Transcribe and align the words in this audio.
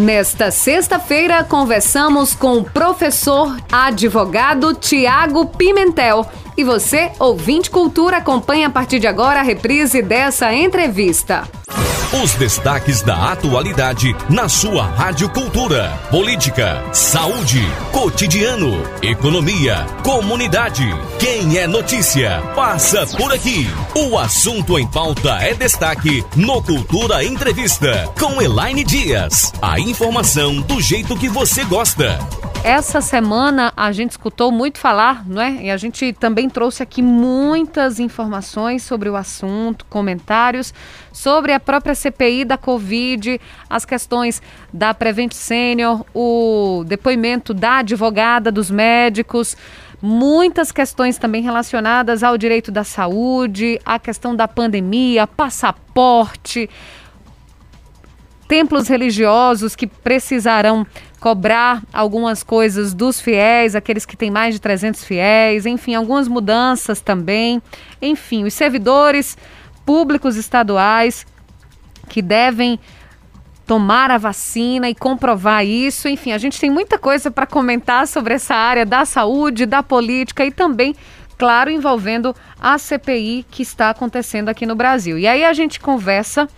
Nesta 0.00 0.50
sexta-feira, 0.50 1.44
conversamos 1.44 2.34
com 2.34 2.56
o 2.56 2.64
professor 2.64 3.54
advogado 3.70 4.72
Tiago 4.72 5.48
Pimentel. 5.48 6.24
E 6.60 6.62
você, 6.62 7.10
ouvinte 7.18 7.70
cultura, 7.70 8.18
acompanha 8.18 8.66
a 8.66 8.70
partir 8.70 8.98
de 8.98 9.06
agora 9.06 9.40
a 9.40 9.42
reprise 9.42 10.02
dessa 10.02 10.52
entrevista. 10.52 11.48
Os 12.22 12.34
destaques 12.34 13.00
da 13.00 13.32
atualidade 13.32 14.14
na 14.28 14.46
sua 14.46 14.84
Rádio 14.84 15.30
Cultura. 15.30 15.90
Política, 16.10 16.84
saúde, 16.92 17.62
cotidiano, 17.92 18.82
economia, 19.00 19.86
comunidade. 20.04 20.84
Quem 21.18 21.56
é 21.56 21.66
notícia, 21.66 22.42
passa 22.54 23.06
por 23.16 23.32
aqui. 23.32 23.66
O 23.96 24.18
assunto 24.18 24.78
em 24.78 24.86
pauta 24.86 25.38
é 25.40 25.54
destaque 25.54 26.22
no 26.36 26.62
Cultura 26.62 27.24
Entrevista 27.24 28.12
com 28.20 28.42
Elaine 28.42 28.84
Dias. 28.84 29.50
A 29.62 29.80
informação 29.80 30.60
do 30.60 30.78
jeito 30.78 31.16
que 31.16 31.30
você 31.30 31.64
gosta. 31.64 32.18
Essa 32.62 33.00
semana 33.00 33.72
a 33.74 33.90
gente 33.90 34.10
escutou 34.10 34.52
muito 34.52 34.78
falar, 34.78 35.26
não 35.26 35.40
é? 35.40 35.62
E 35.62 35.70
a 35.70 35.78
gente 35.78 36.12
também 36.12 36.49
trouxe 36.50 36.82
aqui 36.82 37.00
muitas 37.00 37.98
informações 37.98 38.82
sobre 38.82 39.08
o 39.08 39.16
assunto, 39.16 39.86
comentários 39.86 40.74
sobre 41.12 41.52
a 41.52 41.60
própria 41.60 41.94
CPI 41.94 42.44
da 42.44 42.58
Covid, 42.58 43.40
as 43.68 43.84
questões 43.84 44.42
da 44.72 44.92
Prevent 44.92 45.32
Senior, 45.32 46.04
o 46.14 46.84
depoimento 46.86 47.54
da 47.54 47.78
advogada 47.78 48.52
dos 48.52 48.70
médicos, 48.70 49.56
muitas 50.02 50.72
questões 50.72 51.18
também 51.18 51.42
relacionadas 51.42 52.22
ao 52.22 52.36
direito 52.36 52.70
da 52.70 52.84
saúde, 52.84 53.80
a 53.84 53.98
questão 53.98 54.34
da 54.34 54.48
pandemia, 54.48 55.26
passaporte, 55.26 56.68
templos 58.48 58.88
religiosos 58.88 59.76
que 59.76 59.86
precisarão 59.86 60.84
cobrar 61.20 61.82
algumas 61.92 62.42
coisas 62.42 62.94
dos 62.94 63.20
fiéis, 63.20 63.76
aqueles 63.76 64.06
que 64.06 64.16
têm 64.16 64.30
mais 64.30 64.54
de 64.54 64.60
300 64.60 65.04
fiéis, 65.04 65.66
enfim, 65.66 65.94
algumas 65.94 66.26
mudanças 66.26 67.00
também. 67.00 67.62
Enfim, 68.00 68.44
os 68.44 68.54
servidores 68.54 69.36
públicos 69.84 70.36
estaduais 70.36 71.26
que 72.08 72.22
devem 72.22 72.80
tomar 73.66 74.10
a 74.10 74.18
vacina 74.18 74.88
e 74.88 74.94
comprovar 74.94 75.64
isso. 75.64 76.08
Enfim, 76.08 76.32
a 76.32 76.38
gente 76.38 76.58
tem 76.58 76.70
muita 76.70 76.98
coisa 76.98 77.30
para 77.30 77.46
comentar 77.46 78.08
sobre 78.08 78.34
essa 78.34 78.54
área 78.54 78.86
da 78.86 79.04
saúde, 79.04 79.66
da 79.66 79.82
política 79.82 80.44
e 80.44 80.50
também, 80.50 80.96
claro, 81.36 81.70
envolvendo 81.70 82.34
a 82.58 82.78
CPI 82.78 83.44
que 83.50 83.62
está 83.62 83.90
acontecendo 83.90 84.48
aqui 84.48 84.64
no 84.64 84.74
Brasil. 84.74 85.18
E 85.18 85.26
aí 85.26 85.44
a 85.44 85.52
gente 85.52 85.78
conversa 85.78 86.48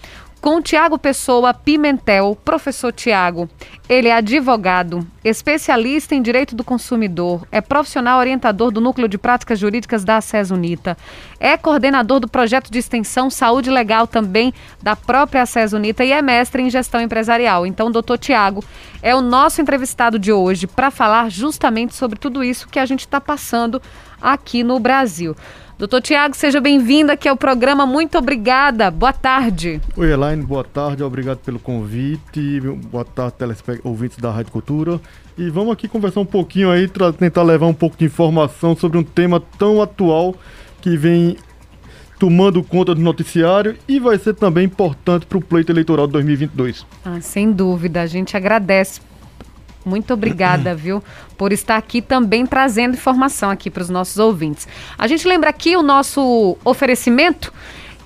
com 0.42 0.60
Tiago 0.60 0.98
Pessoa 0.98 1.54
Pimentel, 1.54 2.36
professor 2.44 2.92
Tiago. 2.92 3.48
Ele 3.88 4.08
é 4.08 4.12
advogado, 4.12 5.06
especialista 5.24 6.16
em 6.16 6.20
direito 6.20 6.56
do 6.56 6.64
consumidor, 6.64 7.46
é 7.52 7.60
profissional 7.60 8.18
orientador 8.18 8.72
do 8.72 8.80
Núcleo 8.80 9.06
de 9.06 9.16
Práticas 9.16 9.60
Jurídicas 9.60 10.02
da 10.04 10.16
ACES 10.16 10.50
Unita, 10.50 10.98
é 11.38 11.56
coordenador 11.56 12.18
do 12.18 12.26
projeto 12.26 12.72
de 12.72 12.78
extensão 12.80 13.30
Saúde 13.30 13.70
Legal 13.70 14.08
também 14.08 14.52
da 14.82 14.96
própria 14.96 15.42
ACES 15.42 15.74
Unita 15.74 16.04
e 16.04 16.10
é 16.10 16.20
mestre 16.20 16.60
em 16.60 16.68
gestão 16.68 17.00
empresarial. 17.00 17.64
Então, 17.64 17.92
doutor 17.92 18.18
Tiago 18.18 18.64
é 19.00 19.14
o 19.14 19.20
nosso 19.20 19.62
entrevistado 19.62 20.18
de 20.18 20.32
hoje 20.32 20.66
para 20.66 20.90
falar 20.90 21.30
justamente 21.30 21.94
sobre 21.94 22.18
tudo 22.18 22.42
isso 22.42 22.68
que 22.68 22.80
a 22.80 22.86
gente 22.86 23.00
está 23.00 23.20
passando 23.20 23.80
aqui 24.20 24.64
no 24.64 24.80
Brasil. 24.80 25.36
Doutor 25.78 26.00
Tiago, 26.00 26.36
seja 26.36 26.60
bem-vindo 26.60 27.10
aqui 27.10 27.28
ao 27.28 27.36
programa. 27.36 27.84
Muito 27.86 28.16
obrigada. 28.16 28.90
Boa 28.90 29.12
tarde. 29.12 29.80
Oi, 29.96 30.12
Elaine. 30.12 30.42
Boa 30.44 30.62
tarde. 30.62 31.02
Obrigado 31.02 31.38
pelo 31.38 31.58
convite. 31.58 32.60
Boa 32.90 33.04
tarde, 33.04 33.36
ouvintes 33.82 34.18
da 34.18 34.30
Rádio 34.30 34.52
Cultura. 34.52 35.00
E 35.36 35.48
vamos 35.50 35.72
aqui 35.72 35.88
conversar 35.88 36.20
um 36.20 36.26
pouquinho 36.26 36.70
aí, 36.70 36.88
tentar 37.18 37.42
levar 37.42 37.66
um 37.66 37.74
pouco 37.74 37.96
de 37.96 38.04
informação 38.04 38.76
sobre 38.76 38.98
um 38.98 39.02
tema 39.02 39.40
tão 39.58 39.82
atual 39.82 40.36
que 40.80 40.96
vem 40.96 41.36
tomando 42.18 42.62
conta 42.62 42.94
do 42.94 43.00
noticiário 43.00 43.76
e 43.88 43.98
vai 43.98 44.16
ser 44.16 44.34
também 44.34 44.66
importante 44.66 45.26
para 45.26 45.38
o 45.38 45.40
pleito 45.40 45.72
eleitoral 45.72 46.06
de 46.06 46.12
2022. 46.12 46.86
Ah, 47.04 47.20
sem 47.20 47.50
dúvida. 47.50 48.02
A 48.02 48.06
gente 48.06 48.36
agradece 48.36 49.00
muito 49.84 50.14
obrigada, 50.14 50.74
viu, 50.76 51.02
por 51.36 51.52
estar 51.52 51.76
aqui 51.76 52.00
também 52.00 52.46
trazendo 52.46 52.94
informação 52.94 53.50
aqui 53.50 53.70
para 53.70 53.82
os 53.82 53.90
nossos 53.90 54.18
ouvintes. 54.18 54.68
A 54.98 55.06
gente 55.06 55.26
lembra 55.26 55.50
aqui 55.50 55.76
o 55.76 55.82
nosso 55.82 56.56
oferecimento 56.64 57.52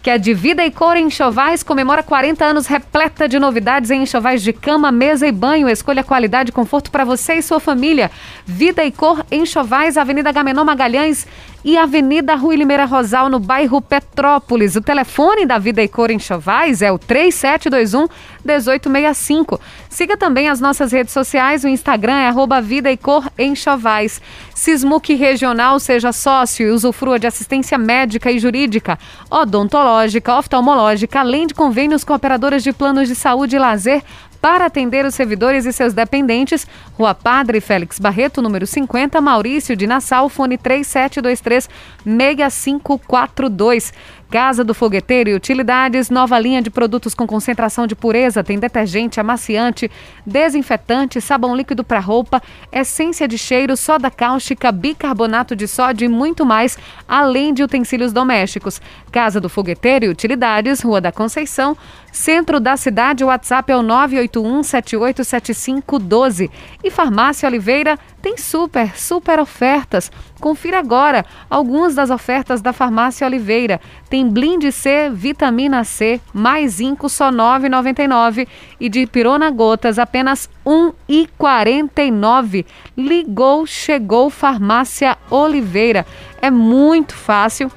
que 0.07 0.11
é 0.11 0.19
de 0.19 0.33
Vida 0.33 0.65
e 0.65 0.71
Cor 0.71 0.97
em 0.97 1.07
Enxovais, 1.07 1.65
comemora 1.65 2.01
40 2.01 2.45
anos 2.45 2.69
repleta 2.69 3.29
de 3.29 3.41
novidades 3.41 3.91
em 3.91 4.05
enxovais 4.05 4.41
de 4.41 4.53
cama, 4.53 4.93
mesa 4.93 5.27
e 5.27 5.33
banho. 5.33 5.69
Escolha 5.69 6.05
qualidade 6.05 6.51
e 6.51 6.53
conforto 6.53 6.93
para 6.93 7.05
você 7.05 7.35
e 7.35 7.43
sua 7.43 7.59
família. 7.59 8.09
Vida 8.47 8.85
e 8.85 8.93
Cor 8.93 9.27
em 9.33 9.43
Enxovais, 9.43 9.97
Avenida 9.97 10.31
Gamenon 10.31 10.63
Magalhães 10.63 11.27
e 11.67 11.77
Avenida 11.77 12.37
Rui 12.37 12.55
Limeira 12.55 12.85
Rosal, 12.85 13.29
no 13.29 13.41
bairro 13.41 13.83
Petrópolis. 13.83 14.77
O 14.77 14.81
telefone 14.81 15.45
da 15.45 15.59
Vida 15.59 15.83
e 15.83 15.89
Cor 15.89 16.13
em 16.13 16.19
Chovais 16.19 16.81
é 16.81 16.93
o 16.93 16.97
3721 16.97 18.07
1865. 18.45 19.61
Siga 19.91 20.17
também 20.17 20.49
as 20.49 20.61
nossas 20.61 20.93
redes 20.93 21.13
sociais, 21.13 21.65
o 21.65 21.69
Instagram 21.69 22.19
é 22.21 22.29
arroba 22.29 22.61
Vida 22.61 22.89
e 22.93 22.97
Cor 22.97 23.29
em 23.37 23.57
Chovais. 23.57 24.23
Sismuc 24.55 25.13
Regional, 25.13 25.81
seja 25.81 26.13
sócio 26.13 26.69
e 26.69 26.71
usufrua 26.71 27.19
de 27.19 27.27
assistência 27.27 27.77
médica 27.77 28.31
e 28.31 28.39
jurídica, 28.39 28.97
odontológica, 29.29 30.39
oftalmológica, 30.39 31.19
além 31.19 31.49
de 31.49 31.55
convênios 31.55 32.05
com 32.05 32.15
operadoras 32.15 32.63
de 32.63 32.73
planos 32.73 33.09
de 33.09 33.17
saúde 33.17 33.57
e 33.57 33.59
lazer 33.59 34.05
para 34.41 34.67
atender 34.67 35.05
os 35.05 35.15
servidores 35.15 35.67
e 35.67 35.73
seus 35.73 35.93
dependentes. 35.93 36.67
Rua 36.95 37.15
Padre 37.15 37.61
Félix 37.61 37.99
Barreto, 37.99 38.41
número 38.41 38.67
50, 38.67 39.21
Maurício 39.21 39.77
de 39.77 39.87
Nassau, 39.87 40.29
fone 40.29 40.57
3723 40.57 41.69
6542. 42.05 43.93
Casa 44.29 44.65
do 44.65 44.75
Fogueteiro 44.75 45.31
e 45.31 45.35
Utilidades, 45.35 46.11
nova 46.11 46.37
linha 46.37 46.61
de 46.61 46.69
produtos 46.69 47.15
com 47.15 47.29
concentração 47.29 47.87
de 47.87 47.95
pureza, 47.95 48.43
tem 48.43 48.59
detergente, 48.59 49.21
amaciante, 49.21 49.89
desinfetante, 50.27 51.21
sabão 51.21 51.55
líquido 51.55 51.85
para 51.85 52.01
roupa, 52.01 52.43
essência 52.73 53.29
de 53.29 53.39
cheiro, 53.39 53.77
soda 53.77 54.11
cáustica, 54.11 54.73
bicarbonato 54.73 55.55
de 55.55 55.69
sódio 55.69 56.07
e 56.07 56.09
muito 56.09 56.45
mais, 56.45 56.77
além 57.07 57.55
de 57.55 57.63
utensílios 57.63 58.13
domésticos. 58.13 58.81
Casa 59.13 59.41
do 59.41 59.49
Fogueteiro 59.49 60.07
e 60.07 60.09
Utilidades, 60.09 60.81
Rua 60.81 61.01
da 61.01 61.13
Conceição, 61.13 61.77
centro 62.11 62.59
da 62.59 62.77
cidade, 62.77 63.23
o 63.23 63.29
WhatsApp 63.29 63.71
é 63.71 63.77
o 63.77 63.83
981 63.83 64.26
787512. 64.29 66.51
E 66.83 66.91
Farmácia 66.91 67.49
Oliveira 67.49 67.97
tem 68.21 68.37
super, 68.37 68.97
super 68.97 69.39
ofertas. 69.39 70.11
Confira 70.41 70.79
agora 70.79 71.25
algumas 71.49 71.95
das 71.95 72.11
ofertas 72.11 72.61
da 72.61 72.73
Farmácia 72.73 73.27
Oliveira. 73.27 73.81
Tem 74.11 74.29
Blind 74.29 74.71
C, 74.71 75.11
vitamina 75.11 75.85
C, 75.85 76.21
mais 76.33 76.75
zinco 76.75 77.09
só 77.09 77.31
R$ 77.31 77.37
9,99 77.37 78.47
e 78.81 78.89
de 78.89 79.07
pirona 79.07 79.51
gotas 79.51 79.99
apenas 79.99 80.51
R$ 80.65 80.93
1,49. 81.09 82.65
Ligou, 82.97 83.67
chegou 83.67 84.31
Farmácia 84.31 85.17
Oliveira. 85.31 86.07
É 86.43 86.51
muito 86.51 87.15
fácil. 87.15 87.71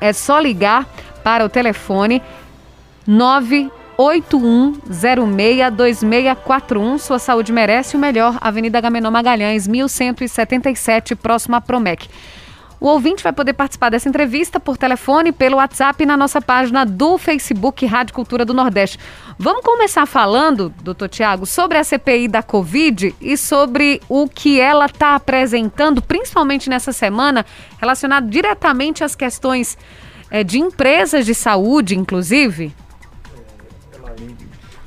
É 0.00 0.12
só 0.12 0.38
ligar 0.38 0.86
para 1.22 1.44
o 1.44 1.48
telefone 1.48 2.22
9 3.06 3.70
81062641. 3.98 6.98
Sua 6.98 7.18
saúde 7.18 7.52
merece 7.52 7.96
o 7.96 7.98
melhor. 7.98 8.38
Avenida 8.40 8.80
Gamenon 8.80 9.10
Magalhães, 9.10 9.66
1177, 9.66 11.16
próximo 11.16 11.56
à 11.56 11.60
Promec. 11.60 12.08
O 12.78 12.88
ouvinte 12.88 13.22
vai 13.22 13.32
poder 13.32 13.54
participar 13.54 13.88
dessa 13.88 14.08
entrevista 14.08 14.60
por 14.60 14.76
telefone, 14.76 15.32
pelo 15.32 15.56
WhatsApp 15.56 16.02
e 16.02 16.06
na 16.06 16.16
nossa 16.16 16.42
página 16.42 16.84
do 16.84 17.16
Facebook 17.16 17.86
Rádio 17.86 18.14
Cultura 18.14 18.44
do 18.44 18.52
Nordeste. 18.52 18.98
Vamos 19.38 19.64
começar 19.64 20.04
falando, 20.04 20.72
doutor 20.82 21.08
Tiago, 21.08 21.46
sobre 21.46 21.78
a 21.78 21.84
CPI 21.84 22.28
da 22.28 22.42
Covid 22.42 23.14
e 23.18 23.36
sobre 23.36 24.00
o 24.08 24.28
que 24.28 24.60
ela 24.60 24.86
está 24.86 25.14
apresentando, 25.14 26.02
principalmente 26.02 26.68
nessa 26.68 26.92
semana, 26.92 27.46
relacionado 27.78 28.28
diretamente 28.28 29.02
às 29.02 29.14
questões 29.14 29.78
é, 30.30 30.44
de 30.44 30.58
empresas 30.58 31.24
de 31.24 31.34
saúde, 31.34 31.98
inclusive. 31.98 32.74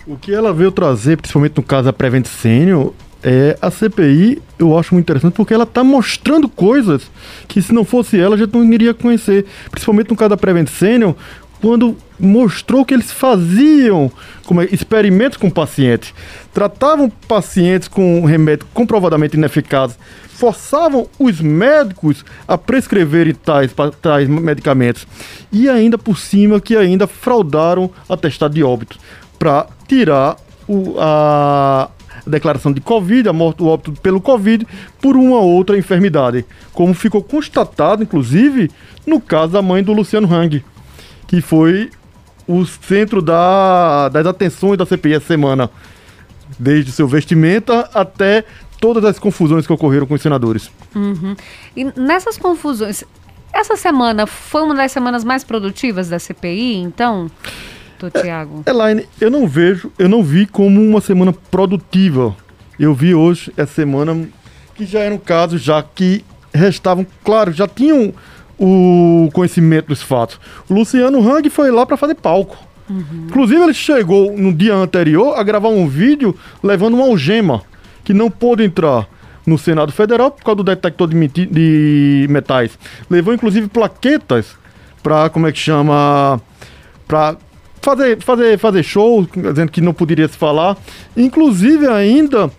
O 0.10 0.18
que 0.18 0.34
ela 0.34 0.52
veio 0.52 0.72
trazer, 0.72 1.18
principalmente 1.18 1.56
no 1.56 1.62
caso 1.62 1.84
da 1.84 1.94
Prevent 1.94 2.26
Senior, 2.26 2.94
é 3.22 3.56
a 3.62 3.70
CPI, 3.70 4.42
eu 4.58 4.76
acho 4.76 4.96
muito 4.96 5.06
interessante 5.06 5.34
porque 5.34 5.54
ela 5.54 5.66
está 5.66 5.84
mostrando 5.84 6.50
coisas 6.50 7.12
que 7.48 7.62
se 7.62 7.72
não 7.72 7.86
fosse 7.86 8.20
ela, 8.20 8.34
a 8.34 8.38
gente 8.40 8.52
não 8.52 8.66
iria 8.74 8.92
conhecer. 8.92 9.46
Principalmente 9.70 10.10
no 10.10 10.16
caso 10.16 10.30
da 10.30 10.38
Prevent 10.38 10.68
Senior, 10.68 11.16
quando 11.62 11.96
mostrou 12.20 12.84
que 12.84 12.92
eles 12.92 13.12
faziam 13.12 14.12
como 14.48 14.64
é, 14.64 14.66
experimentos 14.72 15.38
com 15.38 15.48
pacientes, 15.48 16.12
tratavam 16.52 17.08
pacientes 17.28 17.88
com 17.88 18.26
remédio 18.26 18.66
comprovadamente 18.74 19.38
ineficazes, 19.38 19.96
forçavam 20.28 21.08
os 21.20 21.40
médicos 21.40 22.26
a 22.48 22.58
prescreverem 22.58 23.36
tais, 23.36 23.72
tais 24.02 24.28
medicamentos 24.28 25.06
e 25.52 25.70
ainda 25.70 26.00
por 26.00 26.18
cima 26.18 26.60
que 26.60 26.76
ainda 26.76 27.06
fraudaram 27.06 27.92
atestado 28.10 28.56
de 28.56 28.64
óbito 28.64 28.98
para 29.38 29.68
tirar 29.90 30.38
o, 30.68 30.96
a 31.00 31.90
declaração 32.26 32.72
de 32.72 32.80
Covid, 32.80 33.28
a 33.28 33.34
morte, 33.34 33.64
o 33.64 33.66
óbito 33.66 33.92
pelo 33.94 34.22
Covid, 34.22 34.66
por 35.02 35.18
uma 35.18 35.40
outra 35.40 35.78
enfermidade. 35.78 36.46
Como 36.72 36.94
ficou 36.94 37.24
constatado, 37.24 38.04
inclusive, 38.04 38.70
no 39.06 39.20
caso 39.20 39.54
da 39.54 39.62
mãe 39.62 39.84
do 39.84 39.92
Luciano 39.92 40.32
Hang, 40.32 40.64
que 41.28 41.42
foi 41.42 41.90
o 42.48 42.66
centro 42.66 43.22
da, 43.22 44.10
das 44.10 44.26
atenções 44.26 44.78
da 44.78 44.86
CPI 44.86 45.16
essa 45.16 45.28
semana. 45.28 45.70
Desde 46.58 46.92
seu 46.92 47.08
vestimenta 47.08 47.90
até 47.94 48.44
todas 48.80 49.04
as 49.06 49.20
confusões 49.20 49.68
que 49.68 49.74
ocorreram 49.74 50.08
com 50.08 50.14
os 50.14 50.22
senadores. 50.22 50.72
Uhum. 50.96 51.36
E 51.76 51.84
nessas 52.00 52.38
confusões, 52.38 53.04
essa 53.54 53.76
semana 53.76 54.26
foi 54.26 54.62
uma 54.64 54.74
das 54.74 54.92
semanas 54.92 55.24
mais 55.24 55.44
produtivas 55.44 56.10
da 56.10 56.18
CPI, 56.18 56.78
então, 56.78 57.30
do 58.08 58.10
Tiago? 58.10 58.64
É, 58.66 58.70
Elaine, 58.70 59.06
eu 59.20 59.30
não 59.30 59.48
vejo, 59.48 59.92
eu 60.00 60.08
não 60.08 60.24
vi 60.24 60.46
como 60.46 60.82
uma 60.82 61.02
semana 61.02 61.34
produtiva. 61.34 62.36
Eu 62.80 62.94
vi 62.94 63.14
hoje, 63.14 63.52
essa 63.58 63.74
semana, 63.74 64.28
que 64.76 64.86
já 64.86 65.00
era 65.00 65.14
um 65.14 65.18
caso, 65.18 65.58
já 65.58 65.84
que 65.84 66.24
restavam, 66.54 67.06
claro, 67.24 67.52
já 67.52 67.68
tinham 67.68 68.14
o 68.58 69.30
conhecimento 69.34 69.88
dos 69.88 70.02
fatos. 70.02 70.40
O 70.70 70.74
Luciano 70.74 71.20
Hang 71.20 71.50
foi 71.50 71.72
lá 71.72 71.86
para 71.86 71.98
fazer 71.98 72.16
palco. 72.16 72.58
Uhum. 72.90 73.28
Inclusive, 73.28 73.62
ele 73.62 73.74
chegou 73.74 74.36
no 74.36 74.52
dia 74.54 74.76
anterior 74.76 75.38
a 75.38 75.44
gravar 75.44 75.70
um 75.70 75.88
vídeo 75.88 76.36
levando 76.64 76.96
uma 76.96 77.06
algema 77.06 77.62
que 78.04 78.14
não 78.14 78.32
pôde 78.32 78.64
entrar 78.64 79.08
no 79.46 79.58
Senado 79.58 79.92
Federal 79.92 80.32
por 80.32 80.44
causa 80.44 80.58
do 80.58 80.64
detector 80.64 81.08
de, 81.08 81.28
de 81.28 82.28
metais. 82.30 82.78
Levou 83.10 83.34
inclusive 83.34 83.68
plaquetas 83.68 84.58
para 85.02 85.30
como 85.30 85.48
é 85.48 85.52
que 85.52 85.60
chama 85.60 86.42
para 87.08 87.38
fazer 87.82 88.22
fazer 88.22 88.58
fazer 88.58 88.84
show, 88.84 89.28
dizendo 89.36 89.72
que 89.72 89.82
não 89.82 89.94
poderia 89.94 90.28
se 90.28 90.38
falar. 90.38 90.78
Inclusive 91.16 91.88
ainda 91.88 92.52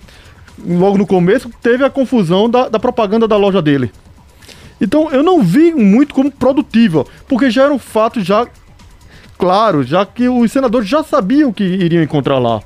logo 0.66 0.98
no 0.98 1.06
começo 1.06 1.50
teve 1.62 1.84
a 1.84 1.90
confusão 1.90 2.48
da, 2.48 2.68
da 2.68 2.78
propaganda 2.78 3.26
da 3.26 3.36
loja 3.36 3.62
dele. 3.62 3.90
Então 4.80 5.10
eu 5.10 5.22
não 5.22 5.42
vi 5.42 5.72
muito 5.72 6.14
como 6.14 6.30
produtiva, 6.30 7.04
porque 7.28 7.50
já 7.50 7.64
era 7.64 7.74
um 7.74 7.78
fato 7.78 8.20
já 8.20 8.46
claro, 9.38 9.82
já 9.82 10.04
que 10.04 10.28
os 10.28 10.52
senadores 10.52 10.88
já 10.88 11.02
sabiam 11.02 11.52
que 11.52 11.64
iriam 11.64 12.02
encontrar 12.02 12.38
lá 12.38 12.60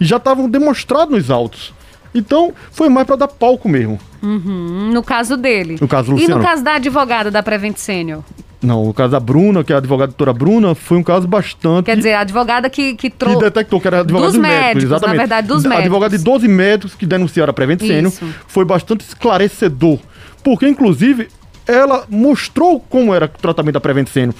e 0.00 0.04
já 0.04 0.16
estavam 0.16 0.48
demonstrados 0.48 1.14
nos 1.16 1.30
autos. 1.30 1.74
Então, 2.14 2.52
foi 2.72 2.88
mais 2.88 3.06
para 3.06 3.16
dar 3.16 3.28
palco 3.28 3.68
mesmo. 3.68 3.98
Uhum, 4.22 4.90
no 4.92 5.02
caso 5.02 5.36
dele. 5.36 5.78
No 5.80 5.88
caso 5.88 6.08
do 6.08 6.12
Luciano. 6.12 6.34
E 6.34 6.36
no 6.38 6.42
caso 6.42 6.62
da 6.62 6.74
advogada 6.74 7.30
da 7.30 7.42
Prevent 7.42 7.76
Senior? 7.76 8.22
Não, 8.62 8.86
o 8.88 8.92
caso 8.92 9.12
da 9.12 9.20
Bruna, 9.20 9.64
que 9.64 9.72
é 9.72 9.74
a 9.74 9.78
advogada 9.78 10.08
doutora 10.08 10.32
Bruna, 10.34 10.74
foi 10.74 10.98
um 10.98 11.02
caso 11.02 11.26
bastante. 11.26 11.86
Quer 11.86 11.96
dizer, 11.96 12.12
a 12.12 12.20
advogada 12.20 12.68
que, 12.68 12.94
que 12.94 13.08
trouxe. 13.08 13.38
Que 13.38 13.44
detectou 13.44 13.80
que 13.80 13.86
era 13.86 14.00
advogada 14.00 14.26
dos, 14.26 14.34
dos 14.34 14.42
médicos, 14.42 14.64
médicos, 14.64 14.84
exatamente. 14.84 15.16
Na 15.16 15.22
verdade, 15.22 15.48
dos 15.48 15.62
médicos. 15.62 15.84
Advogada 15.84 16.18
de 16.18 16.24
12 16.24 16.48
médicos 16.48 16.94
que 16.94 17.06
denunciaram 17.06 17.50
a 17.50 17.54
Prevent 17.54 17.80
Senior. 17.80 18.12
Foi 18.46 18.64
bastante 18.64 19.00
esclarecedor. 19.00 19.98
Porque, 20.44 20.68
inclusive, 20.68 21.28
ela 21.66 22.04
mostrou 22.08 22.80
como 22.80 23.14
era 23.14 23.24
o 23.24 23.28
tratamento 23.28 23.74
da 23.74 23.80
Prevent 23.80 24.08
Senior. 24.08 24.34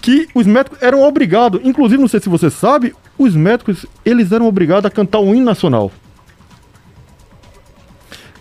Que 0.00 0.28
os 0.34 0.46
médicos 0.46 0.78
eram 0.80 1.02
obrigados, 1.02 1.60
inclusive, 1.62 2.00
não 2.00 2.08
sei 2.08 2.20
se 2.20 2.28
você 2.28 2.48
sabe, 2.48 2.94
os 3.18 3.34
médicos 3.34 3.84
eles 4.04 4.32
eram 4.32 4.46
obrigados 4.46 4.86
a 4.86 4.90
cantar 4.90 5.18
o 5.18 5.34
hino 5.34 5.44
nacional 5.44 5.90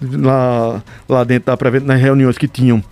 lá, 0.01 0.83
lá 1.07 1.23
dentro 1.23 1.47
da 1.47 1.57
pré 1.57 1.79
nas 1.79 1.99
reuniões 1.99 2.37
que 2.37 2.47
tinham. 2.47 2.83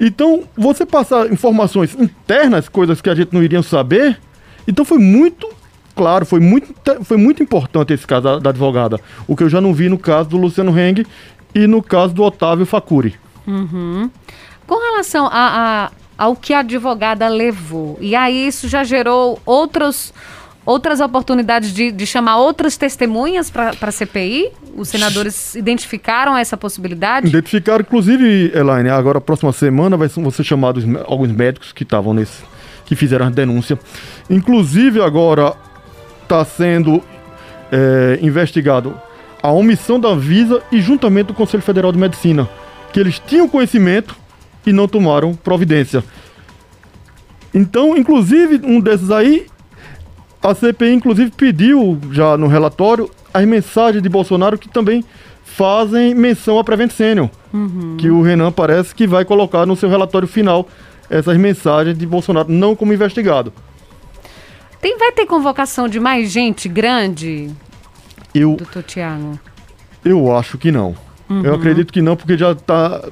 Então, 0.00 0.44
você 0.56 0.86
passar 0.86 1.32
informações 1.32 1.94
internas, 1.94 2.68
coisas 2.68 3.00
que 3.00 3.10
a 3.10 3.14
gente 3.14 3.32
não 3.32 3.42
iria 3.42 3.62
saber, 3.62 4.20
então 4.66 4.84
foi 4.84 4.98
muito 4.98 5.48
claro, 5.94 6.24
foi 6.24 6.38
muito, 6.38 6.72
foi 7.04 7.16
muito 7.16 7.42
importante 7.42 7.92
esse 7.92 8.06
caso 8.06 8.22
da, 8.22 8.38
da 8.38 8.50
advogada. 8.50 9.00
O 9.26 9.34
que 9.34 9.42
eu 9.42 9.48
já 9.48 9.60
não 9.60 9.74
vi 9.74 9.88
no 9.88 9.98
caso 9.98 10.28
do 10.28 10.36
Luciano 10.36 10.78
Heng 10.78 11.04
e 11.52 11.66
no 11.66 11.82
caso 11.82 12.14
do 12.14 12.22
Otávio 12.22 12.64
Facuri. 12.64 13.16
Uhum. 13.44 14.08
Com 14.64 14.78
relação 14.78 15.26
a, 15.26 15.30
a, 15.32 15.90
ao 16.16 16.36
que 16.36 16.54
a 16.54 16.60
advogada 16.60 17.26
levou, 17.26 17.98
e 18.00 18.14
aí 18.14 18.46
isso 18.46 18.68
já 18.68 18.84
gerou 18.84 19.40
outros 19.44 20.12
outras 20.68 21.00
oportunidades 21.00 21.72
de, 21.72 21.90
de 21.90 22.06
chamar 22.06 22.36
outras 22.36 22.76
testemunhas 22.76 23.50
para 23.50 23.72
a 23.80 23.90
CPI? 23.90 24.50
Os 24.76 24.90
senadores 24.90 25.54
identificaram 25.54 26.36
essa 26.36 26.58
possibilidade? 26.58 27.26
Identificaram, 27.26 27.80
inclusive, 27.80 28.52
Elaine, 28.54 28.90
agora 28.90 29.18
próxima 29.18 29.50
semana 29.50 29.96
vai 29.96 30.08
vão 30.08 30.30
ser 30.30 30.44
chamados 30.44 30.84
alguns 31.06 31.32
médicos 31.32 31.72
que 31.72 31.84
estavam 31.84 32.12
nesse, 32.12 32.42
que 32.84 32.94
fizeram 32.94 33.26
a 33.26 33.30
denúncia. 33.30 33.78
Inclusive, 34.28 35.00
agora 35.00 35.54
está 36.22 36.44
sendo 36.44 37.02
é, 37.72 38.18
investigado 38.20 38.94
a 39.42 39.50
omissão 39.50 39.98
da 39.98 40.14
Visa 40.14 40.62
e 40.70 40.82
juntamente 40.82 41.28
do 41.28 41.34
Conselho 41.34 41.62
Federal 41.62 41.90
de 41.92 41.98
Medicina, 41.98 42.46
que 42.92 43.00
eles 43.00 43.18
tinham 43.18 43.48
conhecimento 43.48 44.14
e 44.66 44.72
não 44.74 44.86
tomaram 44.86 45.34
providência. 45.34 46.04
Então, 47.54 47.96
inclusive, 47.96 48.60
um 48.66 48.78
desses 48.80 49.10
aí 49.10 49.46
a 50.42 50.54
CPI, 50.54 50.94
inclusive, 50.94 51.30
pediu 51.30 51.98
já 52.12 52.36
no 52.36 52.46
relatório 52.46 53.10
as 53.32 53.44
mensagens 53.44 54.02
de 54.02 54.08
Bolsonaro 54.08 54.58
que 54.58 54.68
também 54.68 55.04
fazem 55.44 56.14
menção 56.14 56.58
a 56.58 56.64
Prevent 56.64 56.90
Senior, 56.92 57.28
uhum. 57.52 57.96
que 57.98 58.08
o 58.10 58.22
Renan 58.22 58.52
parece 58.52 58.94
que 58.94 59.06
vai 59.06 59.24
colocar 59.24 59.66
no 59.66 59.76
seu 59.76 59.88
relatório 59.88 60.28
final 60.28 60.68
essas 61.10 61.36
mensagens 61.36 61.96
de 61.96 62.06
Bolsonaro, 62.06 62.50
não 62.50 62.76
como 62.76 62.92
investigado. 62.92 63.52
Tem, 64.80 64.96
vai 64.96 65.10
ter 65.10 65.26
convocação 65.26 65.88
de 65.88 65.98
mais 65.98 66.30
gente 66.30 66.68
grande, 66.68 67.50
eu, 68.34 68.56
doutor 68.56 68.82
Tiago? 68.82 69.38
Eu 70.04 70.34
acho 70.36 70.56
que 70.56 70.70
não. 70.70 70.94
Uhum. 71.28 71.42
Eu 71.44 71.54
acredito 71.54 71.92
que 71.92 72.00
não, 72.00 72.16
porque 72.16 72.36
já 72.36 72.52
está. 72.52 73.04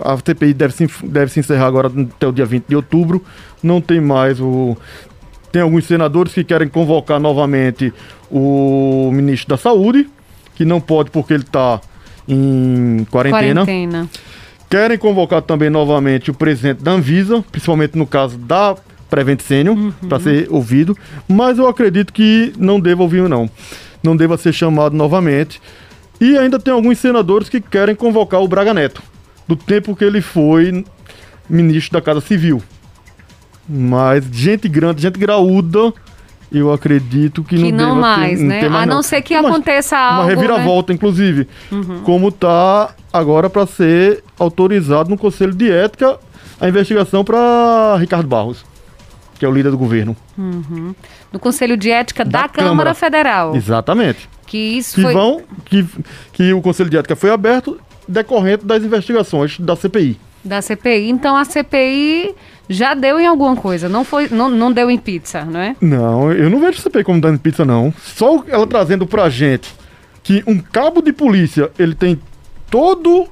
A 0.00 0.16
CPI 0.16 0.52
deve 0.54 0.74
se, 0.74 0.88
deve 1.04 1.30
se 1.30 1.40
encerrar 1.40 1.66
agora 1.66 1.88
até 1.88 2.26
o 2.26 2.32
dia 2.32 2.44
20 2.44 2.66
de 2.66 2.76
outubro. 2.76 3.22
Não 3.62 3.80
tem 3.80 4.00
mais 4.00 4.40
o. 4.40 4.76
Tem 5.52 5.62
alguns 5.62 5.84
senadores 5.84 6.32
que 6.32 6.44
querem 6.44 6.68
convocar 6.68 7.18
novamente 7.18 7.92
o 8.30 9.10
ministro 9.12 9.48
da 9.48 9.56
Saúde, 9.56 10.08
que 10.54 10.64
não 10.64 10.80
pode 10.80 11.10
porque 11.10 11.34
ele 11.34 11.42
está 11.42 11.80
em 12.28 13.06
quarentena. 13.10 13.64
quarentena. 13.64 14.08
Querem 14.68 14.96
convocar 14.96 15.42
também 15.42 15.68
novamente 15.68 16.30
o 16.30 16.34
presidente 16.34 16.82
da 16.82 16.92
Anvisa, 16.92 17.44
principalmente 17.50 17.98
no 17.98 18.06
caso 18.06 18.38
da 18.38 18.76
Prevent 19.10 19.40
Senior, 19.40 19.76
uhum. 19.76 19.92
para 20.08 20.20
ser 20.20 20.46
ouvido. 20.48 20.96
Mas 21.26 21.58
eu 21.58 21.66
acredito 21.66 22.12
que 22.12 22.52
não 22.56 22.78
deva 22.78 23.02
ouvir, 23.02 23.28
não. 23.28 23.50
Não 24.00 24.16
deva 24.16 24.38
ser 24.38 24.52
chamado 24.52 24.96
novamente. 24.96 25.60
E 26.20 26.38
ainda 26.38 26.60
tem 26.60 26.72
alguns 26.72 26.98
senadores 26.98 27.48
que 27.48 27.60
querem 27.60 27.96
convocar 27.96 28.40
o 28.40 28.46
Braga 28.46 28.72
Neto, 28.72 29.02
do 29.48 29.56
tempo 29.56 29.96
que 29.96 30.04
ele 30.04 30.20
foi 30.20 30.84
ministro 31.48 31.94
da 31.94 32.00
Casa 32.00 32.20
Civil. 32.20 32.62
Mas 33.72 34.24
gente 34.32 34.68
grande, 34.68 35.02
gente 35.02 35.18
graúda, 35.18 35.92
eu 36.50 36.72
acredito 36.72 37.44
que, 37.44 37.56
que 37.56 37.70
não, 37.70 37.90
não 37.94 38.00
mais, 38.00 38.38
ter, 38.38 38.44
né? 38.44 38.62
Não 38.62 38.70
mais, 38.70 38.82
a 38.82 38.86
não, 38.86 38.96
não, 38.96 39.02
ser 39.02 39.22
que 39.22 39.34
aconteça 39.34 39.94
uma, 39.94 40.04
algo. 40.04 40.22
Uma 40.22 40.28
reviravolta, 40.28 40.92
né? 40.92 40.96
inclusive. 40.96 41.46
Uhum. 41.70 42.00
Como 42.02 42.28
está 42.28 42.94
agora 43.12 43.48
para 43.48 43.66
ser 43.66 44.24
autorizado 44.38 45.08
no 45.08 45.16
Conselho 45.16 45.54
de 45.54 45.70
Ética 45.70 46.18
a 46.60 46.68
investigação 46.68 47.24
para 47.24 47.96
Ricardo 47.98 48.26
Barros, 48.26 48.64
que 49.38 49.44
é 49.44 49.48
o 49.48 49.52
líder 49.52 49.70
do 49.70 49.78
governo. 49.78 50.16
Uhum. 50.36 50.94
No 51.32 51.38
Conselho 51.38 51.76
de 51.76 51.90
Ética 51.90 52.24
da, 52.24 52.42
da 52.42 52.48
Câmara, 52.48 52.70
Câmara, 52.70 52.94
Federal. 52.94 53.54
Exatamente. 53.54 54.28
Que 54.46 54.58
isso 54.58 54.96
que 54.96 55.02
foi... 55.02 55.12
vão 55.12 55.42
que, 55.64 55.86
que 56.32 56.52
o 56.52 56.60
Conselho 56.60 56.90
de 56.90 56.96
Ética 56.96 57.14
foi 57.14 57.30
aberto 57.30 57.80
decorrente 58.08 58.66
das 58.66 58.82
investigações 58.82 59.58
da 59.60 59.76
CPI. 59.76 60.18
Da 60.44 60.60
CPI. 60.60 61.08
Então 61.08 61.36
a 61.36 61.44
CPI 61.44 62.34
já 62.70 62.94
deu 62.94 63.18
em 63.18 63.26
alguma 63.26 63.56
coisa, 63.56 63.88
não 63.88 64.04
foi, 64.04 64.28
não, 64.28 64.48
não 64.48 64.70
deu 64.70 64.88
em 64.88 64.96
pizza, 64.96 65.44
não 65.44 65.58
é? 65.58 65.74
Não, 65.80 66.30
eu 66.30 66.48
não 66.48 66.60
vejo 66.60 66.78
a 66.78 66.82
CPI 66.82 67.02
como 67.02 67.20
dando 67.20 67.34
em 67.34 67.38
pizza, 67.38 67.64
não. 67.64 67.92
Só 68.00 68.44
ela 68.46 68.64
trazendo 68.64 69.04
pra 69.04 69.28
gente 69.28 69.74
que 70.22 70.44
um 70.46 70.56
cabo 70.56 71.02
de 71.02 71.12
polícia, 71.12 71.72
ele 71.76 71.96
tem 71.96 72.20
todo. 72.70 73.26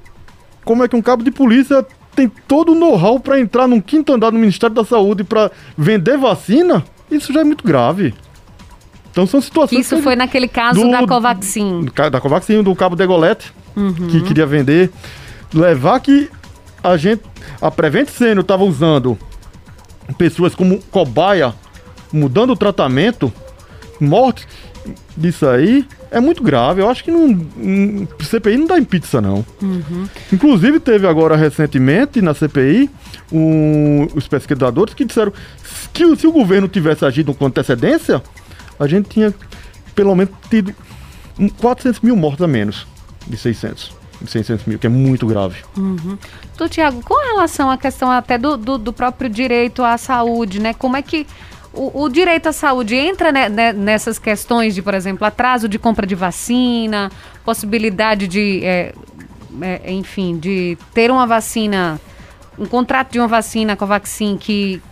Como 0.65 0.83
é 0.83 0.89
que 0.89 0.97
um 0.97 1.01
cabo 1.01 1.23
de 1.23 1.31
polícia 1.31 1.87
tem 2.17 2.29
todo 2.49 2.73
o 2.73 2.75
know-how 2.75 3.21
para 3.21 3.39
entrar 3.39 3.69
num 3.69 3.81
quinto 3.81 4.13
andar 4.13 4.31
do 4.31 4.39
Ministério 4.39 4.75
da 4.75 4.85
Saúde 4.85 5.23
para 5.23 5.53
vender 5.77 6.19
vacina? 6.19 6.85
Isso 7.09 7.33
já 7.33 7.41
é 7.41 7.45
muito 7.45 7.65
grave. 7.65 8.13
Então 9.13 9.25
são 9.25 9.41
situações. 9.41 9.87
Isso 9.87 10.03
foi 10.03 10.17
naquele 10.17 10.49
caso 10.49 10.83
do, 10.83 10.91
da 10.91 11.07
Covaxin. 11.07 11.87
Da 12.11 12.21
Covaxin, 12.21 12.61
do 12.61 12.75
cabo 12.75 12.97
Degolete, 12.97 13.53
uhum. 13.77 14.09
que 14.09 14.21
queria 14.23 14.47
vender. 14.47 14.91
Levar 15.55 16.01
que 16.01 16.29
a 16.83 16.97
gente. 16.97 17.23
A 17.61 17.71
Prevent 17.71 18.09
Senior 18.09 18.41
estava 18.41 18.65
usando 18.65 19.17
pessoas 20.17 20.55
como 20.55 20.81
cobaia, 20.91 21.55
mudando 22.13 22.51
o 22.51 22.57
tratamento, 22.57 23.33
mortes 24.01 24.47
disso 25.17 25.47
aí, 25.47 25.87
é 26.11 26.21
muito 26.21 26.43
grave. 26.43 26.81
Eu 26.81 26.89
acho 26.89 27.05
que 27.05 27.11
não, 27.11 28.09
CPI 28.21 28.57
não 28.57 28.67
dá 28.67 28.79
em 28.79 28.85
pizza, 28.85 29.21
não. 29.21 29.45
Uhum. 29.61 30.09
Inclusive, 30.33 30.81
teve 30.81 31.07
agora 31.07 31.37
recentemente 31.37 32.23
na 32.23 32.35
CPI 32.35 32.91
um, 33.33 34.07
os 34.15 34.27
pesquisadores 34.27 34.95
que 34.95 35.05
disseram 35.05 35.33
que 35.93 36.17
se 36.17 36.27
o 36.27 36.33
governo 36.33 36.69
tivesse 36.69 37.05
agido 37.05 37.35
com 37.35 37.47
antecedência, 37.47 38.23
a 38.79 38.87
gente 38.87 39.09
tinha 39.09 39.35
pelo 39.95 40.15
menos 40.15 40.33
tido 40.49 40.75
400 41.61 42.01
mil 42.01 42.17
mortos 42.17 42.43
a 42.43 42.49
menos 42.49 42.87
de 43.27 43.37
600. 43.37 43.98
De 44.21 44.31
600 44.31 44.67
mil, 44.67 44.79
que 44.79 44.87
é 44.87 44.91
muito 44.91 45.27
grave. 45.27 45.63
Uhum. 45.77 46.19
Tu, 46.57 46.69
Tiago, 46.69 47.01
com 47.03 47.15
relação 47.15 47.71
à 47.71 47.79
questão 47.79 48.11
até 48.11 48.37
do, 48.37 48.57
do, 48.57 48.77
do, 48.77 48.93
próprio 48.93 49.31
direito 49.31 49.85
à 49.85 49.97
saúde, 49.97 50.61
né? 50.61 50.75
Como 50.75 50.97
é 50.97 51.03
que 51.03 51.27
o, 51.73 52.03
o 52.03 52.09
direito 52.09 52.49
à 52.49 52.53
saúde 52.53 52.97
entra 52.97 53.31
né, 53.31 53.49
né, 53.49 53.73
nessas 53.73 54.19
questões 54.19 54.75
de, 54.75 54.83
por 54.83 54.95
exemplo, 54.95 55.25
atraso 55.25 55.69
de 55.69 55.79
compra 55.79 56.05
de 56.05 56.17
vacina, 56.17 57.13
possibilidade 57.45 58.27
de, 58.27 58.65
é, 58.65 58.93
é, 59.63 59.93
enfim, 59.93 60.37
de 60.37 60.77
ter 60.93 61.11
uma 61.11 61.27
vacina, 61.27 62.01
um 62.59 62.67
contrato 62.67 63.13
de 63.13 63.21
uma 63.21 63.29
vacina 63.29 63.77
com 63.77 63.85
a 63.85 63.89
Vaccine 63.89 64.37
que 64.37 64.83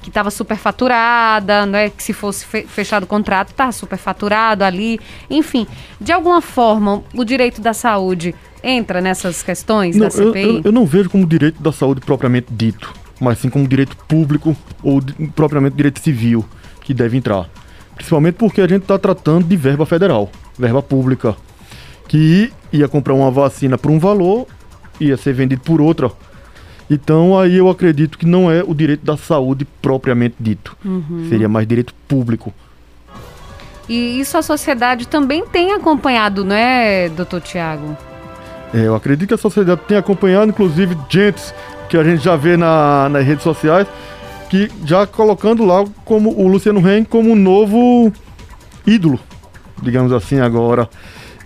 que 0.00 0.10
estava 0.10 0.30
superfaturada, 0.30 1.66
né? 1.66 1.90
Que 1.90 2.02
se 2.02 2.12
fosse 2.12 2.46
fechado 2.46 3.02
o 3.02 3.06
contrato, 3.06 3.50
está 3.50 3.70
superfaturado 3.72 4.64
ali. 4.64 5.00
Enfim, 5.28 5.66
de 6.00 6.12
alguma 6.12 6.40
forma, 6.40 7.02
o 7.14 7.24
direito 7.24 7.60
da 7.60 7.72
saúde 7.72 8.34
entra 8.62 9.00
nessas 9.00 9.42
questões 9.42 9.96
não, 9.96 10.06
da 10.06 10.10
CPI? 10.10 10.42
Eu, 10.42 10.54
eu, 10.56 10.62
eu, 10.64 10.72
não 10.72 10.86
vejo 10.86 11.10
como 11.10 11.26
direito 11.26 11.62
da 11.62 11.72
saúde 11.72 12.00
propriamente 12.00 12.48
dito, 12.50 12.92
mas 13.20 13.38
sim 13.38 13.48
como 13.48 13.66
direito 13.66 13.96
público 13.96 14.56
ou 14.82 15.00
de, 15.00 15.12
propriamente 15.28 15.76
direito 15.76 16.00
civil 16.00 16.44
que 16.82 16.92
deve 16.92 17.16
entrar. 17.16 17.48
Principalmente 17.94 18.34
porque 18.34 18.60
a 18.60 18.68
gente 18.68 18.82
está 18.82 18.98
tratando 18.98 19.44
de 19.46 19.56
verba 19.56 19.84
federal, 19.84 20.30
verba 20.58 20.82
pública, 20.82 21.36
que 22.06 22.52
ia 22.72 22.88
comprar 22.88 23.14
uma 23.14 23.30
vacina 23.30 23.76
por 23.76 23.90
um 23.90 23.98
valor, 23.98 24.46
ia 25.00 25.16
ser 25.16 25.32
vendido 25.32 25.62
por 25.62 25.80
outra 25.80 26.10
então 26.90 27.38
aí 27.38 27.56
eu 27.56 27.68
acredito 27.68 28.16
que 28.16 28.26
não 28.26 28.50
é 28.50 28.62
o 28.66 28.74
direito 28.74 29.04
da 29.04 29.16
saúde 29.16 29.66
propriamente 29.82 30.36
dito. 30.40 30.76
Uhum. 30.84 31.26
Seria 31.28 31.48
mais 31.48 31.66
direito 31.66 31.92
público. 32.06 32.52
E 33.88 34.20
isso 34.20 34.36
a 34.36 34.42
sociedade 34.42 35.06
também 35.06 35.46
tem 35.46 35.72
acompanhado, 35.72 36.44
não 36.44 36.56
é, 36.56 37.08
doutor 37.08 37.40
Tiago? 37.40 37.96
É, 38.72 38.86
eu 38.86 38.94
acredito 38.94 39.28
que 39.28 39.34
a 39.34 39.38
sociedade 39.38 39.80
tem 39.88 39.96
acompanhado, 39.96 40.50
inclusive, 40.50 40.96
gente 41.08 41.54
que 41.88 41.96
a 41.96 42.04
gente 42.04 42.22
já 42.22 42.36
vê 42.36 42.56
na, 42.56 43.08
nas 43.08 43.24
redes 43.24 43.42
sociais, 43.42 43.86
que 44.50 44.70
já 44.84 45.06
colocando 45.06 45.64
lá 45.64 45.84
como 46.04 46.30
o 46.38 46.46
Luciano 46.46 46.80
Ren 46.80 47.04
como 47.04 47.30
um 47.30 47.36
novo 47.36 48.12
ídolo, 48.86 49.18
digamos 49.82 50.12
assim, 50.12 50.38
agora. 50.38 50.88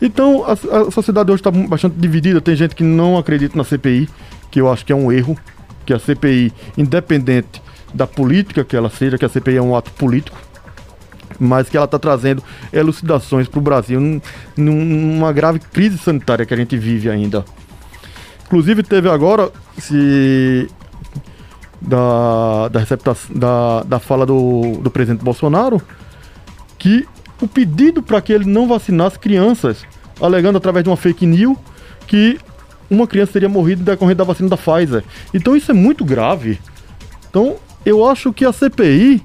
Então 0.00 0.44
a, 0.44 0.52
a 0.52 0.90
sociedade 0.90 1.30
hoje 1.30 1.40
está 1.40 1.50
bastante 1.50 1.94
dividida. 1.96 2.40
Tem 2.40 2.56
gente 2.56 2.74
que 2.74 2.82
não 2.82 3.16
acredita 3.16 3.56
na 3.56 3.62
CPI, 3.62 4.08
que 4.50 4.60
eu 4.60 4.70
acho 4.70 4.84
que 4.84 4.92
é 4.92 4.96
um 4.96 5.12
erro, 5.12 5.36
que 5.86 5.92
a 5.92 5.98
CPI, 5.98 6.52
independente 6.76 7.62
da 7.94 8.06
política 8.06 8.64
que 8.64 8.76
ela 8.76 8.90
seja, 8.90 9.16
que 9.16 9.24
a 9.24 9.28
CPI 9.28 9.56
é 9.56 9.62
um 9.62 9.76
ato 9.76 9.90
político, 9.92 10.36
mas 11.38 11.68
que 11.68 11.76
ela 11.76 11.86
está 11.86 11.98
trazendo 11.98 12.42
elucidações 12.72 13.48
para 13.48 13.58
o 13.58 13.62
Brasil 13.62 14.20
numa 14.56 15.32
grave 15.32 15.58
crise 15.58 15.98
sanitária 15.98 16.46
que 16.46 16.54
a 16.54 16.56
gente 16.56 16.76
vive 16.76 17.10
ainda. 17.10 17.44
Inclusive 18.46 18.82
teve 18.82 19.08
agora 19.08 19.50
se 19.78 20.68
da, 21.80 22.68
da, 22.68 22.80
da, 23.30 23.82
da 23.82 23.98
fala 23.98 24.24
do, 24.24 24.78
do 24.80 24.90
presidente 24.90 25.24
Bolsonaro 25.24 25.80
que 26.78 27.06
o 27.40 27.48
pedido 27.48 28.02
para 28.02 28.20
que 28.20 28.32
ele 28.32 28.44
não 28.44 28.68
vacinasse 28.68 29.18
crianças, 29.18 29.84
alegando 30.20 30.58
através 30.58 30.84
de 30.84 30.90
uma 30.90 30.96
fake 30.96 31.26
news 31.26 31.56
que 32.06 32.38
uma 32.88 33.06
criança 33.06 33.32
teria 33.32 33.48
morrido 33.48 33.82
decorrente 33.82 34.18
da 34.18 34.24
vacina 34.24 34.48
da 34.48 34.56
Pfizer. 34.56 35.02
Então 35.32 35.56
isso 35.56 35.70
é 35.70 35.74
muito 35.74 36.04
grave. 36.04 36.60
Então 37.28 37.56
eu 37.84 38.06
acho 38.06 38.32
que 38.32 38.44
a 38.44 38.52
CPI 38.52 39.22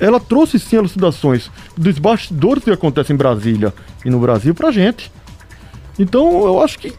ela 0.00 0.20
trouxe 0.20 0.58
sim 0.58 0.76
elucidações 0.76 1.50
dos 1.76 1.98
bastidores 1.98 2.64
que 2.64 2.70
acontecem 2.70 3.14
em 3.14 3.16
Brasília 3.16 3.74
e 4.04 4.10
no 4.10 4.18
Brasil 4.18 4.54
pra 4.54 4.70
gente. 4.70 5.10
Então 5.98 6.44
eu 6.44 6.62
acho 6.62 6.78
que 6.78 6.92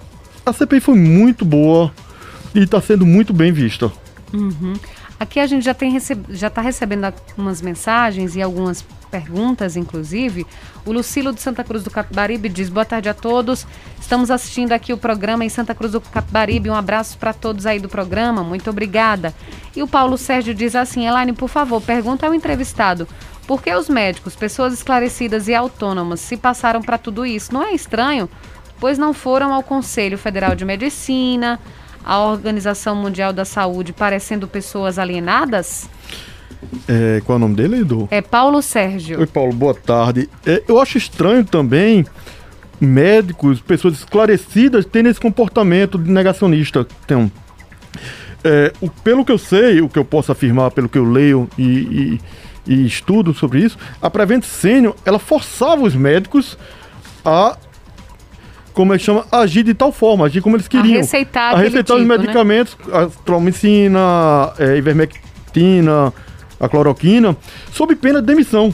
a 0.46 0.52
CPI 0.52 0.80
foi 0.80 0.96
muito 0.96 1.46
boa 1.46 1.92
e 2.54 2.60
está 2.60 2.82
sendo 2.82 3.06
muito 3.06 3.34
bem 3.34 3.52
vista. 3.52 3.92
Uhum. 4.34 4.74
Aqui 5.20 5.40
a 5.40 5.48
gente 5.48 5.64
já 5.66 5.74
tem 5.74 5.98
já 6.30 6.48
está 6.48 6.62
recebendo 6.62 7.06
algumas 7.06 7.62
mensagens 7.62 8.36
e 8.36 8.42
algumas 8.42 8.86
perguntas, 9.10 9.76
inclusive. 9.76 10.46
O 10.86 10.92
Lucilo 10.92 11.34
de 11.34 11.42
Santa 11.42 11.64
Cruz 11.64 11.84
do 11.84 11.92
Capibaribe 11.92 12.48
diz: 12.48 12.70
Boa 12.70 12.86
tarde 12.86 13.10
a 13.10 13.14
todos. 13.14 13.66
Estamos 14.00 14.32
assistindo 14.32 14.72
aqui 14.72 14.94
o 14.94 14.98
programa 14.98 15.44
em 15.44 15.50
Santa 15.50 15.76
Cruz 15.76 15.92
do 15.92 16.02
Capibaribe. 16.02 16.70
Um 16.70 16.76
abraço 16.76 17.18
para 17.18 17.34
todos 17.34 17.66
aí 17.66 17.80
do 17.80 17.90
programa. 17.90 18.44
Muito 18.44 18.70
obrigada. 18.70 19.34
E 19.76 19.84
o 19.84 19.88
Paulo 19.88 20.18
Sérgio 20.18 20.54
diz 20.54 20.76
assim: 20.76 21.06
Elaine, 21.06 21.34
por 21.34 21.50
favor, 21.50 21.82
pergunta 21.82 22.26
ao 22.26 22.34
entrevistado. 22.34 23.08
Por 23.46 23.64
que 23.64 23.74
os 23.74 23.90
médicos, 23.90 24.36
pessoas 24.36 24.74
esclarecidas 24.74 25.48
e 25.48 25.56
autônomas, 25.56 26.20
se 26.20 26.38
passaram 26.38 26.84
para 26.84 27.00
tudo 27.00 27.26
isso? 27.26 27.52
Não 27.52 27.64
é 27.64 27.74
estranho? 27.74 28.30
Pois 28.80 28.98
não 28.98 29.14
foram 29.14 29.52
ao 29.52 29.64
Conselho 29.64 30.18
Federal 30.18 30.56
de 30.56 30.64
Medicina, 30.64 31.60
à 32.06 32.20
Organização 32.20 32.96
Mundial 32.96 33.34
da 33.34 33.44
Saúde, 33.44 33.92
parecendo 33.92 34.48
pessoas 34.48 35.00
alienadas? 35.00 35.90
É, 36.88 37.22
qual 37.26 37.36
é 37.36 37.38
o 37.38 37.40
nome 37.40 37.56
dele, 37.56 37.82
Edu? 37.82 38.08
É 38.12 38.22
Paulo 38.22 38.62
Sérgio. 38.62 39.20
Oi, 39.20 39.28
Paulo, 39.28 39.54
boa 39.54 39.74
tarde. 39.74 40.30
É, 40.46 40.62
eu 40.68 40.80
acho 40.80 40.98
estranho 40.98 41.44
também 41.46 42.06
médicos, 42.80 43.60
pessoas 43.60 43.96
esclarecidas 43.96 44.86
terem 44.86 45.12
esse 45.12 45.20
comportamento 45.20 45.98
de 45.98 46.10
negacionista. 46.12 46.86
Então, 47.06 47.32
é, 48.44 48.74
o, 48.82 48.90
pelo 48.90 49.26
que 49.26 49.32
eu 49.32 49.38
sei, 49.38 49.82
o 49.82 49.90
que 49.90 50.00
eu 50.00 50.06
posso 50.06 50.32
afirmar, 50.32 50.72
pelo 50.72 50.88
que 50.88 50.98
eu 50.98 51.04
leio 51.04 51.50
e, 51.58 52.20
e, 52.68 52.74
e 52.74 52.86
estudo 52.86 53.34
sobre 53.34 53.60
isso, 53.60 53.78
a 54.02 54.10
Prevent 54.10 54.44
Senior, 54.44 54.96
ela 55.06 55.20
forçava 55.20 55.84
os 55.84 55.96
médicos 55.96 56.58
a 57.24 57.58
como 58.74 58.94
é 58.94 58.98
que 58.98 59.04
chama, 59.04 59.26
agir 59.30 59.64
de 59.64 59.74
tal 59.74 59.92
forma, 59.92 60.26
agir 60.26 60.42
como 60.42 60.56
eles 60.56 60.68
queriam. 60.68 60.96
A 60.96 61.02
receitar, 61.02 61.54
a 61.54 61.58
receitar 61.58 61.98
tipo, 61.98 62.00
os 62.00 62.06
medicamentos, 62.06 62.78
né? 62.88 62.94
a 62.94 63.08
tromicina, 63.26 64.54
é, 64.58 64.78
ivermectina, 64.78 66.14
a 66.60 66.68
cloroquina, 66.68 67.36
sob 67.72 67.96
pena 67.96 68.22
de 68.22 68.28
demissão. 68.28 68.74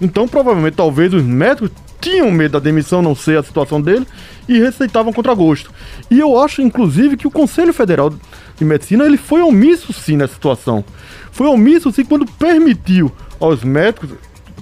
Então, 0.00 0.26
provavelmente, 0.26 0.74
talvez 0.74 1.14
os 1.14 1.22
médicos 1.22 1.70
tinham 2.00 2.30
medo 2.32 2.52
da 2.52 2.58
demissão 2.58 3.00
não 3.00 3.14
ser 3.14 3.38
a 3.38 3.42
situação 3.42 3.80
dele 3.80 4.06
e 4.48 4.58
receitavam 4.58 5.12
contra 5.12 5.32
gosto. 5.32 5.70
E 6.10 6.18
eu 6.18 6.38
acho, 6.40 6.60
inclusive, 6.60 7.16
que 7.16 7.28
o 7.28 7.30
Conselho 7.30 7.72
Federal 7.72 8.10
de 8.10 8.64
Medicina 8.64 9.04
ele 9.04 9.16
foi 9.16 9.40
omisso 9.40 9.92
sim 9.92 10.16
nessa 10.16 10.34
situação. 10.34 10.84
Foi 11.30 11.46
omisso 11.46 11.92
sim 11.92 12.04
quando 12.04 12.26
permitiu 12.26 13.12
aos 13.38 13.62
médicos 13.62 14.10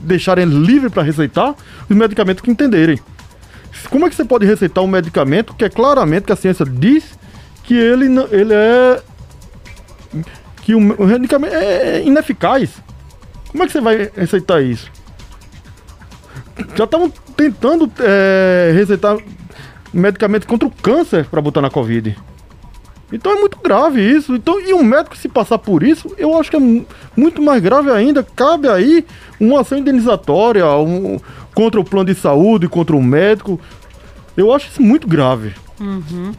deixarem 0.02 0.44
livre 0.44 0.90
para 0.90 1.02
receitar 1.02 1.54
os 1.88 1.96
medicamentos 1.96 2.42
que 2.42 2.50
entenderem. 2.50 2.98
Como 3.88 4.06
é 4.06 4.10
que 4.10 4.14
você 4.14 4.24
pode 4.24 4.46
receitar 4.46 4.84
um 4.84 4.86
medicamento 4.86 5.54
que 5.54 5.64
é 5.64 5.70
claramente 5.70 6.24
que 6.24 6.32
a 6.32 6.36
ciência 6.36 6.66
diz 6.66 7.18
que 7.64 7.74
ele, 7.74 8.06
ele 8.30 8.52
é 8.52 9.02
que 10.62 10.74
o, 10.74 10.80
medicamento 10.80 11.54
é, 11.54 11.98
é 11.98 12.06
ineficaz. 12.06 12.70
Como 13.50 13.62
é 13.62 13.66
que 13.66 13.72
você 13.72 13.80
vai 13.80 14.10
receitar 14.14 14.62
isso? 14.62 14.90
Já 16.76 16.84
estavam 16.84 17.10
tentando 17.36 17.90
é, 17.98 18.72
receitar 18.74 19.16
medicamento 19.92 20.46
contra 20.46 20.68
o 20.68 20.70
câncer 20.70 21.26
para 21.26 21.40
botar 21.40 21.60
na 21.60 21.70
Covid. 21.70 22.16
Então 23.12 23.32
é 23.32 23.40
muito 23.40 23.58
grave 23.58 24.00
isso. 24.00 24.34
Então, 24.34 24.60
e 24.60 24.72
um 24.72 24.82
médico 24.82 25.16
se 25.16 25.28
passar 25.28 25.58
por 25.58 25.82
isso, 25.82 26.14
eu 26.16 26.38
acho 26.38 26.50
que 26.50 26.56
é 26.56 26.60
muito 27.16 27.42
mais 27.42 27.60
grave 27.62 27.90
ainda. 27.90 28.22
Cabe 28.22 28.68
aí 28.68 29.04
uma 29.38 29.60
ação 29.60 29.78
indenizatória 29.78 30.66
um, 30.76 31.18
contra 31.54 31.80
o 31.80 31.84
plano 31.84 32.12
de 32.12 32.14
saúde, 32.14 32.68
contra 32.68 32.94
o 32.94 33.02
médico. 33.02 33.60
Eu 34.36 34.52
acho 34.52 34.68
isso 34.68 34.82
muito 34.82 35.08
grave. 35.08 35.54
Uhum. 35.80 36.32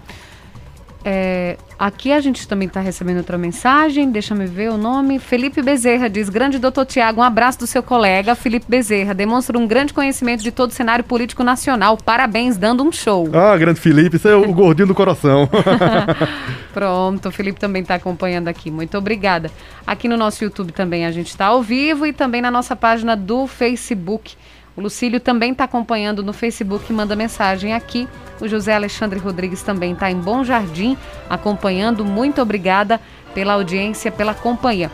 É, 1.03 1.57
aqui 1.79 2.11
a 2.11 2.21
gente 2.21 2.47
também 2.47 2.67
está 2.67 2.79
recebendo 2.79 3.17
outra 3.17 3.37
mensagem, 3.37 4.11
deixa-me 4.11 4.45
ver 4.45 4.69
o 4.69 4.77
nome. 4.77 5.17
Felipe 5.17 5.61
Bezerra 5.61 6.07
diz: 6.09 6.29
Grande 6.29 6.59
doutor 6.59 6.85
Tiago, 6.85 7.21
um 7.21 7.23
abraço 7.23 7.59
do 7.59 7.67
seu 7.67 7.81
colega, 7.81 8.35
Felipe 8.35 8.65
Bezerra. 8.69 9.13
Demonstra 9.13 9.57
um 9.57 9.65
grande 9.65 9.93
conhecimento 9.93 10.43
de 10.43 10.51
todo 10.51 10.69
o 10.69 10.73
cenário 10.73 11.03
político 11.03 11.43
nacional. 11.43 11.97
Parabéns, 11.97 12.55
dando 12.55 12.83
um 12.83 12.91
show. 12.91 13.27
Ah, 13.33 13.57
grande 13.57 13.79
Felipe, 13.79 14.19
você 14.19 14.29
é 14.29 14.35
o 14.35 14.53
gordinho 14.53 14.87
do 14.87 14.95
coração. 14.95 15.49
Pronto, 16.71 17.29
o 17.29 17.31
Felipe 17.31 17.59
também 17.59 17.81
está 17.81 17.95
acompanhando 17.95 18.47
aqui. 18.47 18.69
Muito 18.69 18.95
obrigada. 18.97 19.49
Aqui 19.85 20.07
no 20.07 20.17
nosso 20.17 20.43
YouTube 20.43 20.71
também 20.71 21.05
a 21.05 21.11
gente 21.11 21.27
está 21.27 21.47
ao 21.47 21.63
vivo 21.63 22.05
e 22.05 22.13
também 22.13 22.41
na 22.41 22.51
nossa 22.51 22.75
página 22.75 23.15
do 23.15 23.47
Facebook. 23.47 24.35
O 24.75 24.81
Lucílio 24.81 25.19
também 25.19 25.51
está 25.51 25.65
acompanhando 25.65 26.23
no 26.23 26.31
Facebook, 26.31 26.91
manda 26.93 27.15
mensagem 27.15 27.73
aqui. 27.73 28.07
O 28.39 28.47
José 28.47 28.73
Alexandre 28.73 29.19
Rodrigues 29.19 29.61
também 29.61 29.93
está 29.93 30.09
em 30.09 30.15
Bom 30.15 30.43
Jardim 30.43 30.97
acompanhando. 31.29 32.05
Muito 32.05 32.41
obrigada 32.41 32.99
pela 33.33 33.53
audiência, 33.53 34.11
pela 34.11 34.33
companhia. 34.33 34.89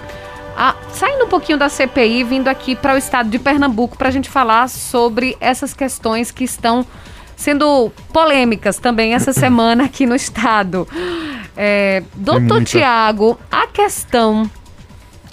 Ah, 0.55 0.75
saindo 0.91 1.25
um 1.25 1.29
pouquinho 1.29 1.57
da 1.57 1.69
CPI, 1.69 2.23
vindo 2.23 2.47
aqui 2.47 2.75
para 2.75 2.95
o 2.95 2.97
estado 2.97 3.29
de 3.29 3.37
Pernambuco 3.37 3.95
para 3.95 4.07
a 4.07 4.11
gente 4.11 4.27
falar 4.27 4.67
sobre 4.67 5.37
essas 5.39 5.73
questões 5.73 6.31
que 6.31 6.43
estão 6.43 6.83
sendo 7.35 7.91
polêmicas 8.11 8.79
também 8.79 9.13
essa 9.13 9.31
semana 9.33 9.85
aqui 9.85 10.07
no 10.07 10.15
estado. 10.15 10.87
É, 11.55 12.01
doutor 12.15 12.63
Tiago, 12.63 13.37
a 13.51 13.67
questão 13.67 14.49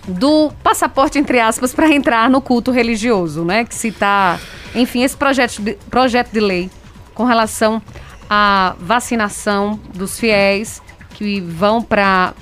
do 0.07 0.51
passaporte, 0.63 1.19
entre 1.19 1.41
aspas, 1.41 1.73
para 1.73 1.89
entrar 1.89 2.29
no 2.29 2.41
culto 2.41 2.71
religioso, 2.71 3.45
né? 3.45 3.65
Que 3.65 3.75
se 3.75 3.89
está 3.89 4.39
Enfim, 4.75 5.03
esse 5.03 5.17
projeto 5.17 5.61
de, 5.61 5.75
projeto 5.91 6.31
de 6.31 6.41
lei 6.41 6.71
com 7.15 7.25
relação 7.25 7.81
à 8.29 8.75
vacinação 8.79 9.79
dos 9.95 10.19
fiéis 10.19 10.83
que 11.11 11.41
vão 11.41 11.81
para 11.83 12.35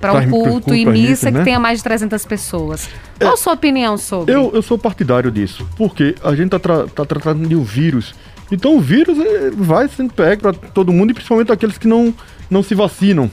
para 0.00 0.12
um 0.12 0.30
culto 0.30 0.74
e 0.74 0.84
missa 0.84 1.30
né? 1.30 1.38
que 1.38 1.44
tenha 1.46 1.58
mais 1.58 1.78
de 1.78 1.84
300 1.84 2.26
pessoas. 2.26 2.90
Qual 3.18 3.30
é, 3.30 3.34
a 3.34 3.36
sua 3.38 3.54
opinião 3.54 3.96
sobre? 3.96 4.34
Eu, 4.34 4.50
eu 4.52 4.60
sou 4.60 4.76
partidário 4.76 5.30
disso, 5.30 5.66
porque 5.78 6.14
a 6.22 6.30
gente 6.34 6.54
está 6.54 6.58
tra 6.58 6.86
tá 6.86 7.06
tratando 7.06 7.48
de 7.48 7.56
um 7.56 7.62
vírus. 7.62 8.14
Então 8.52 8.76
o 8.76 8.80
vírus 8.80 9.18
eh, 9.18 9.50
vai 9.54 9.88
sendo 9.88 10.12
pego 10.12 10.42
para 10.42 10.52
todo 10.52 10.92
mundo 10.92 11.10
e 11.10 11.14
principalmente 11.14 11.50
aqueles 11.50 11.78
que 11.78 11.88
não, 11.88 12.12
não 12.50 12.62
se 12.62 12.74
vacinam. 12.74 13.30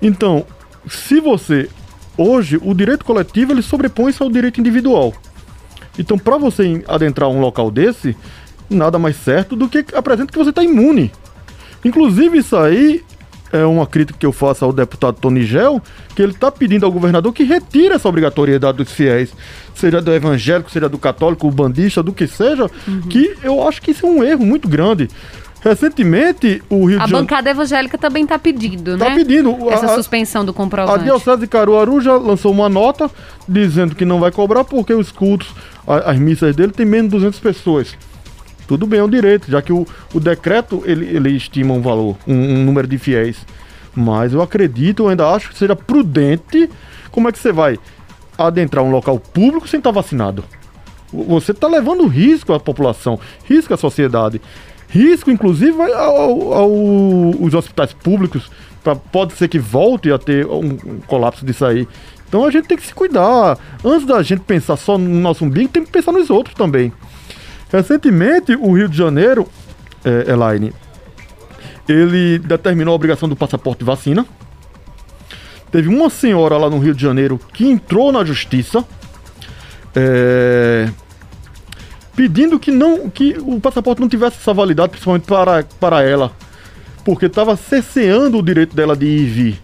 Então, 0.00 0.46
se 0.88 1.20
você 1.20 1.68
hoje 2.16 2.58
o 2.62 2.74
direito 2.74 3.04
coletivo 3.04 3.52
ele 3.52 3.62
sobrepõe-se 3.62 4.22
ao 4.22 4.30
direito 4.30 4.60
individual. 4.60 5.14
Então, 5.98 6.18
para 6.18 6.36
você 6.36 6.84
adentrar 6.86 7.28
um 7.28 7.40
local 7.40 7.70
desse, 7.70 8.16
nada 8.68 8.98
mais 8.98 9.16
certo 9.16 9.56
do 9.56 9.68
que 9.68 9.84
apresenta 9.94 10.32
que 10.32 10.38
você 10.38 10.50
está 10.50 10.62
imune. 10.62 11.10
Inclusive, 11.84 12.38
isso 12.38 12.56
aí 12.56 13.02
é 13.52 13.64
uma 13.64 13.86
crítica 13.86 14.18
que 14.18 14.26
eu 14.26 14.32
faço 14.32 14.64
ao 14.64 14.72
deputado 14.72 15.18
Tony 15.20 15.44
Gel, 15.44 15.80
que 16.14 16.22
ele 16.22 16.32
está 16.32 16.50
pedindo 16.50 16.84
ao 16.84 16.92
governador 16.92 17.32
que 17.32 17.44
retire 17.44 17.94
essa 17.94 18.08
obrigatoriedade 18.08 18.78
dos 18.78 18.92
fiéis, 18.92 19.32
seja 19.74 20.02
do 20.02 20.12
evangélico, 20.12 20.70
seja 20.70 20.88
do 20.88 20.98
católico, 20.98 21.50
bandista, 21.50 22.02
do 22.02 22.12
que 22.12 22.26
seja, 22.26 22.68
uhum. 22.86 23.02
que 23.02 23.34
eu 23.42 23.66
acho 23.66 23.80
que 23.80 23.92
isso 23.92 24.06
é 24.06 24.08
um 24.08 24.22
erro 24.22 24.44
muito 24.44 24.68
grande. 24.68 25.08
Recentemente, 25.68 26.62
o 26.70 26.86
Rio 26.86 27.00
a 27.00 27.06
de 27.06 27.10
Janeiro. 27.10 27.16
A 27.16 27.20
bancada 27.20 27.50
evangélica 27.50 27.98
também 27.98 28.22
está 28.22 28.38
pedindo, 28.38 28.96
tá 28.96 29.04
né? 29.04 29.08
Está 29.08 29.14
pedindo. 29.16 29.68
Essa 29.68 29.86
a, 29.86 29.94
suspensão 29.96 30.44
do 30.44 30.54
comprovante. 30.54 31.00
A 31.00 31.02
Diocese 31.02 31.40
de 31.40 31.48
Caruaru 31.48 32.00
já 32.00 32.16
lançou 32.16 32.52
uma 32.52 32.68
nota 32.68 33.10
dizendo 33.48 33.96
que 33.96 34.04
não 34.04 34.20
vai 34.20 34.30
cobrar 34.30 34.62
porque 34.62 34.94
os 34.94 35.10
cultos, 35.10 35.52
as 35.84 36.16
missas 36.18 36.54
dele, 36.54 36.70
tem 36.70 36.86
menos 36.86 37.10
de 37.10 37.16
200 37.16 37.40
pessoas. 37.40 37.98
Tudo 38.68 38.86
bem, 38.86 39.00
é 39.00 39.02
um 39.02 39.08
direito, 39.08 39.50
já 39.50 39.60
que 39.60 39.72
o, 39.72 39.84
o 40.14 40.20
decreto 40.20 40.84
ele, 40.86 41.04
ele 41.06 41.30
estima 41.30 41.74
um 41.74 41.82
valor, 41.82 42.16
um, 42.28 42.34
um 42.34 42.64
número 42.64 42.86
de 42.86 42.96
fiéis. 42.96 43.36
Mas 43.92 44.34
eu 44.34 44.42
acredito, 44.42 45.02
eu 45.02 45.08
ainda 45.08 45.28
acho 45.28 45.48
que 45.48 45.58
seja 45.58 45.74
prudente. 45.74 46.70
Como 47.10 47.28
é 47.28 47.32
que 47.32 47.40
você 47.40 47.50
vai 47.50 47.76
adentrar 48.38 48.84
um 48.84 48.90
local 48.90 49.18
público 49.18 49.66
sem 49.66 49.78
estar 49.78 49.90
vacinado? 49.90 50.44
Você 51.12 51.52
está 51.52 51.68
levando 51.68 52.06
risco 52.06 52.52
à 52.52 52.60
população, 52.60 53.18
risco 53.44 53.72
à 53.72 53.76
sociedade, 53.76 54.40
risco 54.88 55.30
inclusive 55.30 55.76
aos 55.92 57.54
hospitais 57.54 57.92
públicos. 57.92 58.50
Pra, 58.82 58.94
pode 58.94 59.32
ser 59.32 59.48
que 59.48 59.58
volte 59.58 60.12
a 60.12 60.18
ter 60.18 60.46
um, 60.46 60.78
um 60.86 61.00
colapso 61.06 61.44
disso 61.44 61.64
aí. 61.64 61.88
Então 62.28 62.44
a 62.44 62.50
gente 62.50 62.68
tem 62.68 62.76
que 62.76 62.86
se 62.86 62.94
cuidar. 62.94 63.58
Antes 63.84 64.06
da 64.06 64.22
gente 64.22 64.40
pensar 64.40 64.76
só 64.76 64.96
no 64.98 65.08
nosso 65.20 65.44
umbigo, 65.44 65.68
tem 65.68 65.84
que 65.84 65.90
pensar 65.90 66.12
nos 66.12 66.30
outros 66.30 66.54
também. 66.54 66.92
Recentemente, 67.72 68.54
o 68.54 68.72
Rio 68.72 68.88
de 68.88 68.96
Janeiro, 68.96 69.48
é, 70.04 70.30
Elaine, 70.30 70.72
ele 71.88 72.38
determinou 72.38 72.92
a 72.92 72.94
obrigação 72.94 73.28
do 73.28 73.36
passaporte 73.36 73.80
de 73.80 73.84
vacina. 73.84 74.26
Teve 75.70 75.88
uma 75.88 76.08
senhora 76.08 76.56
lá 76.56 76.70
no 76.70 76.78
Rio 76.78 76.94
de 76.94 77.02
Janeiro 77.02 77.40
que 77.52 77.68
entrou 77.68 78.12
na 78.12 78.24
justiça 78.24 78.84
é, 79.94 80.88
pedindo 82.16 82.58
que 82.58 82.72
não 82.72 83.10
que 83.10 83.36
o 83.38 83.60
passaporte 83.60 84.00
não 84.00 84.08
tivesse 84.08 84.38
essa 84.38 84.54
validade, 84.54 84.88
principalmente 84.88 85.26
para, 85.26 85.62
para 85.78 86.02
ela, 86.02 86.32
porque 87.04 87.26
estava 87.26 87.54
cerceando 87.54 88.38
o 88.38 88.42
direito 88.42 88.74
dela 88.74 88.96
de 88.96 89.04
ir 89.04 89.20
e 89.20 89.26
vir. 89.26 89.60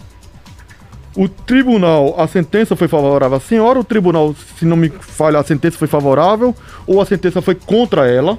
O 1.16 1.28
tribunal, 1.28 2.14
a 2.18 2.28
sentença 2.28 2.76
foi 2.76 2.88
favorável 2.88 3.36
à 3.36 3.40
senhora, 3.40 3.80
o 3.80 3.84
tribunal, 3.84 4.34
se 4.58 4.64
não 4.64 4.76
me 4.76 4.90
falha, 4.90 5.38
a 5.38 5.44
sentença 5.44 5.76
foi 5.78 5.88
favorável, 5.88 6.54
ou 6.86 7.00
a 7.00 7.06
sentença 7.06 7.42
foi 7.42 7.54
contra 7.54 8.06
ela. 8.06 8.38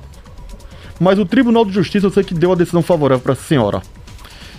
Mas 1.00 1.20
o 1.20 1.26
Tribunal 1.26 1.66
de 1.66 1.72
Justiça 1.72 2.06
eu 2.06 2.12
sei 2.12 2.24
que 2.24 2.34
deu 2.34 2.52
a 2.52 2.56
decisão 2.56 2.82
favorável 2.82 3.22
para 3.22 3.34
a 3.34 3.36
senhora. 3.36 3.82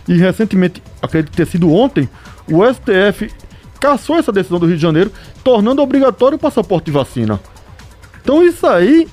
E 0.06 0.16
recentemente, 0.16 0.82
acredito 1.00 1.34
ter 1.34 1.46
sido 1.46 1.72
ontem, 1.72 2.08
o 2.50 2.60
STF 2.64 3.32
cassou 3.80 4.16
essa 4.16 4.30
decisão 4.30 4.58
do 4.58 4.66
Rio 4.66 4.76
de 4.76 4.82
Janeiro, 4.82 5.10
tornando 5.42 5.80
obrigatório 5.80 6.36
o 6.36 6.38
passaporte 6.38 6.86
de 6.86 6.90
vacina. 6.90 7.40
Então 8.22 8.44
isso 8.44 8.66
aí 8.66 9.08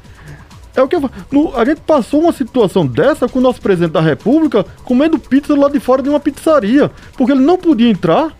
é 0.76 0.82
o 0.82 0.88
que 0.88 0.98
no, 1.32 1.56
a 1.56 1.66
gente 1.66 1.82
passou 1.82 2.22
uma 2.22 2.32
situação 2.32 2.86
dessa 2.86 3.28
com 3.28 3.40
o 3.40 3.42
nosso 3.42 3.62
presidente 3.62 3.92
da 3.92 4.02
República 4.02 4.66
comendo 4.84 5.20
pizza 5.20 5.56
lá 5.56 5.70
de 5.70 5.80
fora 5.80 6.02
de 6.02 6.10
uma 6.10 6.20
pizzaria, 6.20 6.90
porque 7.18 7.32
ele 7.32 7.42
não 7.42 7.58
podia 7.58 7.90
entrar 7.90 8.36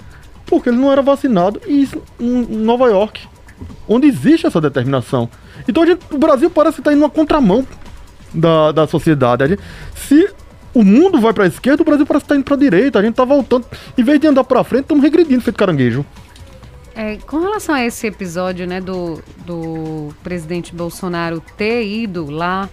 porque 0.46 0.68
ele 0.68 0.78
não 0.78 0.92
era 0.92 1.02
vacinado, 1.02 1.62
e 1.66 1.84
isso 1.84 2.02
em 2.20 2.46
Nova 2.58 2.90
York, 2.90 3.26
onde 3.88 4.06
existe 4.06 4.46
essa 4.46 4.60
determinação. 4.60 5.30
Então 5.66 5.86
gente, 5.86 6.02
o 6.12 6.18
Brasil 6.18 6.50
parece 6.50 6.80
estar 6.80 6.92
indo 6.92 7.00
uma 7.00 7.10
contramão 7.10 7.66
da, 8.34 8.74
da 8.74 8.86
sociedade. 8.86 9.48
Gente, 9.48 9.62
se 9.96 10.30
o 10.74 10.84
mundo 10.84 11.20
vai 11.20 11.34
para 11.34 11.46
a 11.46 11.48
esquerda, 11.48 11.82
o 11.82 11.86
Brasil 11.86 12.06
parece 12.06 12.26
estar 12.26 12.36
indo 12.36 12.44
para 12.44 12.56
a 12.56 12.60
direita. 12.60 13.00
A 13.00 13.02
gente 13.02 13.12
está 13.12 13.24
voltando, 13.24 13.66
em 13.98 14.04
vez 14.04 14.20
de 14.20 14.28
andar 14.28 14.44
para 14.44 14.62
frente, 14.64 14.84
estamos 14.84 15.04
regredindo 15.04 15.42
feito 15.42 15.58
caranguejo. 15.58 16.06
É, 16.96 17.18
com 17.26 17.40
relação 17.40 17.74
a 17.74 17.86
esse 17.86 18.06
episódio, 18.08 18.68
né, 18.68 18.82
do, 18.82 19.22
do 19.46 20.14
presidente 20.24 20.76
Bolsonaro 20.76 21.42
ter 21.56 21.86
ido 21.86 22.30
lá 22.30 22.70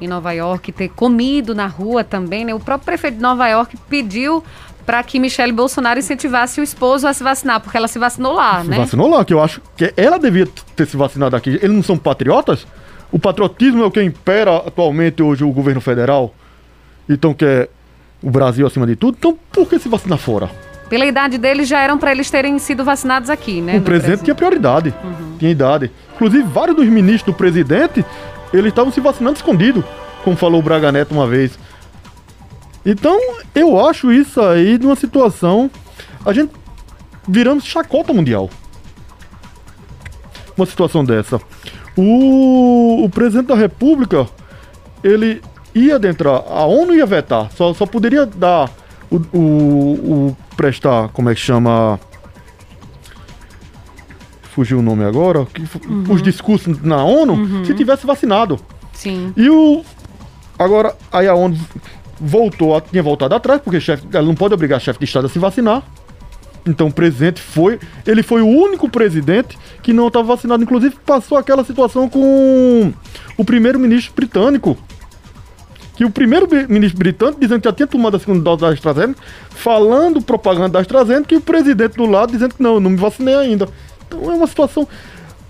em 0.00 0.06
Nova 0.06 0.32
York, 0.32 0.72
ter 0.72 0.88
comido 0.90 1.54
na 1.54 1.66
rua 1.66 2.04
também, 2.04 2.44
né? 2.44 2.54
O 2.54 2.60
próprio 2.60 2.84
prefeito 2.84 3.16
de 3.16 3.22
Nova 3.22 3.48
York 3.48 3.76
pediu 3.88 4.44
para 4.84 5.02
que 5.02 5.18
Michele 5.18 5.52
Bolsonaro 5.52 5.98
incentivasse 5.98 6.60
o 6.60 6.64
esposo 6.64 7.08
a 7.08 7.12
se 7.12 7.24
vacinar, 7.24 7.60
porque 7.60 7.76
ela 7.76 7.88
se 7.88 7.98
vacinou 7.98 8.34
lá, 8.34 8.62
se 8.62 8.68
né? 8.68 8.76
Vacinou 8.76 9.08
lá, 9.08 9.24
que 9.24 9.34
eu 9.34 9.42
acho 9.42 9.60
que 9.76 9.92
ela 9.96 10.18
devia 10.18 10.46
ter 10.76 10.86
se 10.86 10.96
vacinado 10.96 11.34
aqui. 11.34 11.50
Eles 11.50 11.74
não 11.74 11.82
são 11.82 11.98
patriotas? 11.98 12.66
O 13.10 13.18
patriotismo 13.18 13.82
é 13.82 13.86
o 13.86 13.90
que 13.90 14.02
impera 14.02 14.56
atualmente 14.58 15.22
hoje 15.22 15.42
o 15.42 15.50
governo 15.50 15.80
federal. 15.80 16.34
Então 17.08 17.34
que 17.34 17.44
é 17.44 17.68
o 18.22 18.30
Brasil 18.30 18.66
acima 18.66 18.86
de 18.86 18.94
tudo. 18.96 19.16
Então 19.18 19.36
por 19.50 19.68
que 19.68 19.78
se 19.78 19.88
vacinar 19.88 20.18
fora? 20.18 20.50
Pela 20.88 21.04
idade 21.04 21.36
deles, 21.36 21.68
já 21.68 21.80
eram 21.80 21.98
para 21.98 22.12
eles 22.12 22.30
terem 22.30 22.58
sido 22.58 22.84
vacinados 22.84 23.28
aqui, 23.28 23.60
né? 23.60 23.76
O 23.76 23.82
presidente 23.82 24.22
tinha 24.22 24.34
prioridade, 24.34 24.94
uhum. 25.02 25.36
tinha 25.38 25.50
idade. 25.50 25.90
Inclusive, 26.14 26.44
vários 26.44 26.76
dos 26.76 26.86
ministros 26.86 27.34
do 27.34 27.36
presidente, 27.36 28.04
eles 28.52 28.68
estavam 28.68 28.92
se 28.92 29.00
vacinando 29.00 29.36
escondido, 29.36 29.84
como 30.22 30.36
falou 30.36 30.60
o 30.60 30.62
Braga 30.62 30.92
Neto 30.92 31.12
uma 31.12 31.26
vez. 31.26 31.58
Então, 32.84 33.18
eu 33.52 33.84
acho 33.84 34.12
isso 34.12 34.40
aí 34.40 34.78
de 34.78 34.86
uma 34.86 34.94
situação. 34.94 35.68
A 36.24 36.32
gente 36.32 36.52
viramos 37.26 37.64
chacota 37.64 38.12
mundial. 38.12 38.48
Uma 40.56 40.66
situação 40.66 41.04
dessa. 41.04 41.40
O, 41.96 43.04
o 43.04 43.10
presidente 43.10 43.48
da 43.48 43.56
República, 43.56 44.26
ele 45.02 45.42
ia 45.74 45.96
adentrar, 45.96 46.42
a 46.48 46.64
ONU 46.64 46.94
ia 46.94 47.04
vetar, 47.04 47.50
só, 47.52 47.74
só 47.74 47.84
poderia 47.84 48.24
dar 48.24 48.70
o, 49.10 49.16
o, 49.16 49.38
o 49.38 50.36
prestar, 50.56 51.08
como 51.08 51.30
é 51.30 51.34
que 51.34 51.40
chama? 51.40 52.00
Fugiu 54.54 54.78
o 54.78 54.82
nome 54.82 55.04
agora. 55.04 55.40
Uhum. 55.40 56.04
Os 56.08 56.22
discursos 56.22 56.80
na 56.82 57.04
ONU, 57.04 57.34
uhum. 57.34 57.64
se 57.64 57.74
tivesse 57.74 58.06
vacinado. 58.06 58.58
Sim. 58.92 59.32
E 59.36 59.50
o. 59.50 59.84
Agora, 60.58 60.96
aí 61.12 61.28
a 61.28 61.34
ONU 61.34 61.58
voltou, 62.18 62.80
tinha 62.80 63.02
voltado 63.02 63.34
atrás, 63.34 63.60
porque 63.60 63.78
chefe, 63.80 64.06
ela 64.12 64.26
não 64.26 64.34
pode 64.34 64.54
obrigar 64.54 64.80
chefe 64.80 64.98
de 64.98 65.04
Estado 65.04 65.26
a 65.26 65.28
se 65.28 65.38
vacinar. 65.38 65.82
Então 66.66 66.88
o 66.88 66.92
presidente 66.92 67.40
foi, 67.40 67.78
ele 68.04 68.22
foi 68.22 68.42
o 68.42 68.48
único 68.48 68.88
presidente 68.88 69.56
que 69.82 69.92
não 69.92 70.08
estava 70.08 70.26
vacinado. 70.26 70.62
Inclusive 70.62 70.96
passou 71.04 71.38
aquela 71.38 71.62
situação 71.62 72.08
com 72.08 72.92
o 73.36 73.44
primeiro-ministro 73.44 74.12
britânico. 74.14 74.76
Que 75.96 76.04
o 76.04 76.10
primeiro-ministro 76.10 76.98
britânico 76.98 77.40
dizendo 77.40 77.60
que 77.60 77.68
já 77.68 77.72
tinha 77.72 77.86
tomado 77.86 78.16
a 78.16 78.20
segunda 78.20 78.42
dose 78.42 78.60
da 78.60 78.68
AstraZeneca, 78.68 79.20
falando 79.50 80.20
propaganda 80.20 80.68
da 80.68 80.80
AstraZeneca, 80.80 81.34
e 81.34 81.38
o 81.38 81.40
presidente 81.40 81.96
do 81.96 82.06
lado 82.06 82.32
dizendo 82.32 82.54
que 82.54 82.62
não, 82.62 82.78
não 82.78 82.90
me 82.90 82.96
vacinei 82.96 83.34
ainda. 83.34 83.68
Então 84.06 84.30
é 84.30 84.34
uma 84.34 84.46
situação 84.46 84.86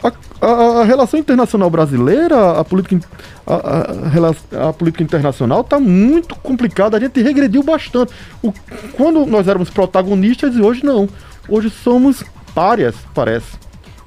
a, 0.02 0.12
a, 0.46 0.80
a, 0.80 0.84
relação 0.84 1.18
internacional 1.18 1.70
brasileira, 1.70 2.58
a 2.58 2.64
política, 2.64 3.00
a, 3.46 4.68
a 4.68 4.72
política 4.72 5.02
internacional 5.02 5.62
está 5.62 5.80
muito 5.80 6.34
complicada. 6.36 6.96
A 6.96 7.00
gente 7.00 7.20
regrediu 7.22 7.62
bastante. 7.62 8.12
O, 8.42 8.52
quando 8.92 9.24
nós 9.26 9.48
éramos 9.48 9.70
protagonistas 9.70 10.54
e 10.54 10.60
hoje 10.60 10.84
não. 10.84 11.08
Hoje 11.48 11.70
somos 11.70 12.24
párias, 12.54 12.94
parece. 13.14 13.65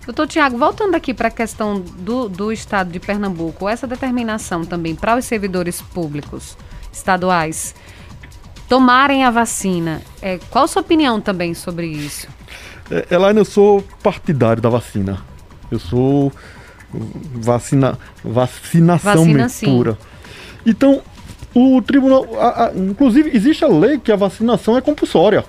Doutor 0.09 0.25
Tiago, 0.25 0.57
voltando 0.57 0.95
aqui 0.95 1.13
para 1.13 1.27
a 1.27 1.31
questão 1.31 1.79
do, 1.79 2.27
do 2.27 2.51
estado 2.51 2.91
de 2.91 2.99
Pernambuco, 2.99 3.69
essa 3.69 3.85
determinação 3.85 4.65
também 4.65 4.95
para 4.95 5.15
os 5.15 5.23
servidores 5.23 5.83
públicos 5.83 6.57
estaduais 6.91 7.75
tomarem 8.67 9.23
a 9.23 9.29
vacina, 9.29 10.01
é, 10.19 10.39
qual 10.49 10.65
a 10.65 10.67
sua 10.67 10.81
opinião 10.81 11.21
também 11.21 11.53
sobre 11.53 11.85
isso? 11.85 12.27
É, 12.89 13.05
Elaine, 13.13 13.37
eu 13.37 13.45
sou 13.45 13.83
partidário 14.01 14.59
da 14.59 14.67
vacina. 14.67 15.23
Eu 15.69 15.77
sou 15.77 16.31
vacina, 17.35 17.95
vacinação 18.23 19.31
Vacina, 19.31 19.71
pura. 19.71 19.95
Então, 20.65 21.03
o 21.53 21.83
tribunal. 21.83 22.25
A, 22.39 22.65
a, 22.65 22.71
inclusive, 22.75 23.29
existe 23.31 23.63
a 23.63 23.67
lei 23.67 23.99
que 23.99 24.11
a 24.11 24.15
vacinação 24.15 24.75
é 24.75 24.81
compulsória. 24.81 25.45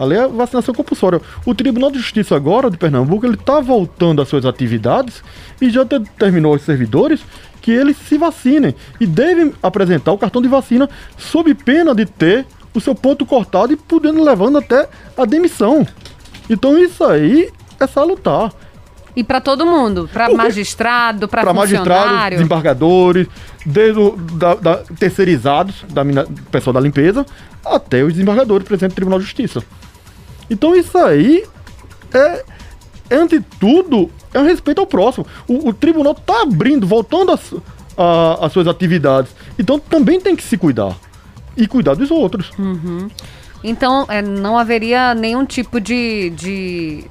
A 0.00 0.04
lei 0.06 0.18
é 0.18 0.26
vacinação 0.26 0.74
compulsória. 0.74 1.20
O 1.44 1.54
Tribunal 1.54 1.90
de 1.90 1.98
Justiça 1.98 2.34
agora 2.34 2.70
de 2.70 2.78
Pernambuco, 2.78 3.26
ele 3.26 3.34
está 3.34 3.60
voltando 3.60 4.22
às 4.22 4.28
suas 4.28 4.46
atividades 4.46 5.22
e 5.60 5.68
já 5.68 5.84
determinou 5.84 6.54
aos 6.54 6.62
servidores 6.62 7.20
que 7.60 7.70
eles 7.70 7.98
se 7.98 8.16
vacinem 8.16 8.74
e 8.98 9.06
devem 9.06 9.52
apresentar 9.62 10.12
o 10.12 10.16
cartão 10.16 10.40
de 10.40 10.48
vacina 10.48 10.88
sob 11.18 11.52
pena 11.52 11.94
de 11.94 12.06
ter 12.06 12.46
o 12.72 12.80
seu 12.80 12.94
ponto 12.94 13.26
cortado 13.26 13.74
e 13.74 13.76
podendo 13.76 14.24
levando 14.24 14.56
até 14.56 14.88
a 15.18 15.26
demissão. 15.26 15.86
Então 16.48 16.78
isso 16.78 17.04
aí 17.04 17.50
é 17.78 17.86
salutar. 17.86 18.54
E 19.14 19.22
para 19.22 19.38
todo 19.38 19.66
mundo, 19.66 20.08
para 20.10 20.30
magistrado, 20.32 21.28
para 21.28 21.42
funcionário, 21.42 21.84
magistrados, 21.84 22.38
desembargadores, 22.38 23.26
desde 23.66 24.00
o, 24.00 24.16
da, 24.16 24.54
da, 24.54 24.76
terceirizados, 24.98 25.84
da 25.90 26.02
pessoal 26.50 26.72
da 26.72 26.80
limpeza, 26.80 27.26
até 27.62 28.02
os 28.02 28.14
desembargadores, 28.14 28.66
presidente 28.66 28.92
do 28.92 28.94
Tribunal 28.94 29.18
de 29.18 29.26
Justiça. 29.26 29.62
Então 30.50 30.74
isso 30.74 30.98
aí 30.98 31.44
é, 32.12 32.44
é 33.08 33.16
ante 33.16 33.40
tudo, 33.58 34.10
é 34.34 34.40
um 34.40 34.44
respeito 34.44 34.80
ao 34.80 34.86
próximo. 34.86 35.26
O, 35.48 35.68
o 35.68 35.72
tribunal 35.72 36.12
está 36.12 36.42
abrindo, 36.42 36.86
voltando 36.86 37.32
às, 37.32 37.54
a, 37.96 38.46
as 38.46 38.52
suas 38.52 38.66
atividades. 38.66 39.32
Então 39.58 39.78
também 39.78 40.20
tem 40.20 40.34
que 40.34 40.42
se 40.42 40.58
cuidar. 40.58 40.96
E 41.56 41.66
cuidar 41.66 41.94
dos 41.94 42.10
outros. 42.10 42.50
Uhum. 42.58 43.08
Então, 43.62 44.06
é, 44.08 44.22
não 44.22 44.56
haveria 44.56 45.14
nenhum 45.14 45.44
tipo 45.44 45.80
de, 45.80 46.30
de 46.30 47.04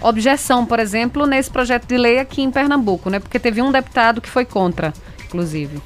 objeção, 0.00 0.66
por 0.66 0.78
exemplo, 0.78 1.26
nesse 1.26 1.50
projeto 1.50 1.86
de 1.86 1.96
lei 1.96 2.18
aqui 2.18 2.42
em 2.42 2.50
Pernambuco, 2.50 3.08
né? 3.08 3.18
Porque 3.18 3.38
teve 3.38 3.62
um 3.62 3.72
deputado 3.72 4.20
que 4.20 4.28
foi 4.28 4.44
contra, 4.44 4.92
inclusive. 5.24 5.80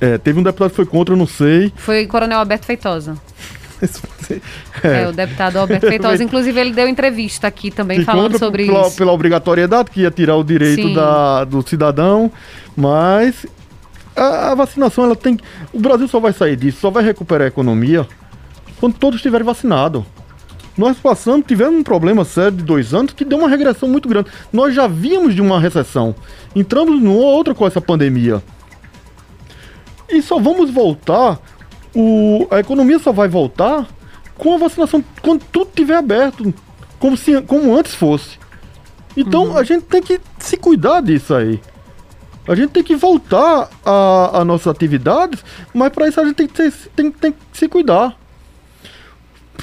É, 0.00 0.16
teve 0.18 0.38
um 0.40 0.42
deputado 0.42 0.70
que 0.70 0.76
foi 0.76 0.86
contra, 0.86 1.14
eu 1.14 1.18
não 1.18 1.26
sei. 1.26 1.72
Foi 1.76 2.04
o 2.04 2.08
Coronel 2.08 2.38
Alberto 2.38 2.66
Feitosa. 2.66 3.16
é. 4.30 4.40
é. 5.02 5.08
o 5.08 5.12
deputado 5.12 5.56
Alberto 5.56 5.86
Feitosa. 5.86 6.22
Inclusive, 6.22 6.60
ele 6.60 6.72
deu 6.72 6.88
entrevista 6.88 7.46
aqui 7.46 7.70
também 7.70 8.04
falando 8.04 8.38
sobre 8.38 8.66
pela, 8.66 8.86
isso. 8.86 8.96
Pela 8.96 9.12
obrigatoriedade, 9.12 9.90
que 9.90 10.00
ia 10.02 10.10
tirar 10.10 10.36
o 10.36 10.44
direito 10.44 10.92
da, 10.94 11.44
do 11.44 11.66
cidadão, 11.66 12.30
mas 12.76 13.46
a, 14.16 14.52
a, 14.52 14.54
vacinação, 14.54 15.04
ela 15.04 15.16
tem. 15.16 15.38
O 15.72 15.80
Brasil 15.80 16.08
só 16.08 16.20
vai 16.20 16.32
sair 16.32 16.56
disso, 16.56 16.80
só 16.80 16.90
vai 16.90 17.04
recuperar 17.04 17.46
a 17.46 17.48
economia 17.48 18.06
quando 18.78 18.94
todos 18.94 19.16
estiverem 19.16 19.44
vacinados. 19.44 20.04
Nós 20.76 20.96
passamos, 20.96 21.46
tivemos 21.46 21.78
um 21.78 21.82
problema 21.82 22.24
sério 22.24 22.52
de 22.52 22.64
dois 22.64 22.94
anos 22.94 23.12
que 23.12 23.26
deu 23.26 23.38
uma 23.38 23.48
regressão 23.48 23.88
muito 23.88 24.08
grande. 24.08 24.30
Nós 24.50 24.74
já 24.74 24.86
víamos 24.86 25.34
de 25.34 25.42
uma 25.42 25.60
recessão. 25.60 26.14
Entramos 26.56 27.00
numa 27.02 27.26
outra 27.26 27.54
com 27.54 27.66
essa 27.66 27.80
pandemia. 27.80 28.42
E 30.08 30.22
só 30.22 30.38
vamos 30.38 30.70
voltar 30.70 31.38
o, 31.94 32.46
a 32.50 32.58
economia 32.58 32.98
só 32.98 33.12
vai 33.12 33.28
voltar 33.28 33.86
com 34.42 34.54
a 34.54 34.58
vacinação, 34.58 35.04
quando 35.22 35.44
tudo 35.52 35.68
estiver 35.68 35.94
aberto, 35.94 36.52
como, 36.98 37.16
se, 37.16 37.40
como 37.42 37.76
antes 37.76 37.94
fosse. 37.94 38.40
Então 39.16 39.50
uhum. 39.50 39.56
a 39.56 39.62
gente 39.62 39.84
tem 39.84 40.02
que 40.02 40.20
se 40.40 40.56
cuidar 40.56 41.00
disso 41.00 41.32
aí. 41.32 41.60
A 42.48 42.56
gente 42.56 42.70
tem 42.70 42.82
que 42.82 42.96
voltar 42.96 43.70
a, 43.84 44.40
a 44.40 44.44
nossas 44.44 44.66
atividades, 44.66 45.44
mas 45.72 45.92
para 45.92 46.08
isso 46.08 46.20
a 46.20 46.24
gente 46.24 46.34
tem 46.34 46.48
que, 46.48 46.54
ter, 46.54 46.72
tem, 46.96 47.12
tem 47.12 47.30
que 47.30 47.38
se 47.52 47.68
cuidar. 47.68 48.18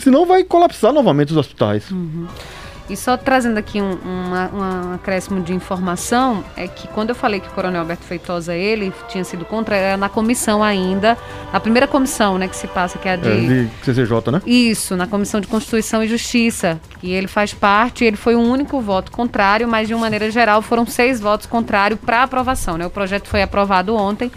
Senão 0.02 0.26
vai 0.26 0.46
colapsar 0.46 0.94
novamente 0.94 1.32
os 1.32 1.38
hospitais. 1.38 1.92
Uhum. 1.92 2.26
E 2.89 2.97
só 2.97 3.15
trazendo 3.15 3.58
aqui 3.58 3.80
um, 3.80 3.97
uma, 4.04 4.49
um 4.54 4.93
acréscimo 4.93 5.41
de 5.41 5.54
informação, 5.54 6.43
é 6.58 6.67
que 6.67 6.88
quando 6.88 7.10
eu 7.10 7.15
falei 7.15 7.39
que 7.39 7.47
o 7.47 7.52
Coronel 7.52 7.82
Alberto 7.82 8.04
Feitosa, 8.04 8.56
ele 8.56 8.91
tinha 9.08 9.23
sido 9.23 9.45
contra, 9.45 9.75
era 9.75 9.97
na 9.97 10.10
comissão 10.10 10.63
ainda, 10.63 11.17
na 11.54 11.60
primeira 11.60 11.88
comissão, 11.88 12.38
né, 12.38 12.47
que 12.47 12.56
se 12.56 12.67
passa, 12.67 12.97
que 12.97 13.08
é 13.08 13.13
a 13.13 13.15
de... 13.15 13.30
É, 13.30 13.63
de 13.63 13.69
CCJ, 13.84 14.32
né? 14.32 14.41
Isso, 14.45 14.95
na 14.95 15.06
Comissão 15.06 15.39
de 15.39 15.47
Constituição 15.47 16.04
e 16.04 16.08
Justiça, 16.08 16.80
que 16.99 17.12
ele 17.12 17.28
faz 17.28 17.54
parte, 17.54 18.04
ele 18.04 18.17
foi 18.17 18.36
o 18.36 18.39
único 18.39 18.82
voto 18.82 19.12
contrário, 19.12 19.67
mas 19.67 19.88
de 19.88 19.93
uma 19.93 20.02
maneira 20.02 20.32
geral 20.32 20.62
foram 20.62 20.86
seis 20.86 21.19
votos 21.19 21.45
contrários 21.45 21.99
para 21.99 22.23
aprovação, 22.23 22.78
né? 22.78 22.86
O 22.86 22.89
projeto 22.89 23.28
foi 23.28 23.43
aprovado 23.43 23.95
ontem, 23.95 24.32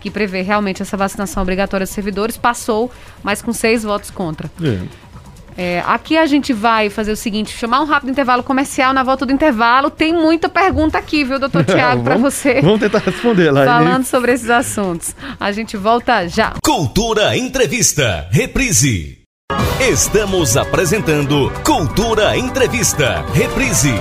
que 0.00 0.10
prevê 0.10 0.42
realmente 0.42 0.82
essa 0.82 0.98
vacinação 0.98 1.42
obrigatória 1.42 1.86
dos 1.86 1.94
servidores, 1.94 2.36
passou, 2.36 2.90
mas 3.22 3.40
com 3.40 3.54
seis 3.54 3.82
votos 3.82 4.10
contra. 4.10 4.50
É. 4.62 4.82
É, 5.56 5.82
aqui 5.86 6.16
a 6.16 6.26
gente 6.26 6.52
vai 6.52 6.90
fazer 6.90 7.12
o 7.12 7.16
seguinte, 7.16 7.56
chamar 7.56 7.80
um 7.80 7.84
rápido 7.84 8.10
intervalo 8.10 8.42
comercial 8.42 8.92
na 8.92 9.02
volta 9.02 9.24
do 9.24 9.32
intervalo. 9.32 9.90
Tem 9.90 10.12
muita 10.12 10.48
pergunta 10.48 10.98
aqui, 10.98 11.24
viu, 11.24 11.38
doutor 11.38 11.64
Tiago, 11.66 12.02
para 12.02 12.16
você. 12.16 12.60
Vamos 12.60 12.80
tentar 12.80 12.98
responder 12.98 13.50
lá. 13.50 13.64
Falando 13.64 14.04
sobre 14.04 14.32
esses 14.32 14.50
assuntos. 14.50 15.14
A 15.38 15.52
gente 15.52 15.76
volta 15.76 16.26
já. 16.28 16.54
Cultura 16.62 17.36
Entrevista, 17.36 18.26
reprise. 18.30 19.24
Estamos 19.80 20.56
apresentando 20.56 21.52
Cultura 21.64 22.36
Entrevista, 22.36 23.22
reprise. 23.32 23.92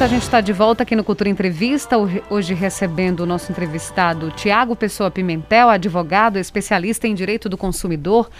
A 0.00 0.06
gente 0.06 0.22
está 0.22 0.40
de 0.40 0.50
volta 0.50 0.82
aqui 0.82 0.96
no 0.96 1.04
Cultura 1.04 1.28
Entrevista, 1.28 1.94
hoje 2.30 2.54
recebendo 2.54 3.20
o 3.20 3.26
nosso 3.26 3.52
entrevistado 3.52 4.30
Tiago 4.30 4.74
Pessoa 4.74 5.10
Pimentel, 5.10 5.68
advogado, 5.68 6.38
especialista 6.38 7.06
em 7.06 7.14
direito 7.14 7.50
do 7.50 7.58
consumidor, 7.58 8.30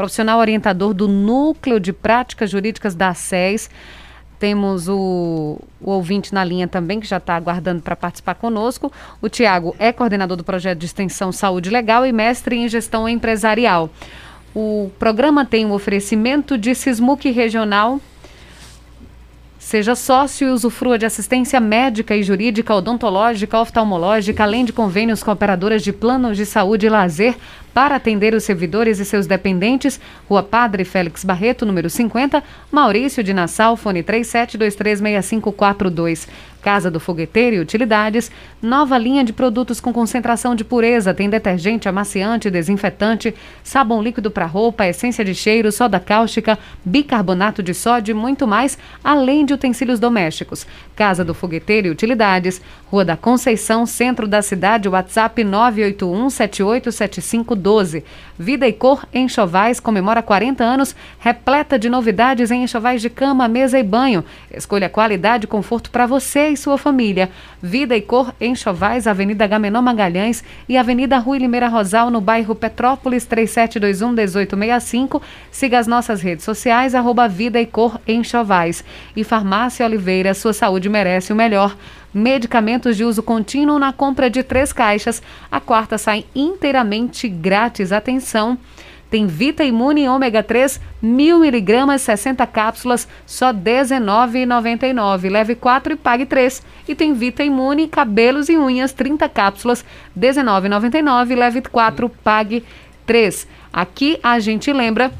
profissional 0.00 0.38
orientador 0.38 0.94
do 0.94 1.06
Núcleo 1.06 1.78
de 1.78 1.92
Práticas 1.92 2.48
Jurídicas 2.48 2.94
da 2.94 3.12
SES. 3.12 3.68
Temos 4.38 4.88
o, 4.88 5.58
o 5.78 5.90
ouvinte 5.90 6.32
na 6.32 6.42
linha 6.42 6.66
também, 6.66 6.98
que 6.98 7.06
já 7.06 7.18
está 7.18 7.36
aguardando 7.36 7.82
para 7.82 7.94
participar 7.94 8.34
conosco. 8.36 8.90
O 9.20 9.28
Tiago 9.28 9.76
é 9.78 9.92
coordenador 9.92 10.38
do 10.38 10.42
projeto 10.42 10.78
de 10.78 10.86
extensão 10.86 11.30
Saúde 11.30 11.68
Legal 11.68 12.06
e 12.06 12.12
mestre 12.12 12.56
em 12.56 12.66
gestão 12.66 13.06
empresarial. 13.06 13.90
O 14.54 14.90
programa 14.98 15.44
tem 15.44 15.66
um 15.66 15.72
oferecimento 15.72 16.56
de 16.56 16.74
Sismuc 16.74 17.30
Regional 17.30 18.00
Seja 19.60 19.94
sócio 19.94 20.48
e 20.48 20.50
usufrua 20.50 20.98
de 20.98 21.04
assistência 21.04 21.60
médica 21.60 22.16
e 22.16 22.22
jurídica, 22.22 22.74
odontológica, 22.74 23.60
oftalmológica, 23.60 24.42
além 24.42 24.64
de 24.64 24.72
convênios 24.72 25.22
com 25.22 25.30
operadoras 25.30 25.82
de 25.82 25.92
planos 25.92 26.38
de 26.38 26.46
saúde 26.46 26.86
e 26.86 26.88
lazer 26.88 27.36
para 27.74 27.96
atender 27.96 28.32
os 28.32 28.42
servidores 28.42 28.98
e 28.98 29.04
seus 29.04 29.26
dependentes. 29.26 30.00
Rua 30.26 30.42
Padre 30.42 30.82
Félix 30.82 31.24
Barreto, 31.24 31.66
número 31.66 31.90
50, 31.90 32.42
Maurício 32.72 33.22
de 33.22 33.34
Nassau, 33.34 33.76
fone 33.76 34.02
37236542. 34.02 36.26
Casa 36.60 36.90
do 36.90 37.00
Fogueteiro 37.00 37.56
e 37.56 37.60
Utilidades, 37.60 38.30
nova 38.60 38.98
linha 38.98 39.24
de 39.24 39.32
produtos 39.32 39.80
com 39.80 39.92
concentração 39.92 40.54
de 40.54 40.62
pureza, 40.62 41.14
tem 41.14 41.30
detergente, 41.30 41.88
amaciante, 41.88 42.50
desinfetante, 42.50 43.34
sabão 43.64 44.02
líquido 44.02 44.30
para 44.30 44.46
roupa, 44.46 44.86
essência 44.86 45.24
de 45.24 45.34
cheiro, 45.34 45.72
soda 45.72 45.98
cáustica, 45.98 46.58
bicarbonato 46.84 47.62
de 47.62 47.72
sódio 47.72 48.12
e 48.12 48.14
muito 48.14 48.46
mais, 48.46 48.76
além 49.02 49.42
de 49.44 49.54
utensílios 49.54 49.98
domésticos. 49.98 50.66
Casa 50.94 51.24
do 51.24 51.32
Fogueteiro 51.32 51.88
e 51.88 51.90
Utilidades, 51.90 52.60
Rua 52.90 53.04
da 53.04 53.16
Conceição, 53.16 53.86
centro 53.86 54.28
da 54.28 54.42
cidade, 54.42 54.88
WhatsApp 54.88 55.42
981787512. 55.42 58.02
Vida 58.38 58.68
e 58.68 58.72
Cor 58.72 59.06
Enxovais 59.12 59.80
comemora 59.80 60.22
40 60.22 60.62
anos, 60.62 60.94
repleta 61.18 61.78
de 61.78 61.88
novidades 61.88 62.50
em 62.50 62.64
enxovais 62.64 63.00
de 63.00 63.08
cama, 63.08 63.48
mesa 63.48 63.78
e 63.78 63.82
banho. 63.82 64.22
Escolha 64.52 64.88
qualidade 64.88 65.44
e 65.44 65.48
conforto 65.48 65.90
para 65.90 66.06
você 66.06 66.49
e 66.50 66.56
sua 66.56 66.76
família. 66.76 67.30
Vida 67.62 67.96
e 67.96 68.00
Cor 68.00 68.34
em 68.40 68.54
Chovais, 68.54 69.06
Avenida 69.06 69.46
Gamenon 69.46 69.80
Magalhães 69.80 70.44
e 70.68 70.76
Avenida 70.76 71.18
Rui 71.18 71.38
Limeira 71.38 71.68
Rosal, 71.68 72.10
no 72.10 72.20
bairro 72.20 72.54
Petrópolis, 72.54 73.26
3721-1865. 73.26 75.22
Siga 75.50 75.78
as 75.78 75.86
nossas 75.86 76.20
redes 76.20 76.44
sociais, 76.44 76.94
arroba 76.94 77.28
Vida 77.28 77.60
e 77.60 77.66
Cor 77.66 78.00
em 78.06 78.22
Chovais. 78.22 78.84
E 79.16 79.24
Farmácia 79.24 79.86
Oliveira, 79.86 80.34
sua 80.34 80.52
saúde 80.52 80.88
merece 80.88 81.32
o 81.32 81.36
melhor. 81.36 81.76
Medicamentos 82.12 82.96
de 82.96 83.04
uso 83.04 83.22
contínuo 83.22 83.78
na 83.78 83.92
compra 83.92 84.28
de 84.28 84.42
três 84.42 84.72
caixas. 84.72 85.22
A 85.50 85.60
quarta 85.60 85.96
sai 85.96 86.24
inteiramente 86.34 87.28
grátis. 87.28 87.92
Atenção! 87.92 88.58
Tem 89.10 89.26
Vita 89.26 89.64
Imune 89.64 90.08
ômega 90.08 90.40
3, 90.40 90.80
1000 91.02 91.40
miligramas, 91.40 92.02
60 92.02 92.46
cápsulas, 92.46 93.08
só 93.26 93.48
R$19,99. 93.48 95.28
Leve 95.28 95.56
4 95.56 95.94
e 95.94 95.96
pague 95.96 96.24
3. 96.24 96.62
E 96.86 96.94
tem 96.94 97.12
Vita 97.12 97.42
Imune 97.42 97.88
cabelos 97.88 98.48
e 98.48 98.56
unhas, 98.56 98.92
30 98.92 99.28
cápsulas, 99.28 99.84
R$19,99. 100.16 101.36
Leve 101.36 101.60
4, 101.62 102.08
pague 102.08 102.64
3. 103.04 103.48
Aqui 103.72 104.18
a 104.22 104.38
gente 104.38 104.72
lembra 104.72 105.10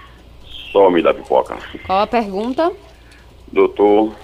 Some 0.72 1.02
da 1.02 1.12
pipoca. 1.12 1.56
Qual 1.84 2.00
a 2.00 2.06
pergunta? 2.06 2.72
Doutor, 3.52 4.14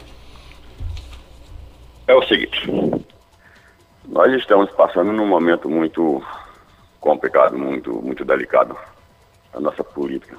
é 2.07 2.15
o 2.15 2.23
seguinte, 2.23 2.71
nós 4.09 4.33
estamos 4.35 4.71
passando 4.71 5.13
num 5.13 5.27
momento 5.27 5.69
muito 5.69 6.23
complicado, 7.01 7.59
muito, 7.59 8.01
muito 8.01 8.25
delicado 8.25 8.77
na 9.53 9.61
nossa 9.61 9.83
política. 9.83 10.37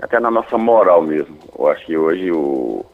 Até 0.00 0.20
na 0.20 0.30
nossa 0.30 0.56
moral 0.56 1.02
mesmo. 1.02 1.36
Eu 1.58 1.68
acho 1.68 1.86
que 1.86 1.96
hoje 1.96 2.30
o, 2.30 2.84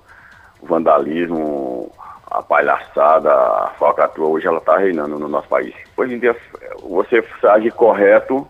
o 0.61 0.67
vandalismo, 0.67 1.93
a 2.31 2.43
palhaçada, 2.43 3.31
a 3.31 3.73
falcatrua, 3.79 4.29
hoje 4.29 4.47
ela 4.47 4.59
está 4.59 4.79
reinando 4.79 5.19
no 5.19 5.29
nosso 5.29 5.49
país. 5.49 5.75
Hoje 5.97 6.14
em 6.14 6.19
dia, 6.19 6.35
você 6.83 7.25
agir 7.45 7.73
correto 7.73 8.47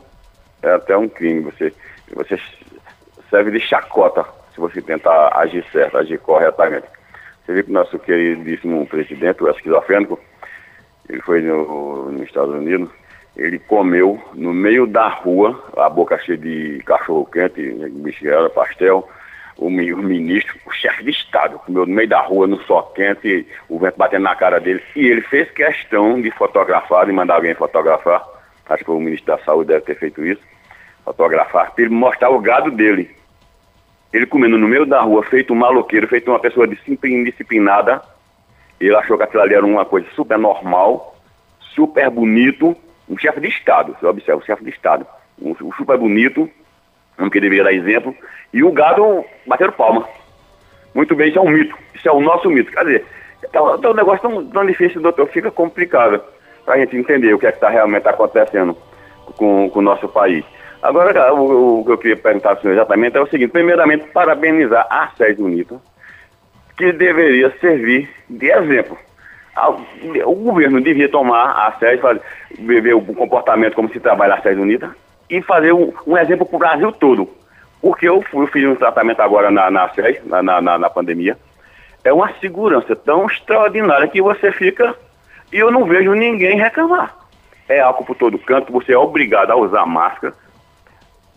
é 0.63 0.73
até 0.73 0.97
um 0.97 1.09
crime. 1.09 1.41
Você, 1.41 1.73
você 2.15 2.41
serve 3.29 3.51
de 3.51 3.61
chacota 3.61 4.25
se 4.55 4.61
você 4.61 4.81
tentar 4.81 5.37
agir 5.37 5.65
certo, 5.73 5.99
agir 5.99 6.19
corretamente. 6.19 6.87
Você 7.45 7.53
vê 7.53 7.63
que 7.63 7.71
o 7.71 7.75
nosso 7.75 7.99
queridíssimo 7.99 8.87
presidente, 8.87 9.43
o 9.43 9.51
esquizofrênico, 9.51 10.19
ele 11.09 11.21
foi 11.23 11.43
no, 11.43 12.11
nos 12.11 12.23
Estados 12.23 12.55
Unidos, 12.55 12.89
ele 13.37 13.59
comeu 13.59 14.21
no 14.35 14.53
meio 14.53 14.87
da 14.87 15.09
rua, 15.09 15.63
a 15.77 15.89
boca 15.89 16.19
cheia 16.19 16.39
de 16.39 16.81
cachorro 16.87 17.27
quente, 17.27 17.61
bicheira, 17.91 18.49
pastel, 18.49 19.09
o, 19.57 19.67
o 19.67 19.71
ministro, 19.71 20.57
o 20.67 20.71
chefe 20.71 21.05
de 21.05 21.11
Estado, 21.11 21.59
comeu 21.59 21.85
no 21.87 21.95
meio 21.95 22.09
da 22.09 22.21
rua, 22.21 22.47
no 22.47 22.61
sol 22.63 22.83
quente, 22.95 23.47
o 23.69 23.79
vento 23.79 23.97
batendo 23.97 24.23
na 24.23 24.37
cara 24.37 24.61
dele, 24.61 24.83
e 24.95 25.07
ele 25.07 25.21
fez 25.23 25.51
questão 25.51 26.21
de 26.21 26.31
fotografar, 26.31 27.07
de 27.07 27.13
mandar 27.13 27.35
alguém 27.35 27.55
fotografar, 27.55 28.25
acho 28.69 28.85
que 28.85 28.91
o 28.91 29.01
ministro 29.01 29.37
da 29.37 29.45
Saúde 29.45 29.69
deve 29.69 29.85
ter 29.85 29.97
feito 29.97 30.25
isso, 30.25 30.43
fotografar, 31.05 31.73
para 31.73 31.85
ele 31.85 31.95
mostrar 31.95 32.31
o 32.31 32.41
gado 32.41 32.71
dele. 32.71 33.15
Ele 34.13 34.27
comendo 34.27 34.57
no 34.57 34.69
meio 34.69 34.87
da 34.87 35.01
rua, 35.01 35.25
feito 35.25 35.53
um 35.53 35.57
maloqueiro, 35.57 36.07
feito 36.07 36.31
uma 36.31 36.39
pessoa 36.39 36.69
indisciplinada, 37.03 38.01
ele 38.81 38.95
achou 38.95 39.17
que 39.17 39.25
aquilo 39.25 39.43
ali 39.43 39.55
era 39.55 39.67
uma 39.67 39.85
coisa 39.85 40.07
super 40.15 40.39
normal, 40.39 41.17
super 41.75 42.09
bonito, 42.11 42.77
um 43.09 43.19
chefe 43.19 43.41
de 43.41 43.49
Estado, 43.49 43.97
você 43.99 44.07
observa, 44.07 44.41
um 44.41 44.45
chefe 44.45 44.65
de 44.65 44.71
Estado, 44.71 45.07
um, 45.41 45.51
um 45.51 45.73
super 45.73 45.97
bonito, 45.99 46.49
um 47.19 47.31
que 47.31 47.41
deveria 47.41 47.65
dar 47.65 47.73
exemplo, 47.73 48.15
e 48.53 48.63
o 48.63 48.73
gado 48.73 49.25
batendo 49.47 49.73
palma. 49.73 50.09
Muito 50.95 51.15
bem, 51.15 51.29
isso 51.29 51.39
é 51.39 51.43
um 51.43 51.51
mito, 51.51 51.77
isso 51.95 52.09
é 52.09 52.13
o 52.13 52.21
nosso 52.21 52.49
mito. 52.51 52.71
Quer 52.71 52.85
dizer, 52.85 53.07
então, 53.43 53.77
então 53.77 53.91
o 53.91 53.95
negócio 53.95 54.29
tão, 54.29 54.47
tão 54.47 54.67
difícil, 54.67 55.01
doutor, 55.01 55.27
fica 55.29 55.51
complicado 55.51 56.23
para 56.65 56.75
a 56.75 56.79
gente 56.79 56.97
entender 56.97 57.35
o 57.35 57.39
que 57.39 57.47
é 57.47 57.51
que 57.51 57.59
está 57.59 57.69
realmente 57.69 58.09
acontecendo 58.09 58.77
com, 59.37 59.69
com 59.69 59.79
o 59.79 59.83
nosso 59.83 60.09
país. 60.09 60.45
Agora, 60.83 61.33
o, 61.33 61.81
o, 61.81 61.85
que 61.85 61.93
eu 61.93 61.99
queria 61.99 62.17
perguntar 62.17 62.51
ao 62.51 62.61
senhor 62.61 62.75
exatamente 62.75 63.17
é 63.17 63.21
o 63.21 63.27
seguinte: 63.27 63.51
primeiramente, 63.51 64.07
parabenizar 64.13 64.87
a 64.91 65.09
Sérgio 65.17 65.47
Unita, 65.47 65.81
que 66.77 66.93
deveria 66.93 67.51
servir 67.59 68.09
de 68.29 68.51
exemplo. 68.51 68.99
O 70.27 70.35
governo 70.35 70.81
devia 70.81 71.09
tomar 71.09 71.51
a 71.53 71.73
SES, 71.79 72.01
ver 72.59 72.95
o 72.95 73.03
comportamento 73.03 73.75
como 73.75 73.89
se 73.89 74.01
trabalha 74.01 74.35
a 74.35 74.43
SES 74.43 74.59
Unida 74.59 74.95
e 75.31 75.41
fazer 75.43 75.73
um, 75.73 75.93
um 76.07 76.19
exemplo 76.19 76.45
para 76.45 76.57
o 76.57 76.59
Brasil 76.59 76.93
todo. 76.93 77.29
Porque 77.81 78.09
eu, 78.09 78.23
fui, 78.23 78.45
eu 78.45 78.47
fiz 78.49 78.67
um 78.67 78.75
tratamento 78.75 79.21
agora 79.21 79.51
na, 79.51 79.71
na 79.71 79.89
SES, 79.91 80.25
na, 80.25 80.43
na, 80.43 80.79
na 80.79 80.91
pandemia. 80.91 81.39
É 82.03 82.13
uma 82.13 82.33
segurança 82.41 82.97
tão 82.97 83.27
extraordinária 83.27 84.09
que 84.09 84.21
você 84.21 84.51
fica 84.51 84.95
e 85.53 85.59
eu 85.59 85.71
não 85.71 85.85
vejo 85.85 86.13
ninguém 86.15 86.59
reclamar. 86.59 87.17
É 87.69 87.81
álcool 87.81 88.05
por 88.05 88.17
todo 88.17 88.39
canto, 88.39 88.73
você 88.73 88.93
é 88.93 88.99
obrigado 88.99 89.51
a 89.51 89.57
usar 89.57 89.87
máscara, 89.87 90.35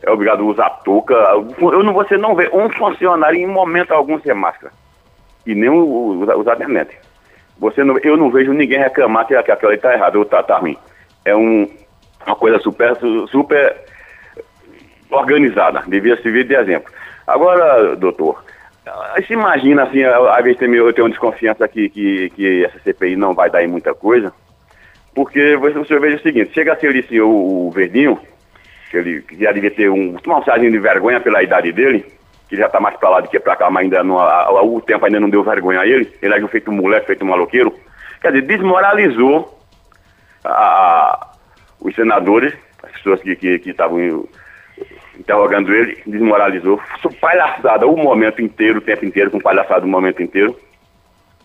é 0.02 0.12
obrigado 0.12 0.42
a 0.42 0.46
usar 0.46 0.70
touca. 0.84 1.14
Eu 1.14 1.84
não, 1.84 1.94
você 1.94 2.18
não 2.18 2.36
vê 2.36 2.50
um 2.52 2.70
funcionário 2.70 3.40
em 3.40 3.48
momento 3.48 3.92
algum 3.92 4.20
sem 4.20 4.34
máscara. 4.34 4.74
E 5.46 5.56
nem 5.56 5.70
os, 5.70 6.28
os 6.28 6.48
atendentes. 6.48 7.07
Você 7.60 7.84
não, 7.84 7.98
eu 8.00 8.16
não 8.18 8.30
vejo 8.30 8.54
ninguém 8.54 8.80
reclamar 8.80 9.26
que, 9.26 9.42
que 9.42 9.52
aquilo 9.52 9.70
ali 9.70 9.78
está 9.78 9.94
errado 9.94 10.18
ou 10.18 10.24
está 10.24 10.44
tá 10.44 10.58
ruim. 10.58 10.78
É 11.26 11.36
um, 11.36 11.68
uma 12.26 12.36
coisa 12.36 12.60
super, 12.60 12.96
super 13.30 13.76
organizada, 15.10 15.84
devia 15.88 16.22
servir 16.22 16.46
de 16.46 16.56
exemplo. 16.56 16.92
Agora, 17.26 17.96
doutor, 17.96 18.44
se 19.26 19.34
imagina 19.34 19.84
assim, 19.84 20.04
às 20.04 20.44
vezes 20.44 20.62
eu 20.62 20.94
tenho 20.94 21.10
desconfiança 21.10 21.68
que, 21.68 21.90
que, 21.90 22.30
que 22.32 22.66
essa 22.66 22.80
CPI 22.80 23.16
não 23.16 23.34
vai 23.34 23.50
dar 23.50 23.64
em 23.64 23.68
muita 23.68 23.94
coisa, 23.94 24.32
porque 25.14 25.56
você, 25.58 25.74
você 25.80 26.00
veja 26.00 26.18
o 26.18 26.22
seguinte, 26.22 26.54
chega 26.54 26.74
a 26.74 26.76
ser 26.78 26.88
ali, 26.88 27.22
o, 27.22 27.68
o 27.68 27.72
Verdinho, 27.72 28.20
que 28.90 28.98
ele 28.98 29.26
já 29.40 29.52
devia 29.52 29.72
ter 29.72 29.90
um, 29.90 30.16
um 30.16 30.44
certinho 30.44 30.72
de 30.72 30.80
vergonha 30.80 31.20
pela 31.20 31.44
idade 31.44 31.72
dele, 31.72 32.06
que 32.48 32.56
já 32.56 32.68
está 32.68 32.80
mais 32.80 32.96
para 32.98 33.10
lá 33.10 33.20
do 33.22 33.30
que 33.30 33.40
para 33.40 33.56
cá, 33.56 33.70
mas 33.70 33.84
ainda 33.84 34.04
não, 34.04 34.20
a, 34.20 34.44
a, 34.44 34.62
o 34.64 34.82
tempo 34.82 35.06
ainda 35.06 35.20
não 35.20 35.30
deu 35.30 35.44
vergonha 35.44 35.82
a 35.82 35.88
ele, 35.88 36.12
ele 36.22 36.34
agiu 36.34 36.48
feito 36.48 36.72
um 36.72 36.76
moleque, 36.76 37.08
feito 37.08 37.26
maloqueiro. 37.26 37.74
Quer 38.22 38.32
dizer, 38.32 38.48
desmoralizou 38.48 39.60
a, 40.44 41.32
os 41.80 41.94
senadores, 41.96 42.54
as 42.84 42.92
pessoas 42.94 43.22
que 43.22 43.62
estavam 43.66 44.28
interrogando 45.20 45.74
ele, 45.74 46.02
desmoralizou, 46.06 46.80
palhaçada 47.20 47.88
o 47.88 47.98
momento 47.98 48.42
inteiro, 48.42 48.80
o 48.80 48.82
tempo 48.82 49.06
inteiro, 49.06 49.32
com 49.32 49.40
palhaçada 49.40 49.86
o 49.86 49.90
momento 49.90 50.22
inteiro. 50.22 50.58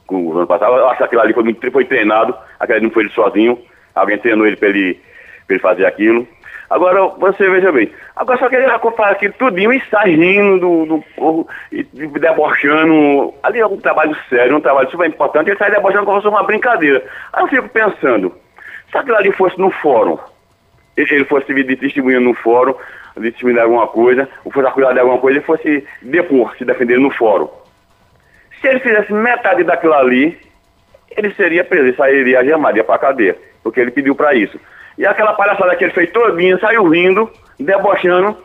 Com 0.07 0.27
o 0.27 0.37
ano 0.37 0.47
passado, 0.47 0.77
eu 0.77 0.89
acho 0.89 0.99
que 0.99 1.05
aquilo 1.05 1.23
ali 1.23 1.33
foi, 1.33 1.71
foi 1.71 1.85
treinado, 1.85 2.35
aquele 2.61 2.81
não 2.81 2.91
foi 2.91 3.05
ele 3.05 3.13
sozinho, 3.13 3.59
alguém 3.95 4.19
treinou 4.19 4.47
ele 4.47 4.57
para 4.57 4.69
ele, 4.69 5.01
ele 5.49 5.59
fazer 5.59 5.87
aquilo. 5.87 6.29
Agora, 6.73 7.07
você 7.19 7.51
veja 7.51 7.71
bem, 7.71 7.93
agora 8.17 8.39
só 8.39 8.49
que 8.49 8.57
ele 8.57 8.67
faz 8.97 9.13
aquilo 9.13 9.35
tudinho 9.35 9.75
e 9.75 9.83
sai 9.91 10.13
rindo 10.13 10.59
do, 10.59 10.87
do 10.87 11.05
povo, 11.15 11.47
e 11.71 11.83
debochando. 11.83 13.35
Ali 13.43 13.61
é 13.61 13.67
um 13.67 13.77
trabalho 13.77 14.17
sério, 14.31 14.57
um 14.57 14.61
trabalho 14.61 14.91
super 14.91 15.07
importante, 15.07 15.51
ele 15.51 15.59
sai 15.59 15.71
debochando 15.71 16.07
como 16.07 16.17
se 16.17 16.23
fosse 16.23 16.35
uma 16.35 16.47
brincadeira. 16.47 17.05
Aí 17.31 17.45
eu 17.45 17.49
fico 17.49 17.69
pensando, 17.69 18.35
se 18.91 18.97
aquilo 18.97 19.19
ali 19.19 19.31
fosse 19.33 19.59
no 19.59 19.71
fórum, 19.71 20.19
ele 20.97 21.27
fosse 21.27 21.53
distribuindo 21.53 22.23
no 22.23 22.33
fórum, 22.33 22.75
distribuindo 23.19 23.61
alguma 23.61 23.87
coisa, 23.87 24.27
ou 24.43 24.51
fosse 24.51 24.67
acusado 24.67 24.95
de 24.95 25.01
alguma 25.01 25.19
coisa, 25.19 25.41
ele 25.41 25.45
fosse 25.45 25.87
depor, 26.01 26.57
se 26.57 26.65
defender 26.65 26.99
no 26.99 27.11
fórum. 27.11 27.51
Se 28.63 28.69
ele 28.69 28.81
fizesse 28.81 29.13
metade 29.13 29.63
daquilo 29.63 29.93
ali, 29.93 30.41
ele 31.11 31.35
seria 31.35 31.65
preso, 31.65 31.85
ele 31.85 31.97
sairia 31.97 32.39
algemado, 32.39 32.79
ia 32.79 32.85
pra 32.85 32.97
cadeia, 32.97 33.37
porque 33.63 33.79
ele 33.79 33.91
pediu 33.91 34.15
para 34.15 34.33
isso. 34.33 34.59
E 34.99 35.07
aquela 35.07 35.33
palhaçada 35.33 35.75
que 35.77 35.85
ele 35.85 35.93
fez 35.93 36.11
todinha, 36.11 36.59
saiu 36.59 36.89
rindo, 36.89 37.31
debochando, 37.59 38.37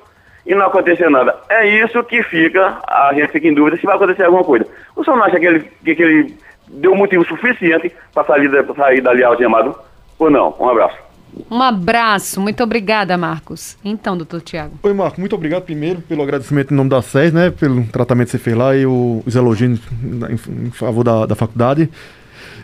e 0.45 0.55
não 0.55 0.65
aconteceu 0.65 1.09
nada. 1.09 1.35
É 1.49 1.67
isso 1.67 2.01
que 2.03 2.23
fica, 2.23 2.79
a 2.87 3.13
gente 3.13 3.31
fica 3.31 3.47
em 3.47 3.53
dúvida 3.53 3.77
se 3.77 3.85
vai 3.85 3.95
acontecer 3.95 4.23
alguma 4.23 4.43
coisa. 4.43 4.65
O 4.95 5.03
senhor 5.03 5.17
não 5.17 5.25
acha 5.25 5.39
que 5.39 5.45
ele, 5.45 5.59
que, 5.83 5.95
que 5.95 6.03
ele 6.03 6.37
deu 6.69 6.95
motivo 6.95 7.25
suficiente 7.25 7.93
para 8.13 8.23
sair, 8.25 8.49
sair 8.75 9.01
dali 9.01 9.23
algemado? 9.23 9.75
Ou 10.17 10.29
não? 10.29 10.55
Um 10.59 10.69
abraço. 10.69 11.07
Um 11.51 11.61
abraço, 11.61 12.41
muito 12.41 12.63
obrigada, 12.63 13.17
Marcos. 13.17 13.77
Então, 13.83 14.17
doutor 14.17 14.41
Tiago. 14.41 14.79
Oi, 14.81 14.93
Marco, 14.93 15.19
muito 15.19 15.35
obrigado 15.35 15.63
primeiro 15.63 16.01
pelo 16.01 16.23
agradecimento 16.23 16.73
em 16.73 16.77
nome 16.77 16.89
da 16.89 17.01
SES, 17.01 17.31
né? 17.31 17.51
Pelo 17.51 17.85
tratamento 17.87 18.27
que 18.27 18.31
você 18.31 18.39
fez 18.39 18.55
lá 18.55 18.75
e 18.75 18.85
os 18.85 19.35
elogios 19.35 19.79
em, 20.01 20.65
em 20.65 20.71
favor 20.71 21.03
da, 21.03 21.25
da 21.25 21.35
faculdade. 21.35 21.89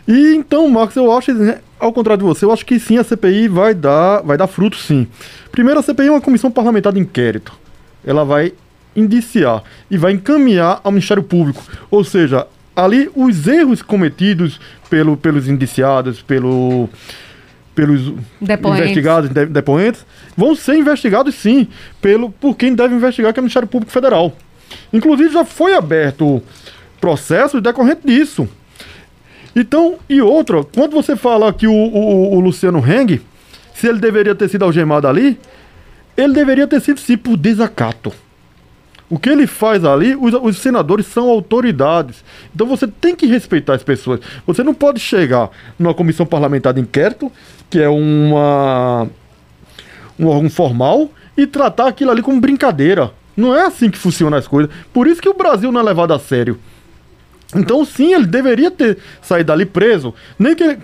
E 0.06 0.34
então, 0.34 0.68
Marcos, 0.68 0.96
eu 0.96 1.10
acho, 1.10 1.32
né, 1.32 1.58
ao 1.78 1.92
contrário 1.92 2.22
de 2.22 2.28
você, 2.28 2.44
eu 2.44 2.52
acho 2.52 2.64
que 2.64 2.78
sim, 2.78 2.98
a 2.98 3.04
CPI 3.04 3.48
vai 3.48 3.74
dar, 3.74 4.22
vai 4.22 4.36
dar 4.36 4.46
fruto, 4.46 4.76
sim. 4.76 5.06
Primeiro, 5.50 5.80
a 5.80 5.82
CPI 5.82 6.08
é 6.08 6.10
uma 6.10 6.20
comissão 6.20 6.50
parlamentar 6.50 6.92
de 6.92 7.00
inquérito. 7.00 7.52
Ela 8.04 8.24
vai 8.24 8.52
indiciar 8.94 9.62
e 9.90 9.96
vai 9.96 10.12
encaminhar 10.12 10.80
ao 10.84 10.92
Ministério 10.92 11.22
Público. 11.22 11.62
Ou 11.90 12.04
seja, 12.04 12.46
ali 12.76 13.10
os 13.14 13.46
erros 13.46 13.82
cometidos 13.82 14.60
pelo, 14.90 15.16
pelos 15.16 15.48
indiciados, 15.48 16.20
pelo, 16.22 16.88
pelos 17.74 18.12
depoentes. 18.40 18.80
investigados, 18.80 19.30
de, 19.30 19.46
depoentes, 19.46 20.04
vão 20.36 20.54
ser 20.54 20.76
investigados 20.76 21.34
sim, 21.34 21.68
pelo, 22.00 22.30
por 22.30 22.56
quem 22.56 22.74
deve 22.74 22.94
investigar, 22.94 23.32
que 23.32 23.38
é 23.38 23.42
o 23.42 23.44
Ministério 23.44 23.68
Público 23.68 23.92
Federal. 23.92 24.36
Inclusive 24.92 25.32
já 25.32 25.44
foi 25.44 25.74
aberto 25.74 26.42
processo 27.00 27.60
decorrente 27.60 28.00
disso. 28.04 28.48
Então, 29.54 29.96
e 30.08 30.20
outra, 30.20 30.64
quando 30.64 30.92
você 30.92 31.14
fala 31.14 31.52
que 31.52 31.66
o, 31.66 31.72
o, 31.72 32.36
o 32.36 32.40
Luciano 32.40 32.78
Heng, 32.78 33.20
se 33.72 33.88
ele 33.88 33.98
deveria 33.98 34.34
ter 34.34 34.48
sido 34.48 34.64
algemado 34.64 35.06
ali, 35.06 35.38
ele 36.16 36.32
deveria 36.32 36.66
ter 36.66 36.80
sido 36.80 36.98
sim 37.00 37.16
por 37.16 37.36
desacato. 37.36 38.12
O 39.08 39.18
que 39.18 39.28
ele 39.28 39.46
faz 39.46 39.84
ali, 39.84 40.16
os, 40.16 40.32
os, 40.34 40.58
senadores 40.58 41.06
são 41.06 41.28
autoridades. 41.28 42.24
Então 42.54 42.66
você 42.66 42.86
tem 42.88 43.14
que 43.14 43.26
respeitar 43.26 43.74
as 43.74 43.82
pessoas. 43.82 44.20
Você 44.46 44.62
não 44.62 44.74
pode 44.74 44.98
chegar 44.98 45.50
numa 45.78 45.94
comissão 45.94 46.24
parlamentar 46.24 46.72
de 46.72 46.80
inquérito, 46.80 47.30
que 47.68 47.78
é 47.78 47.88
uma 47.88 49.06
um 50.18 50.26
órgão 50.26 50.48
formal, 50.48 51.10
e 51.36 51.46
tratar 51.46 51.88
aquilo 51.88 52.10
ali 52.10 52.22
como 52.22 52.40
brincadeira. 52.40 53.12
Não 53.36 53.54
é 53.54 53.66
assim 53.66 53.90
que 53.90 53.98
funcionam 53.98 54.38
as 54.38 54.46
coisas. 54.46 54.72
Por 54.92 55.06
isso 55.06 55.20
que 55.20 55.28
o 55.28 55.34
Brasil 55.34 55.70
não 55.70 55.80
é 55.80 55.84
levado 55.84 56.12
a 56.12 56.18
sério. 56.18 56.58
Então, 57.54 57.84
sim, 57.84 58.14
ele 58.14 58.26
deveria 58.26 58.70
ter 58.70 58.98
saído 59.22 59.48
dali 59.48 59.64
preso. 59.64 60.14
Nem 60.38 60.54
que, 60.54 60.76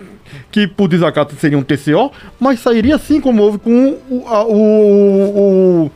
que 0.51 0.67
por 0.67 0.87
desacato 0.87 1.35
seria 1.35 1.57
um 1.57 1.63
TCO, 1.63 2.11
mas 2.39 2.59
sairia 2.59 2.97
sim, 2.97 3.19
como 3.19 3.41
houve 3.43 3.57
com 3.57 3.97
o, 4.09 4.23
a, 4.27 4.43
o, 4.45 5.85
o 5.85 5.91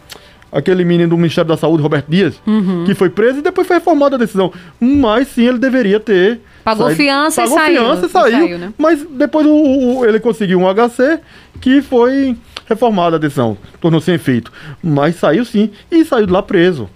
aquele 0.52 0.86
menino 0.86 1.10
do 1.10 1.18
Ministério 1.18 1.48
da 1.50 1.58
Saúde, 1.58 1.84
Roberto 1.84 2.08
Dias, 2.10 2.40
que 2.86 2.94
foi 2.94 3.10
preso 3.10 3.40
e 3.40 3.42
depois 3.42 3.68
foi 3.68 3.78
reformada 3.78 4.16
a 4.16 4.20
decisão. 4.20 4.52
Mas 4.80 5.28
sim, 5.30 5.48
ele 5.48 5.58
deveria 5.58 6.00
ter. 6.00 6.40
Pagou 6.64 6.88
fiança 6.96 7.42
e 7.42 7.44
pagou 7.44 7.58
saiu, 7.60 7.82
fiança 7.84 8.06
e 8.06 8.08
e 8.08 8.10
saiu. 8.12 8.32
saiu, 8.48 8.58
né? 8.58 8.74
Mas 8.78 9.06
depois 9.12 9.46
o- 9.46 10.00
o- 10.00 10.06
ele 10.06 10.20
conseguiu 10.20 10.60
um 10.60 10.68
HC 10.68 11.20
que 11.62 11.82
foi 11.82 12.36
reformada 12.68 13.18
a 13.18 13.20
decisão, 13.20 13.58
tornou 13.80 14.02
sem 14.02 14.16
efeito. 14.16 14.52
Mas 14.82 15.16
saiu 15.18 15.46
sim, 15.46 15.70
e 15.92 16.04
saiu 16.06 16.26
de 16.26 16.32
lá 16.34 16.42
preso. 16.42 16.90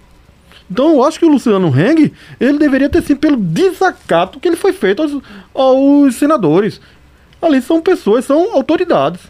Então 0.70 0.90
eu 0.94 1.04
acho 1.04 1.18
que 1.18 1.24
o 1.24 1.28
Luciano 1.28 1.68
Heng, 1.68 2.12
ele 2.38 2.58
deveria 2.58 2.88
ter 2.88 3.02
sim 3.02 3.16
pelo 3.16 3.36
desacato 3.36 4.38
que 4.38 4.46
ele 4.46 4.56
foi 4.56 4.72
feito 4.72 5.02
aos, 5.02 5.18
aos 5.52 6.14
senadores. 6.14 6.80
Ali 7.42 7.60
são 7.60 7.80
pessoas, 7.80 8.24
são 8.24 8.54
autoridades. 8.54 9.20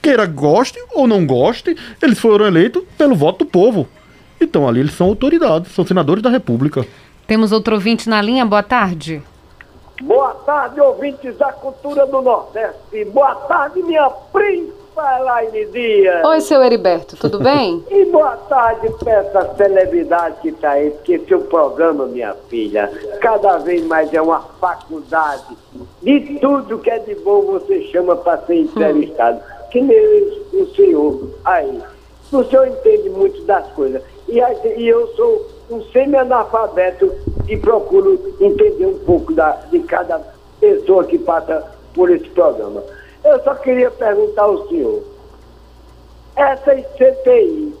Queira 0.00 0.26
goste 0.26 0.78
ou 0.92 1.06
não 1.06 1.26
goste, 1.26 1.76
eles 2.00 2.20
foram 2.20 2.46
eleitos 2.46 2.84
pelo 2.96 3.16
voto 3.16 3.44
do 3.44 3.50
povo. 3.50 3.88
Então 4.40 4.68
ali 4.68 4.80
eles 4.80 4.92
são 4.92 5.08
autoridades, 5.08 5.72
são 5.72 5.84
senadores 5.84 6.22
da 6.22 6.30
República. 6.30 6.86
Temos 7.26 7.50
outro 7.50 7.74
ouvinte 7.74 8.08
na 8.08 8.20
linha, 8.20 8.44
boa 8.44 8.62
tarde. 8.62 9.22
Boa 10.02 10.34
tarde, 10.34 10.80
ouvintes 10.80 11.36
da 11.38 11.52
cultura 11.52 12.06
do 12.06 12.20
Nordeste. 12.20 13.04
Boa 13.06 13.34
tarde, 13.34 13.82
minha 13.82 14.10
príncipe 14.32 14.83
Elaine 14.96 15.66
Dias. 15.66 16.24
Oi, 16.24 16.40
seu 16.40 16.62
Heriberto, 16.62 17.16
tudo 17.16 17.40
bem? 17.40 17.84
E 17.90 18.04
boa 18.06 18.36
tarde 18.48 18.88
para 18.98 19.12
essa 19.12 19.54
celebridade 19.56 20.36
que 20.40 20.48
está 20.48 20.72
aí, 20.72 20.90
porque 20.90 21.18
seu 21.26 21.40
programa, 21.42 22.06
minha 22.06 22.34
filha, 22.48 22.90
cada 23.20 23.58
vez 23.58 23.84
mais 23.86 24.12
é 24.14 24.20
uma 24.20 24.40
faculdade. 24.60 25.56
De 26.02 26.38
tudo 26.40 26.78
que 26.78 26.90
é 26.90 26.98
de 26.98 27.14
bom 27.16 27.42
você 27.42 27.82
chama 27.84 28.16
para 28.16 28.38
ser 28.46 28.56
entrevistado. 28.56 29.40
Que 29.74 29.80
nem 29.80 29.98
o 30.52 30.72
senhor 30.76 31.30
aí. 31.44 31.82
O 32.30 32.44
senhor 32.44 32.68
entende 32.68 33.10
muito 33.10 33.42
das 33.42 33.66
coisas. 33.72 34.00
E, 34.28 34.38
e 34.38 34.88
eu 34.88 35.08
sou 35.16 35.48
um 35.68 35.82
semi-analfabeto 35.86 37.12
e 37.48 37.56
procuro 37.56 38.36
entender 38.40 38.86
um 38.86 38.98
pouco 39.00 39.32
da, 39.32 39.50
de 39.72 39.80
cada 39.80 40.20
pessoa 40.60 41.02
que 41.02 41.18
passa 41.18 41.64
por 41.92 42.08
esse 42.08 42.28
programa. 42.30 42.84
Eu 43.24 43.42
só 43.42 43.54
queria 43.54 43.90
perguntar 43.90 44.42
ao 44.42 44.68
senhor 44.68 45.02
essa 46.36 46.74
CPI, 46.96 47.74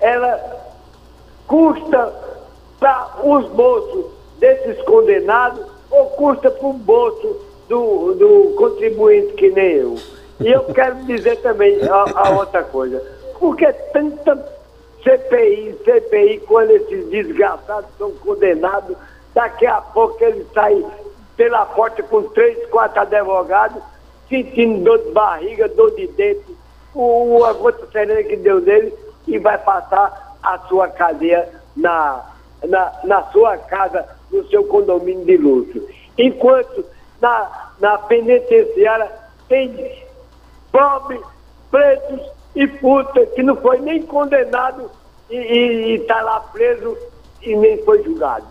ela 0.00 0.40
custa 1.46 2.12
para 2.80 3.08
os 3.22 3.46
bolsos 3.50 4.06
desses 4.38 4.82
condenados 4.82 5.64
ou 5.90 6.06
custa 6.10 6.50
para 6.50 6.66
o 6.66 6.72
bolso 6.72 7.40
do, 7.68 8.14
do 8.14 8.54
contribuinte 8.56 9.32
que 9.34 9.50
nem 9.50 9.72
eu? 9.74 9.96
E 10.40 10.50
eu 10.50 10.64
quero 10.64 10.96
dizer 11.04 11.36
também 11.36 11.78
a, 11.88 12.04
a 12.20 12.30
outra 12.30 12.64
coisa. 12.64 13.00
Por 13.38 13.56
que 13.56 13.72
tanta 13.92 14.36
CPI, 15.02 15.78
CPI, 15.84 16.40
quando 16.46 16.70
esses 16.72 17.08
desgraçados 17.10 17.88
são 17.96 18.10
condenados, 18.12 18.96
daqui 19.32 19.66
a 19.66 19.80
pouco 19.80 20.22
eles 20.24 20.46
saem 20.52 20.84
pela 21.36 21.64
porta 21.66 22.02
com 22.02 22.22
três, 22.30 22.66
quatro 22.66 23.00
advogados, 23.00 23.82
sentindo 24.28 24.84
dor 24.84 24.98
de 24.98 25.10
barriga, 25.12 25.68
dor 25.68 25.94
de 25.94 26.06
dente, 26.08 26.56
o, 26.94 27.44
a 27.44 27.52
gota 27.52 27.86
serena 27.90 28.22
que 28.22 28.36
deu 28.36 28.60
dele 28.60 28.94
e 29.26 29.38
vai 29.38 29.58
passar 29.58 30.36
a 30.42 30.58
sua 30.68 30.88
cadeia 30.88 31.48
na, 31.76 32.24
na, 32.64 32.92
na 33.04 33.22
sua 33.32 33.56
casa, 33.58 34.06
no 34.30 34.46
seu 34.48 34.64
condomínio 34.64 35.24
de 35.24 35.36
luxo. 35.36 35.82
Enquanto 36.18 36.84
na, 37.20 37.70
na 37.80 37.98
penitenciária 37.98 39.10
tem 39.48 40.04
pobres, 40.70 41.20
pretos 41.70 42.20
e 42.54 42.66
puta 42.66 43.26
que 43.26 43.42
não 43.42 43.56
foi 43.56 43.80
nem 43.80 44.02
condenado 44.02 44.90
e 45.30 45.96
está 46.00 46.20
lá 46.20 46.40
preso 46.52 46.96
e 47.42 47.56
nem 47.56 47.82
foi 47.84 48.02
julgado. 48.02 48.46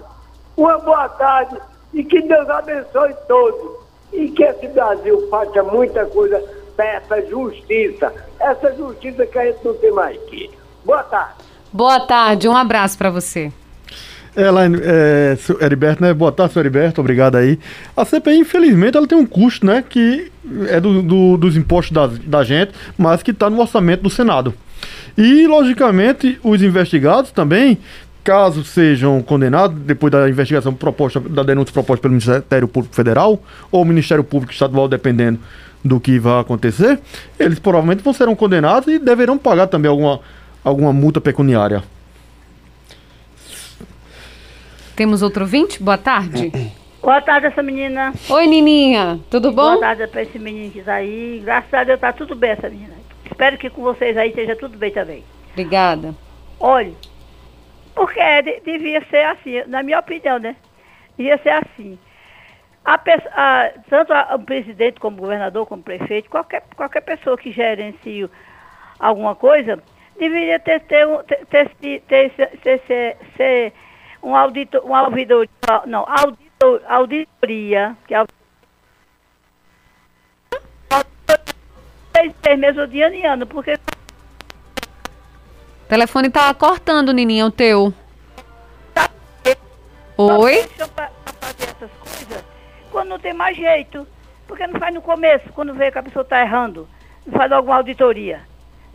Uma 0.58 0.78
boa 0.80 1.08
tarde 1.10 1.58
e 1.94 2.04
que 2.04 2.22
Deus 2.22 2.50
abençoe 2.50 3.14
todos. 3.28 3.83
E 4.14 4.30
que 4.30 4.44
esse 4.44 4.68
Brasil 4.70 5.28
faça 5.30 5.64
muita 5.64 6.06
coisa 6.06 6.42
para 6.76 6.86
essa 6.86 7.22
justiça. 7.28 8.14
Essa 8.40 8.74
justiça 8.76 9.26
que 9.26 9.38
a 9.40 9.46
gente 9.46 9.60
não 9.64 9.74
tem 9.76 9.92
mais 9.92 10.16
aqui. 10.18 10.50
Boa 10.86 11.04
tarde. 11.04 11.34
Boa 11.72 12.00
tarde, 12.02 12.48
um 12.48 12.56
abraço 12.56 12.98
para 12.98 13.10
você. 13.10 13.52
Elaine, 14.36 14.80
é, 14.82 15.38
Heriberto, 15.62 16.02
né? 16.02 16.12
Boa 16.14 16.32
tarde, 16.32 16.54
seu 16.54 16.60
Heriberto, 16.62 17.00
obrigado 17.02 17.36
aí. 17.36 17.60
A 17.96 18.04
CPI, 18.04 18.40
infelizmente, 18.40 18.98
ela 18.98 19.08
tem 19.08 19.18
um 19.18 19.26
custo, 19.26 19.66
né? 19.66 19.84
Que 19.88 20.32
é 20.68 20.80
do, 20.80 21.02
do- 21.04 21.38
dos 21.38 21.56
impostos 21.56 21.92
da, 21.92 22.08
da 22.08 22.44
gente, 22.44 22.72
mas 22.98 23.22
que 23.22 23.32
está 23.32 23.50
no 23.50 23.60
orçamento 23.62 24.02
do 24.02 24.10
Senado. 24.10 24.54
E, 25.18 25.46
logicamente, 25.48 26.40
os 26.44 26.62
investigados 26.64 27.32
também, 27.32 27.78
caso 28.24 28.64
sejam 28.64 29.22
condenados, 29.22 29.78
depois 29.82 30.12
da 30.12 30.30
investigação 30.30 30.74
proposta, 30.74 31.20
da 31.20 31.44
denúncia 31.44 31.74
proposta 31.74 32.02
pelo 32.02 32.14
Ministério 32.14 32.68
Público 32.68 32.96
Federal, 32.96 33.42
ou 33.72 33.84
Ministério 33.84 34.24
Público 34.24 34.54
Estadual, 34.54 34.88
dependendo 34.88 35.40
do 35.84 36.00
que 36.00 36.18
vai 36.18 36.40
acontecer, 36.40 37.00
eles 37.38 37.60
provavelmente 37.60 38.02
vão 38.02 38.14
serão 38.14 38.36
condenados 38.36 38.88
e 38.88 38.98
deverão 38.98 39.38
pagar 39.38 39.68
também 39.68 39.90
alguma, 39.90 40.22
alguma 40.64 40.94
multa 40.94 41.20
pecuniária. 41.20 41.84
Temos 44.96 45.22
outro 45.22 45.44
ouvinte? 45.44 45.82
Boa 45.82 45.98
tarde. 45.98 46.52
Boa 47.02 47.22
tarde, 47.22 47.48
essa 47.48 47.62
menina. 47.62 48.14
Oi, 48.30 48.48
Nininha, 48.48 49.20
tudo 49.30 49.52
bom? 49.52 49.74
Boa 49.74 49.80
tarde 49.80 50.08
para 50.08 50.22
esse 50.22 50.40
menino 50.40 50.72
que 50.72 50.82
tá 50.82 50.94
aí. 50.94 51.42
Graças 51.44 51.74
a 51.74 51.84
Deus 51.84 52.00
tá 52.00 52.14
tudo 52.14 52.34
bem, 52.36 52.52
essa 52.52 52.70
menina. 52.70 52.94
Espero 53.26 53.58
que 53.58 53.70
com 53.70 53.82
vocês 53.82 54.16
aí 54.16 54.30
esteja 54.30 54.56
tudo 54.56 54.78
bem 54.78 54.92
também. 54.92 55.24
Obrigada. 55.52 56.16
Olha, 56.60 56.94
porque 57.96 58.42
de- 58.42 58.60
devia 58.62 59.04
ser 59.06 59.26
assim, 59.26 59.64
na 59.68 59.84
minha 59.84 60.00
opinião, 60.00 60.40
né? 60.40 60.56
Devia 61.18 61.38
ser 61.40 61.50
assim. 61.50 61.98
A 62.86 62.96
a- 62.96 63.72
tanto 63.90 64.12
a- 64.14 64.36
o 64.36 64.40
presidente 64.40 65.00
como 65.00 65.18
o 65.18 65.22
governador, 65.22 65.66
como 65.66 65.82
o 65.82 65.86
prefeito, 65.86 66.30
qualquer, 66.30 66.64
qualquer 66.76 67.02
pessoa 67.02 67.38
que 67.38 67.52
gerencie 67.52 68.30
alguma 69.00 69.36
coisa, 69.36 69.82
deveria 70.20 70.60
ter, 70.60 70.82
ter, 70.82 71.08
ter, 71.50 71.70
ter, 71.76 72.00
ter, 72.02 72.32
ter- 72.80 73.18
ser- 73.38 73.74
um 74.22 74.36
auditor, 74.36 74.86
um 74.86 74.94
ouvidor, 74.94 75.48
não, 75.86 76.06
auditor, 76.08 76.82
auditoria, 76.88 77.96
que 78.08 78.16
é 78.16 78.24
seis 82.44 82.60
meses 82.60 82.90
de 82.90 83.02
ano 83.02 83.16
em 83.16 83.26
ano, 83.26 83.46
porque 83.48 83.78
telefone 85.94 86.28
tá 86.28 86.52
cortando, 86.56 87.14
Nininha, 87.14 87.46
o 87.46 87.52
teu. 87.52 87.94
Oi? 90.18 90.54
Deixa 90.54 90.88
pra, 90.88 91.12
pra 91.24 91.34
fazer 91.40 91.64
essas 91.66 91.92
coisas 92.00 92.44
quando 92.92 93.10
não 93.10 93.20
tem 93.20 93.32
mais 93.34 93.56
jeito. 93.56 94.08
Porque 94.48 94.66
não 94.66 94.80
faz 94.80 94.92
no 94.94 95.04
começo, 95.04 95.54
quando 95.54 95.72
vê 95.76 95.92
que 95.92 96.00
a 96.00 96.04
pessoa 96.04 96.24
está 96.24 96.42
errando. 96.42 96.90
Não 97.24 97.38
faz 97.38 97.52
alguma 97.52 97.76
auditoria. 97.76 98.42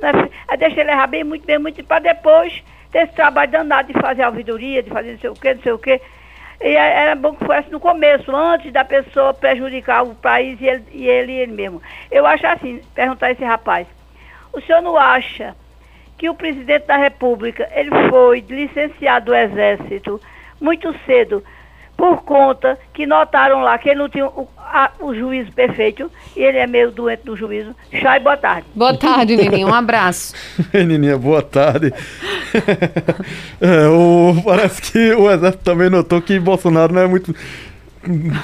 Não 0.00 0.08
é? 0.08 0.28
Aí 0.48 0.58
deixa 0.58 0.80
ele 0.80 0.90
errar 0.90 1.06
bem, 1.06 1.22
muito 1.22 1.46
bem, 1.46 1.58
muito, 1.58 1.84
para 1.84 2.00
depois 2.00 2.64
ter 2.90 3.04
esse 3.04 3.12
trabalho 3.12 3.52
danado 3.52 3.92
de 3.92 4.00
fazer 4.00 4.22
auditoria, 4.22 4.82
de 4.82 4.90
fazer 4.90 5.12
não 5.12 5.18
sei 5.20 5.30
o 5.30 5.34
quê, 5.34 5.54
não 5.54 5.62
sei 5.62 5.72
o 5.72 5.78
quê. 5.78 6.00
E 6.60 6.66
é- 6.66 7.00
era 7.02 7.14
bom 7.14 7.32
que 7.32 7.44
fosse 7.44 7.70
no 7.70 7.78
começo, 7.78 8.34
antes 8.34 8.72
da 8.72 8.84
pessoa 8.84 9.32
prejudicar 9.32 10.02
o 10.02 10.16
país 10.16 10.60
e 10.60 10.66
ele 10.66 10.84
e 10.90 11.06
ele, 11.06 11.32
ele 11.32 11.52
mesmo. 11.52 11.80
Eu 12.10 12.26
acho 12.26 12.44
assim, 12.44 12.82
perguntar 12.92 13.26
a 13.26 13.30
esse 13.32 13.44
rapaz, 13.44 13.86
o 14.52 14.60
senhor 14.60 14.82
não 14.82 14.96
acha 14.96 15.54
que 16.18 16.28
o 16.28 16.34
presidente 16.34 16.86
da 16.86 16.96
República 16.96 17.68
ele 17.74 17.90
foi 18.10 18.44
licenciado 18.48 19.26
do 19.26 19.34
Exército 19.34 20.20
muito 20.60 20.92
cedo 21.06 21.42
por 21.96 22.22
conta 22.22 22.78
que 22.92 23.06
notaram 23.06 23.60
lá 23.60 23.76
que 23.78 23.88
ele 23.88 23.98
não 23.98 24.08
tinha 24.08 24.26
o, 24.26 24.48
a- 24.56 24.92
o 25.00 25.12
juízo 25.14 25.50
perfeito 25.52 26.10
e 26.36 26.40
ele 26.42 26.58
é 26.58 26.66
meio 26.66 26.92
doente 26.92 27.24
do 27.24 27.36
juízo. 27.36 27.74
Chá 28.00 28.16
e 28.16 28.20
boa 28.20 28.36
tarde. 28.36 28.66
Boa 28.74 28.96
tarde, 28.96 29.36
Nininha, 29.36 29.66
um 29.66 29.74
abraço. 29.74 30.32
Menininha, 30.72 31.16
boa 31.18 31.42
tarde. 31.42 31.92
É, 33.60 33.86
o- 33.88 34.40
parece 34.44 34.80
que 34.82 35.12
o 35.14 35.30
Exército 35.30 35.64
também 35.64 35.90
notou 35.90 36.22
que 36.22 36.38
Bolsonaro 36.38 36.92
não 36.92 37.02
é 37.02 37.06
muito 37.08 37.34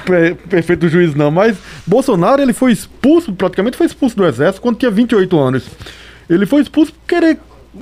per- 0.05 0.35
perfeito 0.35 0.87
juiz, 0.89 1.15
não. 1.15 1.31
Mas 1.31 1.57
Bolsonaro, 1.87 2.41
ele 2.41 2.53
foi 2.53 2.71
expulso, 2.71 3.33
praticamente 3.33 3.77
foi 3.77 3.85
expulso 3.85 4.15
do 4.17 4.25
Exército 4.25 4.61
quando 4.61 4.77
tinha 4.77 4.91
28 4.91 5.39
anos. 5.39 5.69
Ele 6.29 6.45
foi 6.45 6.61
expulso 6.61 6.91
por 6.93 7.01
querer 7.07 7.37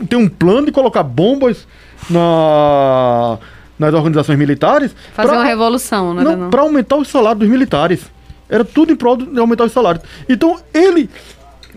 ter 0.10 0.16
um 0.16 0.28
plano 0.28 0.66
de 0.66 0.72
colocar 0.72 1.04
bombas 1.04 1.68
na, 2.10 3.38
nas 3.78 3.94
organizações 3.94 4.38
militares. 4.38 4.96
Fazer 5.14 5.30
pra- 5.30 5.38
uma 5.40 5.46
revolução, 5.46 6.14
né? 6.14 6.24
não, 6.24 6.36
Não, 6.36 6.50
para 6.50 6.62
aumentar 6.62 6.96
o 6.96 7.06
salário 7.06 7.40
dos 7.40 7.50
militares. 7.50 8.02
Era 8.50 8.64
tudo 8.64 8.92
em 8.92 8.96
prol 8.96 9.18
de 9.18 9.40
aumentar 9.40 9.64
os 9.64 9.72
salários. 9.72 10.04
Então, 10.30 10.60
ele, 10.74 11.10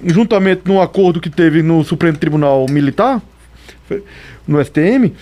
juntamente 0.05 0.63
no 0.65 0.81
acordo 0.81 1.21
que 1.21 1.31
teve 1.31 1.63
no 1.63 1.83
Supremo 1.85 2.19
Tribunal 2.19 2.67
Militar, 2.69 3.23
no 4.47 4.63
STM, 4.63 5.13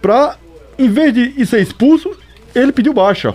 para, 0.00 0.36
em 0.78 0.88
vez 0.88 1.12
de 1.14 1.46
ser 1.46 1.60
expulso, 1.60 2.10
ele 2.54 2.72
pediu 2.72 2.92
baixa. 2.92 3.34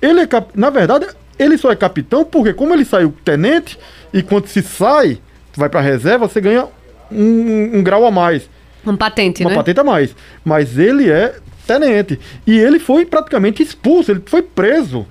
Ele 0.00 0.20
é 0.20 0.26
cap... 0.26 0.50
Na 0.54 0.70
verdade, 0.70 1.06
ele 1.38 1.56
só 1.56 1.70
é 1.70 1.76
capitão 1.76 2.24
porque, 2.24 2.52
como 2.52 2.74
ele 2.74 2.84
saiu 2.84 3.14
tenente, 3.24 3.78
e 4.12 4.22
quando 4.22 4.48
se 4.48 4.60
sai, 4.60 5.18
vai 5.56 5.68
para 5.68 5.80
reserva, 5.80 6.28
você 6.28 6.40
ganha 6.40 6.66
um, 7.14 7.78
um 7.78 7.82
grau 7.82 8.04
a 8.04 8.10
mais. 8.10 8.48
Um 8.86 8.96
patente, 8.96 9.42
uma 9.42 9.50
né? 9.50 9.56
patente 9.56 9.80
a 9.80 9.84
mais. 9.84 10.14
Mas 10.44 10.78
ele 10.78 11.10
é 11.10 11.36
tenente. 11.66 12.18
E 12.46 12.58
ele 12.58 12.78
foi 12.78 13.06
praticamente 13.06 13.62
expulso, 13.62 14.10
ele 14.10 14.22
foi 14.26 14.42
preso. 14.42 15.06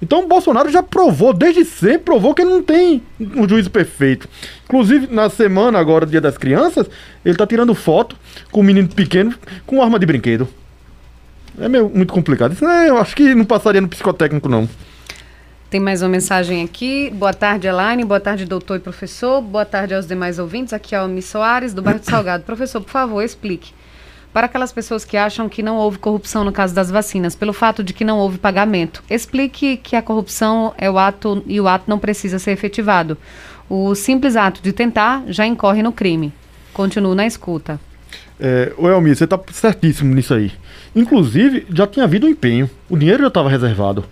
Então 0.00 0.24
o 0.24 0.26
Bolsonaro 0.26 0.70
já 0.70 0.82
provou, 0.82 1.32
desde 1.32 1.64
sempre 1.64 2.00
provou 2.00 2.34
que 2.34 2.42
ele 2.42 2.50
não 2.50 2.62
tem 2.62 3.02
um 3.18 3.48
juízo 3.48 3.70
perfeito. 3.70 4.28
Inclusive, 4.64 5.06
na 5.10 5.30
semana 5.30 5.78
agora, 5.78 6.04
Dia 6.04 6.20
das 6.20 6.36
Crianças, 6.36 6.86
ele 7.24 7.36
tá 7.36 7.46
tirando 7.46 7.74
foto 7.74 8.14
com 8.50 8.60
um 8.60 8.64
menino 8.64 8.88
pequeno 8.88 9.34
com 9.64 9.82
arma 9.82 9.98
de 9.98 10.04
brinquedo. 10.04 10.46
É 11.58 11.68
meio, 11.68 11.88
muito 11.88 12.12
complicado. 12.12 12.52
Isso 12.52 12.64
né, 12.64 12.88
eu 12.88 12.98
acho 12.98 13.16
que 13.16 13.34
não 13.34 13.44
passaria 13.44 13.80
no 13.80 13.88
psicotécnico, 13.88 14.48
não. 14.48 14.68
Tem 15.68 15.80
mais 15.80 16.00
uma 16.00 16.08
mensagem 16.08 16.62
aqui. 16.62 17.10
Boa 17.10 17.34
tarde, 17.34 17.66
Elaine. 17.66 18.04
Boa 18.04 18.20
tarde, 18.20 18.44
doutor 18.44 18.76
e 18.76 18.80
professor. 18.80 19.42
Boa 19.42 19.64
tarde 19.64 19.94
aos 19.94 20.06
demais 20.06 20.38
ouvintes. 20.38 20.72
Aqui 20.72 20.94
é 20.94 21.02
o 21.02 21.08
Miss 21.08 21.24
Soares, 21.24 21.74
do 21.74 21.82
bairro 21.82 21.98
de 21.98 22.06
Salgado. 22.06 22.44
professor, 22.44 22.80
por 22.80 22.90
favor, 22.90 23.20
explique. 23.20 23.74
Para 24.32 24.46
aquelas 24.46 24.70
pessoas 24.70 25.04
que 25.04 25.16
acham 25.16 25.48
que 25.48 25.64
não 25.64 25.76
houve 25.76 25.98
corrupção 25.98 26.44
no 26.44 26.52
caso 26.52 26.72
das 26.72 26.88
vacinas, 26.88 27.34
pelo 27.34 27.52
fato 27.52 27.82
de 27.82 27.92
que 27.92 28.04
não 28.04 28.18
houve 28.18 28.38
pagamento, 28.38 29.02
explique 29.10 29.76
que 29.78 29.96
a 29.96 30.02
corrupção 30.02 30.72
é 30.78 30.88
o 30.88 30.98
ato 30.98 31.42
e 31.48 31.60
o 31.60 31.66
ato 31.66 31.86
não 31.88 31.98
precisa 31.98 32.38
ser 32.38 32.52
efetivado. 32.52 33.18
O 33.68 33.92
simples 33.96 34.36
ato 34.36 34.62
de 34.62 34.72
tentar 34.72 35.24
já 35.26 35.44
incorre 35.44 35.82
no 35.82 35.90
crime. 35.90 36.32
Continuo 36.72 37.14
na 37.16 37.26
escuta. 37.26 37.80
É, 38.38 38.72
o 38.76 38.88
Elmir, 38.88 39.16
você 39.16 39.24
está 39.24 39.38
certíssimo 39.50 40.14
nisso 40.14 40.34
aí. 40.34 40.52
Inclusive, 40.94 41.66
já 41.72 41.86
tinha 41.86 42.04
havido 42.04 42.26
um 42.26 42.30
empenho. 42.30 42.68
O 42.88 42.96
dinheiro 42.96 43.22
já 43.22 43.28
estava 43.28 43.48
reservado. 43.48 44.04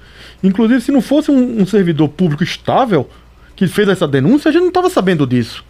Inclusive, 0.42 0.80
se 0.80 0.92
não 0.92 1.00
fosse 1.00 1.30
um, 1.30 1.62
um, 1.62 1.66
servidor 1.66 2.08
público 2.08 2.42
estável 2.42 3.08
que 3.54 3.66
fez 3.66 3.88
essa 3.88 4.08
denúncia, 4.08 4.48
a 4.48 4.52
gente 4.52 4.62
não 4.62 4.68
estava 4.68 4.90
sabendo 4.90 5.26
disso. 5.26 5.64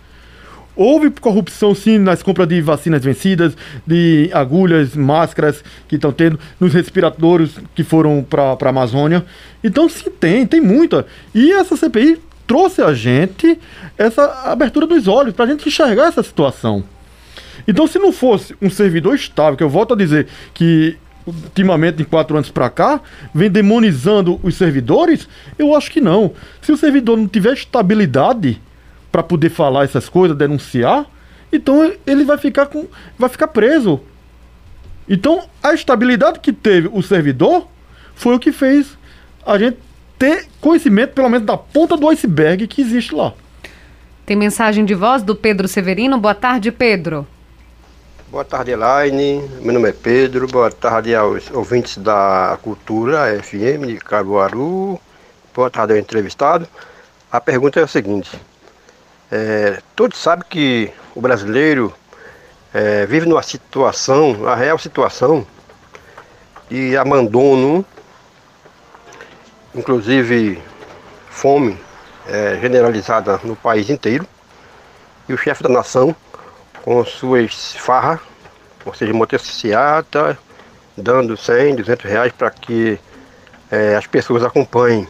Houve 0.77 1.11
corrupção, 1.11 1.73
sim, 1.73 1.99
nas 1.99 2.23
compras 2.23 2.49
de 2.49 2.61
vacinas 2.61 3.05
vencidas, 3.05 3.57
de 3.87 4.29
agulhas, 4.33 4.97
máscaras 4.97 5.63
que 5.87 5.95
estão 5.95 6.11
tendo, 6.11 6.39
nos 6.59 6.75
respiradores 6.75 7.53
que 7.77 7.85
foram 7.85 8.27
para 8.29 8.57
a 8.61 8.69
Amazônia. 8.69 9.25
Então, 9.63 9.89
sim, 9.89 10.11
tem, 10.11 10.45
tem 10.45 10.61
muita. 10.61 11.07
E 11.33 11.53
essa 11.53 11.77
CPI 11.77 12.19
trouxe 12.47 12.83
a 12.83 12.93
gente 12.93 13.59
essa 13.97 14.51
abertura 14.51 14.87
dos 14.87 15.07
olhos 15.07 15.35
para 15.35 15.45
a 15.45 15.49
gente 15.49 15.69
enxergar 15.69 16.09
essa 16.09 16.23
situação. 16.23 16.83
Então, 17.67 17.87
se 17.87 17.99
não 17.99 18.13
fosse 18.13 18.55
um 18.61 18.69
servidor 18.71 19.15
estável, 19.15 19.57
que 19.57 19.63
eu 19.63 19.69
volto 19.69 19.95
a 19.95 19.97
dizer 19.97 20.29
que 20.53 20.97
ultimamente, 21.27 22.03
em 22.03 22.05
quatro 22.05 22.37
anos 22.37 22.51
para 22.51 22.69
cá, 22.69 23.01
vem 23.35 23.51
demonizando 23.51 24.39
os 24.43 24.57
servidores, 24.57 25.29
eu 25.59 25.75
acho 25.75 25.91
que 25.91 26.01
não. 26.01 26.33
Se 26.61 26.71
o 26.71 26.77
servidor 26.77 27.17
não 27.17 27.27
tiver 27.27 27.55
estabilidade 27.55 28.61
para 29.11 29.23
poder 29.23 29.51
falar 29.51 29.85
essas 29.85 30.09
coisas, 30.09 30.37
denunciar, 30.37 31.07
então 31.53 31.93
ele 32.07 32.25
vai 32.25 32.37
ficar 32.37 32.67
com, 32.67 32.87
vai 33.19 33.29
ficar 33.29 33.49
preso. 33.49 34.01
Então, 35.09 35.45
a 35.63 35.73
estabilidade 35.73 36.41
que 36.41 36.53
teve 36.53 36.89
o 36.93 37.03
servidor 37.03 37.69
foi 38.15 38.35
o 38.35 38.39
que 38.39 38.53
fez 38.53 38.97
a 39.47 39.59
gente 39.59 39.79
ter 40.19 40.47
conhecimento, 40.61 41.13
pelo 41.13 41.29
menos 41.29 41.47
da 41.47 41.57
ponta 41.57 41.97
do 41.97 42.09
iceberg 42.09 42.67
que 42.67 42.81
existe 42.81 43.15
lá. 43.15 43.33
Tem 44.25 44.37
mensagem 44.37 44.85
de 44.85 44.95
voz 44.95 45.23
do 45.23 45.35
Pedro 45.35 45.69
Severino. 45.69 46.19
Boa 46.19 46.35
tarde, 46.35 46.73
Pedro. 46.73 47.27
Boa 48.35 48.45
tarde, 48.45 48.73
Elaine. 48.73 49.49
Meu 49.61 49.73
nome 49.73 49.91
é 49.91 49.93
Pedro. 49.93 50.49
Boa 50.49 50.69
tarde 50.69 51.15
aos 51.15 51.49
ouvintes 51.53 51.99
da 51.99 52.59
Cultura 52.61 53.41
FM 53.41 53.87
de 53.87 53.97
Caruaru. 53.99 55.01
Boa 55.55 55.71
tarde 55.71 55.93
ao 55.93 55.99
entrevistado. 56.01 56.67
A 57.31 57.41
pergunta 57.41 57.79
é 57.79 57.85
a 57.85 57.87
seguinte: 57.87 58.37
é, 59.31 59.81
todos 59.95 60.19
sabem 60.19 60.45
que 60.51 60.93
o 61.15 61.21
brasileiro 61.21 61.95
é, 62.75 63.07
vive 63.07 63.25
numa 63.25 63.41
situação, 63.41 64.49
a 64.49 64.57
real 64.57 64.81
situação 64.81 65.47
de 66.69 66.97
abandono, 66.97 67.87
inclusive 69.73 70.61
fome 71.31 71.79
é, 72.27 72.59
generalizada 72.61 73.39
no 73.45 73.55
país 73.55 73.89
inteiro. 73.89 74.27
E 75.29 75.33
o 75.33 75.39
chefe 75.39 75.63
da 75.63 75.69
nação 75.69 76.17
com 76.85 77.03
suas 77.03 77.75
farras, 77.77 78.21
ou 78.85 78.93
seja, 78.93 79.11
motocicleta, 79.15 80.39
dando 80.95 81.35
100, 81.35 81.77
200 81.77 82.05
reais 82.05 82.31
para 82.31 82.51
que 82.51 82.99
é, 83.71 83.97
as 83.97 84.07
pessoas 84.07 84.45
acompanhem. 84.45 85.09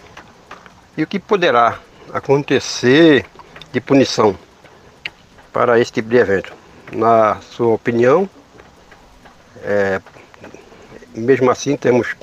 E 0.97 1.03
o 1.03 1.07
que 1.07 1.19
poderá 1.19 1.81
acontecer 2.13 3.27
de 3.73 3.81
punição 3.81 4.39
para 5.53 5.81
esse 5.81 5.91
tipo 5.91 6.09
de 6.09 6.17
evento? 6.17 6.53
Na 6.93 7.41
sua 7.41 7.75
opinião, 7.75 8.31
é, 9.65 10.01
mesmo 11.13 11.51
assim 11.51 11.77
temos 11.77 12.15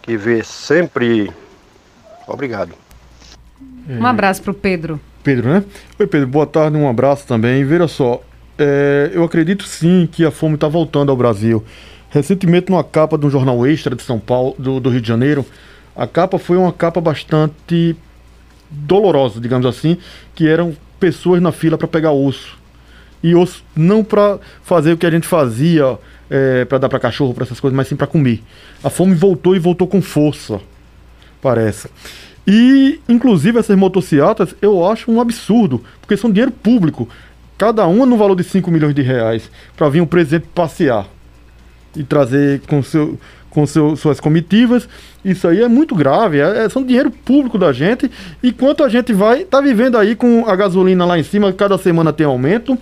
que 0.00 0.16
ver 0.16 0.44
sempre. 0.44 1.32
Obrigado. 2.24 2.72
Um 3.88 4.06
abraço 4.06 4.40
para 4.40 4.52
o 4.52 4.54
Pedro. 4.54 5.00
Pedro, 5.24 5.48
né? 5.48 5.64
Oi, 5.98 6.06
Pedro, 6.06 6.28
boa 6.28 6.46
tarde, 6.46 6.76
um 6.76 6.88
abraço 6.88 7.26
também. 7.26 7.64
Veja 7.64 7.88
só, 7.88 8.22
é, 8.60 9.10
eu 9.14 9.24
acredito 9.24 9.64
sim 9.64 10.08
que 10.10 10.24
a 10.24 10.30
fome 10.30 10.54
está 10.54 10.68
voltando 10.68 11.10
ao 11.10 11.16
Brasil. 11.16 11.64
Recentemente, 12.10 12.70
numa 12.70 12.84
capa 12.84 13.16
de 13.16 13.24
um 13.24 13.30
jornal 13.30 13.66
extra 13.66 13.94
de 13.96 14.02
São 14.02 14.18
Paulo, 14.18 14.54
do, 14.58 14.80
do, 14.80 14.90
Rio 14.90 15.00
de 15.00 15.08
Janeiro, 15.08 15.46
a 15.96 16.06
capa 16.06 16.38
foi 16.38 16.56
uma 16.56 16.72
capa 16.72 17.00
bastante 17.00 17.96
dolorosa, 18.70 19.40
digamos 19.40 19.66
assim, 19.66 19.96
que 20.34 20.46
eram 20.46 20.76
pessoas 20.98 21.40
na 21.40 21.52
fila 21.52 21.78
para 21.78 21.88
pegar 21.88 22.12
osso. 22.12 22.58
E 23.22 23.34
osso 23.34 23.64
não 23.76 24.02
para 24.02 24.38
fazer 24.62 24.92
o 24.92 24.96
que 24.96 25.06
a 25.06 25.10
gente 25.10 25.26
fazia 25.26 25.98
é, 26.28 26.64
para 26.64 26.78
dar 26.78 26.88
para 26.88 26.98
cachorro, 26.98 27.32
para 27.32 27.44
essas 27.44 27.60
coisas, 27.60 27.76
mas 27.76 27.88
sim 27.88 27.96
para 27.96 28.06
comer. 28.06 28.42
A 28.82 28.90
fome 28.90 29.14
voltou 29.14 29.56
e 29.56 29.58
voltou 29.58 29.86
com 29.86 30.02
força, 30.02 30.60
parece. 31.40 31.88
E, 32.46 33.00
inclusive, 33.08 33.58
essas 33.58 33.76
motocicletas 33.76 34.54
eu 34.60 34.84
acho 34.86 35.10
um 35.10 35.20
absurdo, 35.20 35.84
porque 36.00 36.16
são 36.16 36.30
dinheiro 36.30 36.50
público 36.50 37.08
cada 37.60 37.86
uma 37.86 38.06
no 38.06 38.16
valor 38.16 38.34
de 38.34 38.42
5 38.42 38.70
milhões 38.70 38.94
de 38.94 39.02
reais, 39.02 39.50
para 39.76 39.86
vir 39.90 40.00
um 40.00 40.06
presidente 40.06 40.46
passear 40.54 41.06
e 41.94 42.02
trazer 42.02 42.62
com, 42.66 42.82
seu, 42.82 43.20
com 43.50 43.66
seu, 43.66 43.94
suas 43.96 44.18
comitivas. 44.18 44.88
Isso 45.22 45.46
aí 45.46 45.60
é 45.60 45.68
muito 45.68 45.94
grave, 45.94 46.40
é, 46.40 46.64
é, 46.64 46.68
são 46.70 46.82
dinheiro 46.82 47.10
público 47.10 47.58
da 47.58 47.70
gente. 47.70 48.10
Enquanto 48.42 48.82
a 48.82 48.88
gente 48.88 49.12
vai, 49.12 49.44
tá 49.44 49.60
vivendo 49.60 49.98
aí 49.98 50.16
com 50.16 50.48
a 50.48 50.56
gasolina 50.56 51.04
lá 51.04 51.18
em 51.18 51.22
cima, 51.22 51.52
cada 51.52 51.76
semana 51.76 52.14
tem 52.14 52.24
aumento, 52.24 52.78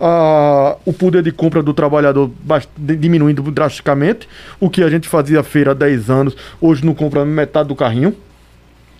a, 0.00 0.78
o 0.86 0.94
poder 0.94 1.22
de 1.22 1.30
compra 1.30 1.62
do 1.62 1.74
trabalhador 1.74 2.30
diminuindo 2.78 3.42
drasticamente. 3.42 4.26
O 4.58 4.70
que 4.70 4.82
a 4.82 4.88
gente 4.88 5.10
fazia 5.10 5.42
feira 5.42 5.72
há 5.72 5.74
10 5.74 6.08
anos, 6.08 6.34
hoje 6.58 6.86
não 6.86 6.94
compra 6.94 7.22
metade 7.22 7.68
do 7.68 7.76
carrinho, 7.76 8.16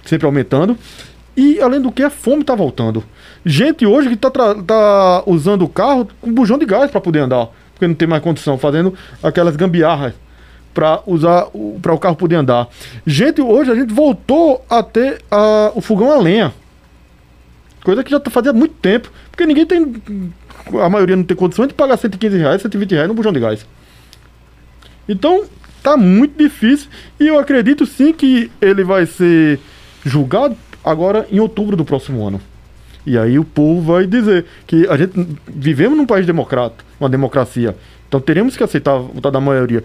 sempre 0.05 0.27
aumentando. 0.27 0.77
E 1.37 1.61
além 1.61 1.81
do 1.81 1.91
que, 1.91 2.03
a 2.03 2.11
fome 2.11 2.43
está 2.43 2.55
voltando. 2.55 3.03
Gente 3.45 3.87
hoje 3.87 4.09
que 4.09 4.15
está 4.15 4.31
tá 4.31 5.23
usando 5.27 5.63
o 5.63 5.69
carro 5.69 6.09
com 6.21 6.33
bujão 6.33 6.59
de 6.59 6.67
gás 6.67 6.91
para 6.91 7.01
poder 7.01 7.21
andar, 7.21 7.49
porque 7.73 7.87
não 7.87 7.95
tem 7.95 8.07
mais 8.07 8.23
condição, 8.23 8.59
fazendo 8.59 8.95
aquelas 9.23 9.57
gambiarras 9.57 10.15
para 10.75 11.01
usar 11.07 11.47
para 11.81 11.93
o 11.93 11.99
carro 11.99 12.17
poder 12.17 12.37
andar. 12.37 12.69
Gente, 13.07 13.41
hoje 13.41 13.71
a 13.71 13.75
gente 13.75 13.93
voltou 13.93 14.65
a 14.69 14.83
ter 14.83 15.23
a, 15.31 15.73
o 15.75 15.81
fogão 15.81 16.11
a 16.11 16.19
lenha. 16.19 16.53
Coisa 17.83 18.05
que 18.05 18.11
já 18.11 18.21
fazia 18.31 18.53
muito 18.53 18.75
tempo, 18.75 19.11
porque 19.31 19.45
ninguém 19.45 19.67
tem 19.67 19.93
a 20.81 20.89
maioria 20.89 21.17
não 21.17 21.25
tem 21.25 21.37
condições 21.37 21.69
de 21.69 21.75
pagar 21.75 21.97
115 21.97 22.37
reais, 22.37 22.63
120 22.63 22.93
reais 22.93 23.09
no 23.09 23.15
bujão 23.15 23.33
de 23.33 23.41
gás. 23.41 23.67
Então, 25.09 25.45
tá 25.83 25.97
muito 25.97 26.39
difícil 26.39 26.89
e 27.19 27.27
eu 27.27 27.39
acredito 27.39 27.85
sim 27.85 28.13
que 28.13 28.51
ele 28.61 28.85
vai 28.85 29.07
ser 29.07 29.59
julgado 30.05 30.57
agora 30.85 31.27
em 31.31 31.41
outubro 31.41 31.77
do 31.77 31.85
próximo 31.85 32.27
ano. 32.27 32.41
E 33.05 33.19
aí 33.19 33.39
o 33.39 33.45
povo 33.45 33.93
vai 33.93 34.07
dizer 34.07 34.47
que 34.67 34.87
a 34.89 34.97
gente 34.97 35.13
vivemos 35.49 35.99
num 35.99 36.07
país 36.07 36.25
democrático, 36.25 36.85
uma 37.01 37.09
democracia. 37.09 37.77
Então 38.09 38.21
teremos 38.21 38.57
que 38.57 38.63
aceitar 38.63 38.97
o 38.97 39.09
voto 39.15 39.31
da 39.31 39.41
maioria. 39.41 39.83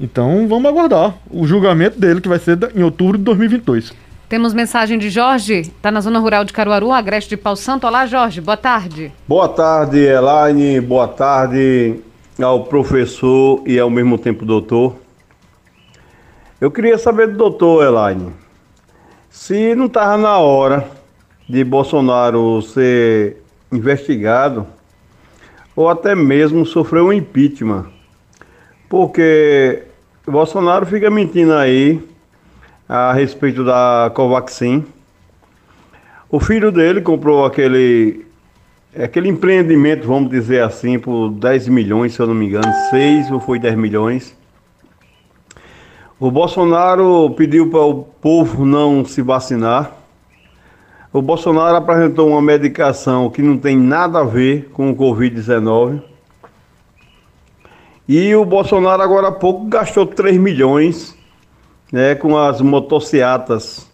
Então 0.00 0.48
vamos 0.48 0.66
aguardar 0.66 1.14
o 1.30 1.46
julgamento 1.46 1.98
dele, 1.98 2.20
que 2.20 2.28
vai 2.28 2.38
ser 2.38 2.58
em 2.74 2.82
outubro 2.82 3.18
de 3.18 3.24
2022. 3.24 3.92
Temos 4.28 4.54
mensagem 4.54 4.98
de 4.98 5.10
Jorge, 5.10 5.60
está 5.60 5.90
na 5.90 6.00
zona 6.00 6.18
rural 6.18 6.44
de 6.44 6.52
Caruaru, 6.52 6.90
agreste 6.90 7.30
de 7.30 7.36
Pau 7.36 7.54
Santo. 7.54 7.86
Olá, 7.86 8.06
Jorge, 8.06 8.40
boa 8.40 8.56
tarde. 8.56 9.12
Boa 9.28 9.48
tarde, 9.48 9.98
Elaine, 9.98 10.80
boa 10.80 11.06
tarde 11.06 12.00
ao 12.42 12.64
professor 12.64 13.62
e 13.66 13.78
ao 13.78 13.90
mesmo 13.90 14.16
tempo 14.18 14.44
doutor. 14.44 14.96
Eu 16.60 16.70
queria 16.70 16.96
saber 16.96 17.28
do 17.28 17.36
doutor, 17.36 17.84
Elaine, 17.84 18.32
se 19.34 19.74
não 19.74 19.86
estava 19.86 20.16
na 20.16 20.38
hora 20.38 20.88
de 21.48 21.64
Bolsonaro 21.64 22.62
ser 22.62 23.38
investigado 23.70 24.64
ou 25.74 25.88
até 25.88 26.14
mesmo 26.14 26.64
sofrer 26.64 27.02
um 27.02 27.12
impeachment, 27.12 27.86
porque 28.88 29.82
Bolsonaro 30.24 30.86
fica 30.86 31.10
mentindo 31.10 31.52
aí 31.52 32.00
a 32.88 33.12
respeito 33.12 33.64
da 33.64 34.08
Covaxin. 34.14 34.84
O 36.30 36.38
filho 36.38 36.70
dele 36.70 37.00
comprou 37.00 37.44
aquele 37.44 38.24
aquele 38.96 39.28
empreendimento, 39.28 40.06
vamos 40.06 40.30
dizer 40.30 40.62
assim, 40.62 40.96
por 40.96 41.28
10 41.30 41.66
milhões, 41.66 42.14
se 42.14 42.20
eu 42.20 42.28
não 42.28 42.34
me 42.36 42.46
engano, 42.46 42.72
6 42.90 43.32
ou 43.32 43.40
foi 43.40 43.58
10 43.58 43.74
milhões. 43.74 44.36
O 46.24 46.30
Bolsonaro 46.30 47.34
pediu 47.36 47.68
para 47.68 47.80
o 47.80 48.02
povo 48.02 48.64
não 48.64 49.04
se 49.04 49.20
vacinar. 49.20 49.92
O 51.12 51.20
Bolsonaro 51.20 51.76
apresentou 51.76 52.30
uma 52.30 52.40
medicação 52.40 53.28
que 53.28 53.42
não 53.42 53.58
tem 53.58 53.76
nada 53.76 54.20
a 54.20 54.24
ver 54.24 54.70
com 54.72 54.90
o 54.90 54.96
Covid-19. 54.96 56.00
E 58.08 58.34
o 58.34 58.42
Bolsonaro 58.42 59.02
agora 59.02 59.28
há 59.28 59.32
pouco 59.32 59.66
gastou 59.66 60.06
3 60.06 60.38
milhões 60.38 61.14
né, 61.92 62.14
com 62.14 62.38
as 62.38 62.58
motocicletas. 62.62 63.86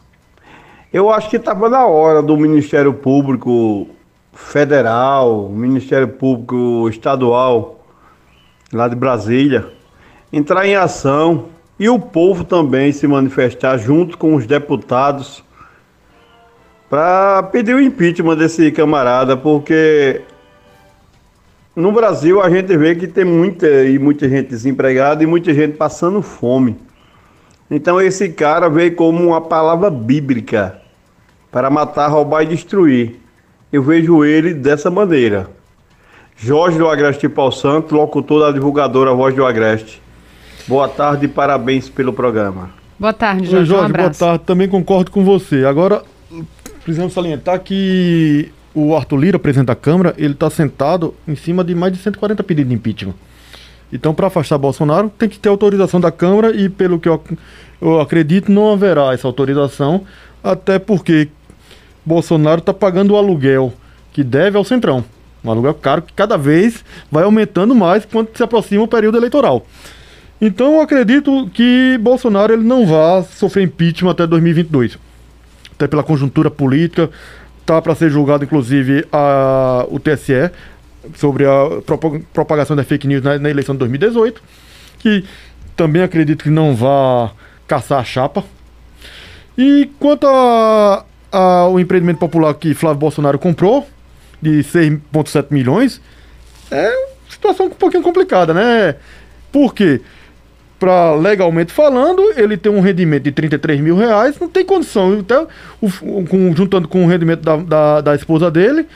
Eu 0.92 1.10
acho 1.10 1.28
que 1.28 1.34
estava 1.34 1.68
na 1.68 1.84
hora 1.84 2.22
do 2.22 2.36
Ministério 2.36 2.94
Público 2.94 3.88
Federal, 4.32 5.48
Ministério 5.48 6.06
Público 6.06 6.88
Estadual, 6.88 7.84
lá 8.72 8.86
de 8.86 8.94
Brasília, 8.94 9.66
entrar 10.32 10.64
em 10.64 10.76
ação 10.76 11.58
e 11.80 11.88
o 11.88 11.98
povo 11.98 12.44
também 12.44 12.92
se 12.92 13.08
manifestar 13.08 13.78
junto 13.78 14.18
com 14.18 14.34
os 14.34 14.46
deputados 14.46 15.42
para 16.90 17.42
pedir 17.44 17.74
o 17.74 17.80
impeachment 17.80 18.36
desse 18.36 18.70
camarada, 18.70 19.34
porque 19.34 20.20
no 21.74 21.90
Brasil 21.90 22.42
a 22.42 22.50
gente 22.50 22.76
vê 22.76 22.94
que 22.94 23.06
tem 23.06 23.24
muita 23.24 23.66
e 23.84 23.98
muita 23.98 24.28
gente 24.28 24.50
desempregada 24.50 25.24
e 25.24 25.26
muita 25.26 25.54
gente 25.54 25.78
passando 25.78 26.20
fome. 26.20 26.76
Então 27.70 27.98
esse 27.98 28.28
cara 28.28 28.68
veio 28.68 28.94
como 28.94 29.28
uma 29.28 29.40
palavra 29.40 29.88
bíblica 29.88 30.82
para 31.50 31.70
matar, 31.70 32.08
roubar 32.08 32.42
e 32.42 32.46
destruir. 32.46 33.20
Eu 33.72 33.82
vejo 33.82 34.22
ele 34.22 34.52
dessa 34.52 34.90
maneira. 34.90 35.48
Jorge 36.36 36.76
do 36.76 36.88
Agreste 36.88 37.26
Paulo 37.26 37.52
Santo, 37.52 37.94
locutor 37.94 38.40
da 38.40 38.52
divulgadora 38.52 39.14
Voz 39.14 39.34
do 39.34 39.46
Agreste. 39.46 39.99
Boa 40.70 40.88
tarde 40.88 41.24
e 41.24 41.28
parabéns 41.28 41.88
pelo 41.88 42.12
programa. 42.12 42.70
Boa 42.96 43.12
tarde, 43.12 43.42
Oi, 43.42 43.50
Jorge. 43.50 43.66
Jorge, 43.66 43.82
um 43.82 43.86
abraço. 43.86 44.20
boa 44.20 44.30
tarde. 44.30 44.44
Também 44.44 44.68
concordo 44.68 45.10
com 45.10 45.24
você. 45.24 45.64
Agora, 45.64 46.04
precisamos 46.84 47.12
salientar 47.12 47.58
que 47.58 48.52
o 48.72 48.94
Arthur 48.94 49.16
Lira, 49.16 49.36
presidente 49.36 49.66
da 49.66 49.74
Câmara, 49.74 50.14
ele 50.16 50.32
está 50.32 50.48
sentado 50.48 51.12
em 51.26 51.34
cima 51.34 51.64
de 51.64 51.74
mais 51.74 51.92
de 51.92 51.98
140 51.98 52.44
pedidos 52.44 52.68
de 52.68 52.76
impeachment. 52.76 53.14
Então, 53.92 54.14
para 54.14 54.28
afastar 54.28 54.58
Bolsonaro, 54.58 55.10
tem 55.18 55.28
que 55.28 55.40
ter 55.40 55.48
autorização 55.48 55.98
da 56.00 56.12
Câmara 56.12 56.54
e, 56.54 56.68
pelo 56.68 57.00
que 57.00 57.08
eu, 57.08 57.20
eu 57.82 58.00
acredito, 58.00 58.52
não 58.52 58.72
haverá 58.72 59.12
essa 59.12 59.26
autorização, 59.26 60.02
até 60.40 60.78
porque 60.78 61.30
Bolsonaro 62.06 62.60
está 62.60 62.72
pagando 62.72 63.14
o 63.14 63.16
aluguel 63.16 63.72
que 64.12 64.22
deve 64.22 64.56
ao 64.56 64.62
Centrão. 64.62 65.04
Um 65.42 65.50
aluguel 65.50 65.74
caro 65.74 66.02
que 66.02 66.12
cada 66.12 66.38
vez 66.38 66.84
vai 67.10 67.24
aumentando 67.24 67.74
mais 67.74 68.04
quando 68.04 68.28
se 68.36 68.42
aproxima 68.44 68.84
o 68.84 68.88
período 68.88 69.18
eleitoral. 69.18 69.66
Então, 70.40 70.74
eu 70.76 70.80
acredito 70.80 71.50
que 71.52 71.98
Bolsonaro 72.00 72.52
ele 72.52 72.62
não 72.62 72.86
vai 72.86 73.22
sofrer 73.24 73.64
impeachment 73.64 74.12
até 74.12 74.26
2022. 74.26 74.98
Até 75.72 75.86
pela 75.86 76.02
conjuntura 76.02 76.50
política, 76.50 77.10
tá 77.66 77.80
para 77.80 77.94
ser 77.94 78.10
julgado 78.10 78.44
inclusive 78.44 79.06
a, 79.12 79.86
o 79.88 79.98
TSE 79.98 80.50
sobre 81.14 81.46
a 81.46 81.80
propa- 81.84 82.20
propagação 82.32 82.74
da 82.76 82.84
fake 82.84 83.06
news 83.06 83.22
na, 83.22 83.38
na 83.38 83.50
eleição 83.50 83.74
de 83.74 83.78
2018, 83.80 84.42
que 84.98 85.24
também 85.76 86.02
acredito 86.02 86.42
que 86.44 86.50
não 86.50 86.74
vá 86.74 87.30
caçar 87.66 88.00
a 88.00 88.04
chapa. 88.04 88.44
E 89.56 89.90
quanto 89.98 90.26
ao 91.30 91.78
empreendimento 91.78 92.18
popular 92.18 92.52
que 92.54 92.74
Flávio 92.74 92.98
Bolsonaro 92.98 93.38
comprou, 93.38 93.86
de 94.40 94.62
6,7 94.64 95.46
milhões, 95.50 96.00
é 96.70 96.88
uma 96.88 97.08
situação 97.30 97.66
um 97.66 97.70
pouquinho 97.70 98.02
complicada, 98.02 98.54
né? 98.54 98.96
Por 99.52 99.74
quê? 99.74 100.00
Pra, 100.80 101.14
legalmente 101.14 101.70
falando, 101.72 102.22
ele 102.36 102.56
tem 102.56 102.72
um 102.72 102.80
rendimento 102.80 103.24
de 103.24 103.30
33 103.32 103.80
mil 103.80 103.96
reais, 103.96 104.36
não 104.40 104.48
tem 104.48 104.64
condição, 104.64 105.14
então, 105.14 105.46
o, 105.80 105.90
com- 106.24 106.56
juntando 106.56 106.88
com 106.88 107.04
o 107.04 107.06
rendimento 107.06 107.42
da, 107.42 107.56
da, 107.56 108.00
da 108.00 108.14
esposa 108.14 108.50
dele, 108.50 108.86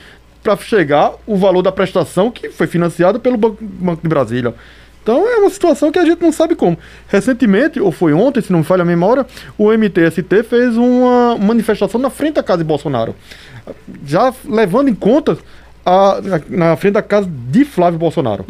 para 0.43 0.57
chegar 0.57 1.11
o 1.27 1.37
valor 1.37 1.61
da 1.61 1.71
prestação 1.71 2.31
que 2.31 2.49
foi 2.49 2.65
financiada 2.65 3.19
pelo 3.19 3.37
Banco, 3.37 3.57
Banco 3.63 4.01
de 4.01 4.09
Brasília. 4.09 4.53
Então 5.03 5.27
é 5.29 5.37
uma 5.37 5.49
situação 5.51 5.91
que 5.91 5.99
a 5.99 6.05
gente 6.05 6.19
não 6.23 6.31
sabe 6.31 6.55
como. 6.55 6.75
Recentemente, 7.07 7.79
ou 7.79 7.91
foi 7.91 8.11
ontem, 8.13 8.41
se 8.41 8.51
não 8.51 8.59
me 8.59 8.65
falha 8.65 8.81
a 8.81 8.85
memória, 8.85 9.23
o 9.55 9.71
MTST 9.71 10.41
fez 10.49 10.75
uma 10.77 11.37
manifestação 11.37 11.99
na 12.01 12.09
frente 12.09 12.33
da 12.35 12.43
casa 12.43 12.57
de 12.59 12.63
Bolsonaro. 12.63 13.15
Já 14.03 14.33
levando 14.43 14.87
em 14.89 14.95
conta 14.95 15.37
a- 15.85 16.19
na, 16.49 16.69
na 16.69 16.75
frente 16.77 16.93
da 16.93 17.03
casa 17.03 17.29
de 17.29 17.63
Flávio 17.63 17.99
Bolsonaro 17.99 18.43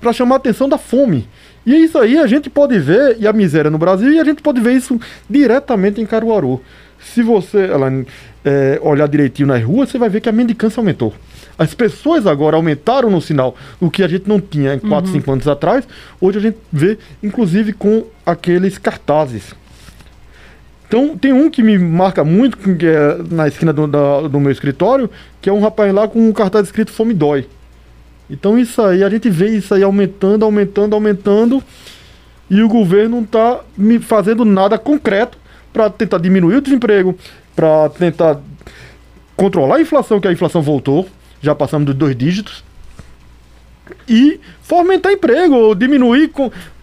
para 0.00 0.12
chamar 0.12 0.34
a 0.34 0.38
atenção 0.38 0.68
da 0.68 0.78
fome. 0.78 1.28
E 1.66 1.74
isso 1.74 1.98
aí 1.98 2.16
a 2.16 2.26
gente 2.28 2.48
pode 2.48 2.78
ver, 2.78 3.16
e 3.18 3.26
a 3.26 3.32
miséria 3.32 3.70
no 3.70 3.76
Brasil, 3.78 4.12
e 4.12 4.20
a 4.20 4.24
gente 4.24 4.40
pode 4.40 4.60
ver 4.60 4.74
isso 4.74 5.00
diretamente 5.28 6.00
em 6.00 6.06
Caruaru. 6.06 6.62
Se 7.00 7.22
você 7.22 7.58
Elaine, 7.64 8.06
é, 8.44 8.78
olhar 8.82 9.08
direitinho 9.08 9.48
nas 9.48 9.62
ruas, 9.64 9.90
você 9.90 9.98
vai 9.98 10.08
ver 10.08 10.20
que 10.20 10.28
a 10.28 10.32
mendicância 10.32 10.80
aumentou. 10.80 11.12
As 11.58 11.74
pessoas 11.74 12.26
agora 12.26 12.54
aumentaram 12.56 13.10
no 13.10 13.20
sinal, 13.20 13.56
o 13.80 13.90
que 13.90 14.02
a 14.04 14.08
gente 14.08 14.28
não 14.28 14.40
tinha 14.40 14.74
em 14.74 14.78
4, 14.78 15.10
5 15.10 15.32
anos 15.32 15.48
atrás. 15.48 15.86
Hoje 16.20 16.38
a 16.38 16.40
gente 16.42 16.58
vê, 16.72 16.98
inclusive, 17.22 17.72
com 17.72 18.04
aqueles 18.24 18.78
cartazes. 18.78 19.54
Então, 20.88 21.16
tem 21.18 21.32
um 21.32 21.50
que 21.50 21.62
me 21.62 21.76
marca 21.78 22.22
muito, 22.22 22.58
que 22.58 22.86
é 22.86 23.18
na 23.30 23.48
esquina 23.48 23.72
do, 23.72 23.86
da- 23.88 24.28
do 24.28 24.38
meu 24.38 24.52
escritório, 24.52 25.10
que 25.40 25.48
é 25.50 25.52
um 25.52 25.60
rapaz 25.60 25.92
lá 25.92 26.06
com 26.06 26.20
um 26.28 26.32
cartaz 26.32 26.66
escrito 26.66 26.92
Fome 26.92 27.12
Dói. 27.12 27.46
Então, 28.28 28.58
isso 28.58 28.82
aí, 28.82 29.04
a 29.04 29.08
gente 29.08 29.30
vê 29.30 29.48
isso 29.50 29.74
aí 29.74 29.82
aumentando, 29.82 30.44
aumentando, 30.44 30.94
aumentando, 30.94 31.62
e 32.50 32.62
o 32.62 32.68
governo 32.68 33.16
não 33.16 33.22
está 33.24 33.60
fazendo 34.02 34.44
nada 34.44 34.78
concreto 34.78 35.38
para 35.72 35.88
tentar 35.90 36.18
diminuir 36.18 36.56
o 36.56 36.60
desemprego, 36.60 37.16
para 37.54 37.88
tentar 37.90 38.40
controlar 39.36 39.76
a 39.76 39.80
inflação, 39.80 40.20
que 40.20 40.26
a 40.28 40.32
inflação 40.32 40.62
voltou, 40.62 41.08
já 41.40 41.54
passamos 41.54 41.86
dos 41.86 41.94
dois 41.94 42.16
dígitos, 42.16 42.64
e 44.08 44.40
fomentar 44.62 45.12
emprego, 45.12 45.54
ou 45.54 45.74
diminuir, 45.74 46.30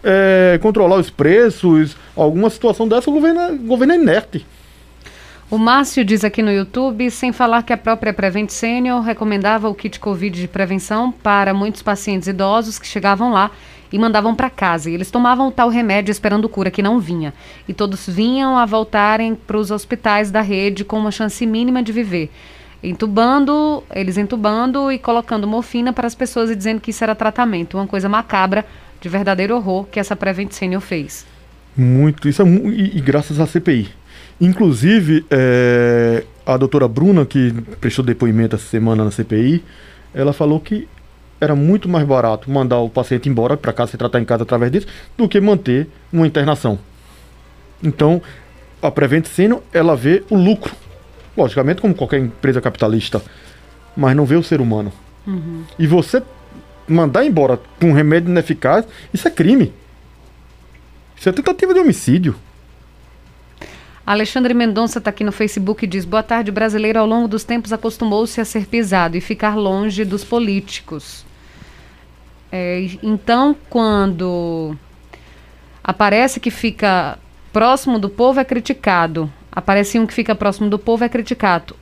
é, 0.02 0.58
controlar 0.62 0.96
os 0.96 1.10
preços, 1.10 1.96
alguma 2.16 2.48
situação 2.48 2.88
dessa, 2.88 3.10
o 3.10 3.12
governo, 3.12 3.40
é- 3.40 3.52
o 3.52 3.58
governo 3.58 3.92
é 3.94 3.96
inerte. 3.96 4.46
O 5.50 5.58
Márcio 5.58 6.02
diz 6.04 6.24
aqui 6.24 6.42
no 6.42 6.50
YouTube, 6.50 7.10
sem 7.10 7.30
falar 7.30 7.62
que 7.62 7.72
a 7.72 7.76
própria 7.76 8.14
Prevent 8.14 8.48
Senior 8.48 9.02
recomendava 9.02 9.68
o 9.68 9.74
kit 9.74 10.00
Covid 10.00 10.40
de 10.40 10.48
prevenção 10.48 11.12
para 11.12 11.52
muitos 11.52 11.82
pacientes 11.82 12.26
idosos 12.26 12.78
que 12.78 12.86
chegavam 12.86 13.30
lá 13.30 13.50
e 13.92 13.98
mandavam 13.98 14.34
para 14.34 14.48
casa. 14.48 14.90
E 14.90 14.94
eles 14.94 15.10
tomavam 15.10 15.48
o 15.48 15.52
tal 15.52 15.68
remédio 15.68 16.10
esperando 16.10 16.48
cura 16.48 16.70
que 16.70 16.82
não 16.82 16.98
vinha. 16.98 17.34
E 17.68 17.74
todos 17.74 18.08
vinham 18.08 18.56
a 18.56 18.64
voltarem 18.64 19.34
para 19.34 19.58
os 19.58 19.70
hospitais 19.70 20.30
da 20.30 20.40
rede 20.40 20.82
com 20.82 20.98
uma 20.98 21.10
chance 21.10 21.44
mínima 21.44 21.82
de 21.82 21.92
viver. 21.92 22.30
Entubando, 22.82 23.84
eles 23.94 24.16
entubando 24.16 24.90
e 24.90 24.98
colocando 24.98 25.46
morfina 25.46 25.92
para 25.92 26.06
as 26.06 26.14
pessoas 26.14 26.50
e 26.50 26.56
dizendo 26.56 26.80
que 26.80 26.90
isso 26.90 27.04
era 27.04 27.14
tratamento. 27.14 27.76
Uma 27.76 27.86
coisa 27.86 28.08
macabra, 28.08 28.64
de 28.98 29.10
verdadeiro 29.10 29.54
horror, 29.54 29.84
que 29.84 30.00
essa 30.00 30.16
Prevent 30.16 30.52
Senior 30.52 30.80
fez. 30.80 31.26
Muito, 31.76 32.28
isso 32.28 32.40
é 32.40 32.46
e, 32.46 32.96
e 32.96 33.00
graças 33.02 33.38
à 33.38 33.46
CPI. 33.46 34.03
Inclusive, 34.40 35.24
é, 35.30 36.24
a 36.44 36.56
doutora 36.56 36.88
Bruna, 36.88 37.24
que 37.24 37.52
prestou 37.80 38.04
depoimento 38.04 38.56
essa 38.56 38.66
semana 38.66 39.04
na 39.04 39.10
CPI, 39.10 39.62
ela 40.12 40.32
falou 40.32 40.60
que 40.60 40.88
era 41.40 41.54
muito 41.54 41.88
mais 41.88 42.06
barato 42.06 42.50
mandar 42.50 42.78
o 42.78 42.88
paciente 42.88 43.28
embora 43.28 43.56
para 43.56 43.72
casa 43.72 43.92
se 43.92 43.98
tratar 43.98 44.20
em 44.20 44.24
casa 44.24 44.42
através 44.42 44.72
disso 44.72 44.86
do 45.16 45.28
que 45.28 45.40
manter 45.40 45.88
uma 46.12 46.26
internação. 46.26 46.78
Então, 47.82 48.22
a 48.80 48.90
Prevent 48.90 49.26
Senior, 49.26 49.60
ela 49.72 49.96
vê 49.96 50.22
o 50.30 50.36
lucro, 50.36 50.74
logicamente 51.36 51.80
como 51.80 51.94
qualquer 51.94 52.20
empresa 52.20 52.60
capitalista, 52.60 53.22
mas 53.96 54.16
não 54.16 54.24
vê 54.24 54.36
o 54.36 54.42
ser 54.42 54.60
humano. 54.60 54.92
E 55.78 55.86
você 55.86 56.22
mandar 56.88 57.24
embora 57.24 57.58
com 57.80 57.90
um 57.90 57.92
remédio 57.92 58.30
ineficaz, 58.30 58.86
isso 59.12 59.26
é 59.26 59.30
crime. 59.30 59.72
Isso 61.16 61.28
é 61.28 61.32
tentativa 61.32 61.72
de 61.72 61.80
homicídio. 61.80 62.34
Alexandre 64.06 64.52
Mendonça 64.52 64.98
está 64.98 65.08
aqui 65.08 65.24
no 65.24 65.32
Facebook 65.32 65.84
e 65.84 65.88
diz: 65.88 66.04
Boa 66.04 66.22
tarde, 66.22 66.50
brasileiro. 66.50 66.98
Ao 66.98 67.06
longo 67.06 67.26
dos 67.26 67.42
tempos 67.42 67.72
acostumou-se 67.72 68.38
a 68.40 68.44
ser 68.44 68.66
pisado 68.66 69.16
e 69.16 69.20
ficar 69.20 69.56
longe 69.56 70.04
dos 70.04 70.22
políticos. 70.22 71.24
É, 72.52 72.86
então, 73.02 73.56
quando 73.70 74.76
aparece 75.82 76.38
que 76.38 76.50
fica 76.50 77.18
próximo 77.52 77.98
do 77.98 78.10
povo, 78.10 78.38
é 78.38 78.44
criticado. 78.44 79.32
Aparece 79.50 79.98
um 79.98 80.06
que 80.06 80.12
fica 80.12 80.34
próximo 80.34 80.68
do 80.68 80.78
povo, 80.78 81.02
é 81.02 81.08
criticado. 81.08 81.74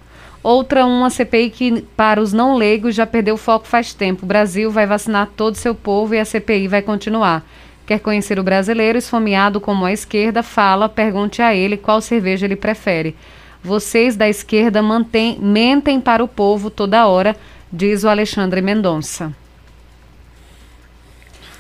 Outra, 0.42 0.86
uma 0.86 1.10
CPI 1.10 1.50
que, 1.50 1.82
para 1.96 2.20
os 2.20 2.32
não 2.32 2.56
leigos, 2.56 2.94
já 2.94 3.06
perdeu 3.06 3.36
foco 3.36 3.66
faz 3.66 3.94
tempo. 3.94 4.24
O 4.24 4.28
Brasil 4.28 4.70
vai 4.70 4.86
vacinar 4.86 5.28
todo 5.36 5.54
o 5.54 5.58
seu 5.58 5.74
povo 5.74 6.14
e 6.14 6.20
a 6.20 6.24
CPI 6.24 6.68
vai 6.68 6.82
continuar. 6.82 7.44
Quer 7.87 8.01
conhecer 8.01 8.39
o 8.39 8.45
brasileiro 8.45 8.99
esfomeado 8.99 9.61
como 9.61 9.85
a 9.85 9.93
esquerda? 9.93 10.43
Fala, 10.43 10.89
pergunte 10.89 11.43
a 11.43 11.55
ele 11.55 11.76
qual 11.76 12.01
cerveja 12.01 12.47
ele 12.47 12.57
prefere. 12.57 13.16
Vocês 13.62 14.16
da 14.16 14.28
esquerda 14.28 14.83
mantém, 14.83 15.39
mentem 15.39 16.01
para 16.01 16.22
o 16.22 16.28
povo 16.28 16.70
toda 16.70 17.07
hora, 17.07 17.37
diz 17.72 18.05
o 18.05 18.09
Alexandre 18.09 18.61
Mendonça. 18.61 19.35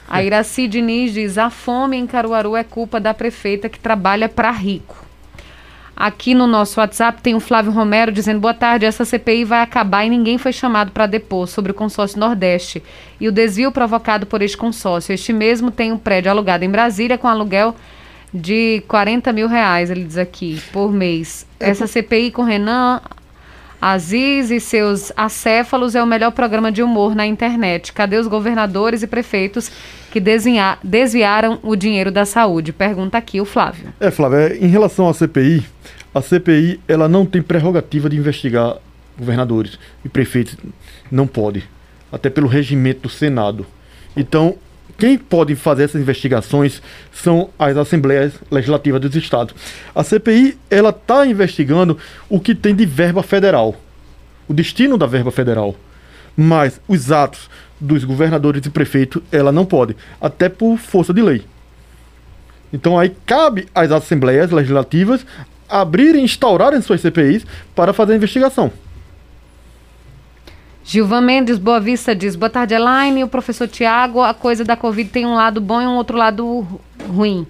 A 0.08 0.22
Iraci 0.22 0.68
Diniz 0.68 1.12
diz: 1.12 1.38
a 1.38 1.48
fome 1.48 1.96
em 1.96 2.06
Caruaru 2.06 2.56
é 2.56 2.62
culpa 2.62 3.00
da 3.00 3.14
prefeita 3.14 3.68
que 3.68 3.78
trabalha 3.78 4.28
para 4.28 4.50
rico. 4.50 5.01
Aqui 5.96 6.34
no 6.34 6.46
nosso 6.46 6.80
WhatsApp 6.80 7.22
tem 7.22 7.34
o 7.34 7.40
Flávio 7.40 7.70
Romero 7.70 8.10
dizendo: 8.10 8.40
boa 8.40 8.54
tarde, 8.54 8.86
essa 8.86 9.04
CPI 9.04 9.44
vai 9.44 9.60
acabar 9.60 10.04
e 10.04 10.10
ninguém 10.10 10.38
foi 10.38 10.52
chamado 10.52 10.90
para 10.90 11.06
depor 11.06 11.46
sobre 11.46 11.72
o 11.72 11.74
consórcio 11.74 12.18
Nordeste 12.18 12.82
e 13.20 13.28
o 13.28 13.32
desvio 13.32 13.70
provocado 13.70 14.26
por 14.26 14.42
este 14.42 14.56
consórcio. 14.56 15.12
Este 15.12 15.32
mesmo 15.32 15.70
tem 15.70 15.92
um 15.92 15.98
prédio 15.98 16.30
alugado 16.30 16.64
em 16.64 16.70
Brasília 16.70 17.18
com 17.18 17.28
aluguel 17.28 17.74
de 18.32 18.82
40 18.88 19.32
mil 19.32 19.46
reais, 19.46 19.90
ele 19.90 20.04
diz 20.04 20.16
aqui, 20.16 20.60
por 20.72 20.90
mês. 20.90 21.46
Essa 21.60 21.86
CPI 21.86 22.30
com 22.30 22.42
Renan 22.42 23.00
Aziz 23.82 24.52
e 24.52 24.60
seus 24.60 25.12
acéfalos 25.16 25.96
é 25.96 26.02
o 26.02 26.06
melhor 26.06 26.30
programa 26.30 26.70
de 26.70 26.84
humor 26.84 27.16
na 27.16 27.26
internet. 27.26 27.92
Cadê 27.92 28.16
os 28.16 28.28
governadores 28.28 29.02
e 29.02 29.08
prefeitos 29.08 29.72
que 30.12 30.20
desenha, 30.20 30.76
desviaram 30.84 31.58
o 31.62 31.74
dinheiro 31.74 32.10
da 32.12 32.26
saúde? 32.26 32.70
Pergunta 32.70 33.16
aqui 33.16 33.40
o 33.40 33.46
Flávio. 33.46 33.88
É, 33.98 34.10
Flávio, 34.10 34.38
é, 34.38 34.56
em 34.58 34.66
relação 34.66 35.08
à 35.08 35.14
CPI, 35.14 35.64
a 36.14 36.20
CPI 36.20 36.78
ela 36.86 37.08
não 37.08 37.24
tem 37.24 37.40
prerrogativa 37.40 38.10
de 38.10 38.18
investigar 38.18 38.76
governadores 39.18 39.78
e 40.04 40.10
prefeitos. 40.10 40.54
Não 41.10 41.26
pode. 41.26 41.64
Até 42.12 42.28
pelo 42.28 42.46
regimento 42.46 43.00
do 43.00 43.08
Senado. 43.08 43.64
Então, 44.14 44.56
quem 44.98 45.16
pode 45.16 45.56
fazer 45.56 45.84
essas 45.84 46.02
investigações 46.02 46.82
são 47.10 47.48
as 47.58 47.74
assembleias 47.78 48.34
legislativas 48.50 49.00
dos 49.00 49.16
estados. 49.16 49.54
A 49.94 50.04
CPI 50.04 50.58
ela 50.68 50.90
está 50.90 51.26
investigando 51.26 51.96
o 52.28 52.38
que 52.38 52.54
tem 52.54 52.74
de 52.74 52.84
verba 52.84 53.22
federal, 53.22 53.74
o 54.46 54.52
destino 54.52 54.98
da 54.98 55.06
verba 55.06 55.30
federal, 55.30 55.74
mas 56.36 56.78
os 56.86 57.10
atos 57.10 57.48
dos 57.82 58.04
governadores 58.04 58.64
e 58.64 58.70
prefeitos 58.70 59.22
ela 59.32 59.50
não 59.50 59.64
pode, 59.64 59.96
até 60.20 60.48
por 60.48 60.78
força 60.78 61.12
de 61.12 61.20
lei. 61.20 61.44
Então 62.72 62.98
aí 62.98 63.14
cabe 63.26 63.68
às 63.74 63.90
assembleias 63.90 64.50
legislativas 64.50 65.26
abrirem, 65.68 66.24
instaurarem 66.24 66.80
suas 66.80 67.00
CPIs 67.00 67.44
para 67.74 67.92
fazer 67.92 68.12
a 68.12 68.16
investigação. 68.16 68.70
Gilvan 70.84 71.20
Mendes, 71.20 71.58
Boa 71.58 71.80
Vista, 71.80 72.14
diz: 72.14 72.34
Boa 72.34 72.50
tarde, 72.50 72.74
Elaine. 72.74 73.24
O 73.24 73.28
professor 73.28 73.68
Tiago, 73.68 74.20
a 74.20 74.34
coisa 74.34 74.64
da 74.64 74.76
Covid 74.76 75.08
tem 75.10 75.24
um 75.24 75.34
lado 75.34 75.60
bom 75.60 75.80
e 75.80 75.86
um 75.86 75.96
outro 75.96 76.16
lado 76.16 76.66
ruim. 77.08 77.46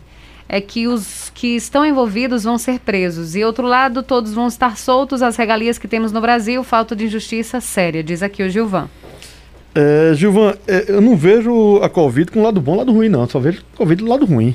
É 0.48 0.60
que 0.60 0.86
os 0.86 1.30
que 1.34 1.56
estão 1.56 1.84
envolvidos 1.84 2.44
vão 2.44 2.58
ser 2.58 2.78
presos. 2.78 3.34
E 3.34 3.42
outro 3.42 3.66
lado, 3.66 4.02
todos 4.02 4.34
vão 4.34 4.48
estar 4.48 4.76
soltos. 4.76 5.22
As 5.22 5.34
regalias 5.34 5.78
que 5.78 5.88
temos 5.88 6.12
no 6.12 6.20
Brasil, 6.20 6.62
falta 6.62 6.94
de 6.94 7.06
injustiça 7.06 7.58
séria, 7.58 8.02
diz 8.04 8.22
aqui 8.22 8.42
o 8.42 8.50
Gilvan. 8.50 8.88
É, 9.74 10.12
Gilvan, 10.14 10.54
é, 10.66 10.84
eu 10.88 11.00
não 11.00 11.16
vejo 11.16 11.78
a 11.82 11.88
Covid 11.88 12.30
com 12.30 12.42
lado 12.42 12.60
bom 12.60 12.76
lado 12.76 12.92
ruim, 12.92 13.08
não. 13.08 13.28
Só 13.28 13.38
vejo 13.38 13.62
a 13.74 13.76
Covid 13.76 14.02
do 14.02 14.10
lado 14.10 14.26
ruim. 14.26 14.54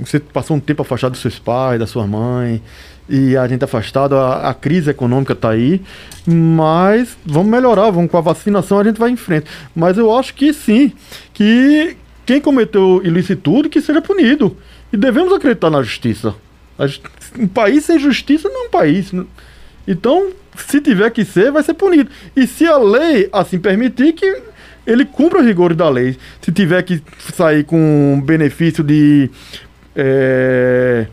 Você 0.00 0.18
passou 0.18 0.56
um 0.56 0.60
tempo 0.60 0.82
afastado 0.82 1.12
dos 1.12 1.20
seus 1.20 1.38
pais, 1.38 1.78
da 1.78 1.86
sua 1.86 2.06
mãe, 2.06 2.60
e 3.08 3.36
a 3.36 3.46
gente 3.46 3.64
afastado, 3.64 4.16
a, 4.16 4.48
a 4.48 4.54
crise 4.54 4.90
econômica 4.90 5.32
está 5.32 5.50
aí, 5.50 5.80
mas 6.26 7.16
vamos 7.24 7.50
melhorar, 7.50 7.90
vamos 7.90 8.10
com 8.10 8.16
a 8.16 8.20
vacinação 8.20 8.78
a 8.78 8.84
gente 8.84 8.98
vai 8.98 9.10
em 9.10 9.16
frente. 9.16 9.46
Mas 9.74 9.98
eu 9.98 10.16
acho 10.16 10.34
que 10.34 10.52
sim, 10.52 10.92
que 11.32 11.96
quem 12.24 12.40
cometeu 12.40 13.00
ilicitude 13.04 13.68
que 13.68 13.80
seja 13.80 14.00
punido. 14.00 14.56
E 14.92 14.96
devemos 14.96 15.32
acreditar 15.32 15.70
na 15.70 15.82
justiça. 15.82 16.34
Um 17.38 17.46
país 17.46 17.84
sem 17.84 17.98
justiça 17.98 18.48
não 18.48 18.64
é 18.64 18.66
um 18.68 18.70
país. 18.70 19.12
Então, 19.90 20.30
se 20.54 20.80
tiver 20.80 21.10
que 21.10 21.24
ser, 21.24 21.50
vai 21.50 21.64
ser 21.64 21.74
punido. 21.74 22.08
E 22.36 22.46
se 22.46 22.64
a 22.64 22.78
lei 22.78 23.28
assim 23.32 23.58
permitir 23.58 24.12
que 24.12 24.40
ele 24.86 25.04
cumpra 25.04 25.40
os 25.40 25.46
rigores 25.46 25.76
da 25.76 25.88
lei. 25.88 26.16
Se 26.40 26.52
tiver 26.52 26.80
que 26.84 27.02
sair 27.34 27.64
com 27.64 28.22
benefício 28.24 28.84
de. 28.84 29.28
É, 29.96 31.06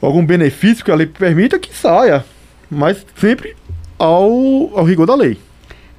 algum 0.00 0.24
benefício 0.24 0.84
que 0.84 0.90
a 0.92 0.94
lei 0.94 1.06
permita, 1.06 1.58
que 1.58 1.74
saia. 1.74 2.24
Mas 2.70 3.04
sempre 3.16 3.56
ao, 3.98 4.30
ao 4.78 4.84
rigor 4.84 5.06
da 5.06 5.16
lei. 5.16 5.36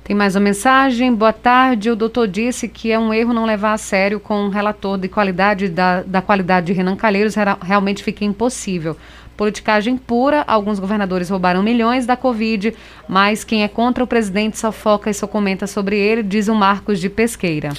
Tem 0.04 0.16
mais 0.16 0.36
uma 0.36 0.42
mensagem. 0.42 1.14
Boa 1.14 1.34
tarde. 1.34 1.92
O 1.92 1.96
doutor 1.96 2.28
disse 2.28 2.68
que 2.68 2.92
é 2.92 2.98
um 2.98 3.14
erro 3.14 3.34
não 3.34 3.46
levar 3.46 3.74
a 3.74 3.78
sério 3.78 4.20
com 4.20 4.46
o 4.46 4.50
relator 4.50 4.98
de 4.98 5.08
qualidade 5.08 5.68
da, 5.68 6.02
da 6.04 6.22
qualidade 6.22 6.68
de 6.68 6.74
Renan 6.74 6.96
Calheiros. 6.96 7.36
Realmente 7.62 8.04
fica 8.04 8.26
impossível. 8.26 8.98
Politicagem 9.38 9.98
pura, 9.98 10.44
alguns 10.48 10.80
governadores 10.80 11.30
roubaram 11.30 11.64
milhões 11.64 12.06
da 12.06 12.16
Covid, 12.16 12.74
mas 13.08 13.44
quem 13.44 13.64
é 13.64 13.68
contra 13.68 14.04
o 14.04 14.08
presidente 14.08 14.58
só 14.58 14.72
foca 14.72 15.10
e 15.10 15.14
só 15.14 15.26
comenta 15.26 15.66
sobre 15.66 15.98
ele, 15.98 16.22
diz 16.22 16.48
o 16.48 16.56
Marcos 16.56 17.00
de 17.00 17.10
Pesqueira. 17.10 17.70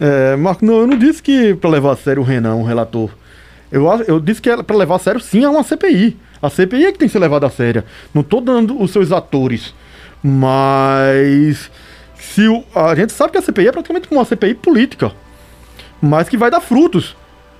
É, 0.00 0.34
Marco, 0.36 0.64
não, 0.64 0.80
eu 0.80 0.86
não 0.86 0.96
disse 0.96 1.22
que 1.22 1.54
para 1.54 1.70
levar 1.70 1.92
a 1.92 1.96
sério 1.96 2.22
o 2.22 2.24
Renan, 2.24 2.54
um 2.54 2.64
relator. 2.64 3.10
Eu, 3.70 3.86
eu 4.08 4.18
disse 4.18 4.40
que 4.42 4.50
é 4.50 4.62
para 4.62 4.76
levar 4.76 4.96
a 4.96 4.98
sério 4.98 5.20
sim 5.20 5.44
é 5.44 5.48
uma 5.48 5.62
CPI. 5.62 6.16
A 6.42 6.48
CPI 6.48 6.86
é 6.86 6.92
que 6.92 6.98
tem 6.98 7.06
que 7.06 7.12
ser 7.12 7.18
levada 7.18 7.46
a 7.46 7.50
sério. 7.50 7.84
Não 8.14 8.22
estou 8.22 8.40
dando 8.40 8.80
os 8.80 8.90
seus 8.90 9.12
atores. 9.12 9.74
Mas 10.22 11.70
se 12.14 12.48
o, 12.48 12.64
a 12.74 12.94
gente 12.94 13.12
sabe 13.12 13.32
que 13.32 13.38
a 13.38 13.42
CPI 13.42 13.68
é 13.68 13.72
praticamente 13.72 14.08
uma 14.10 14.24
CPI 14.24 14.54
política. 14.54 15.12
Mas 16.00 16.28
que 16.28 16.36
vai 16.36 16.50
dar 16.50 16.60
frutos. 16.60 17.14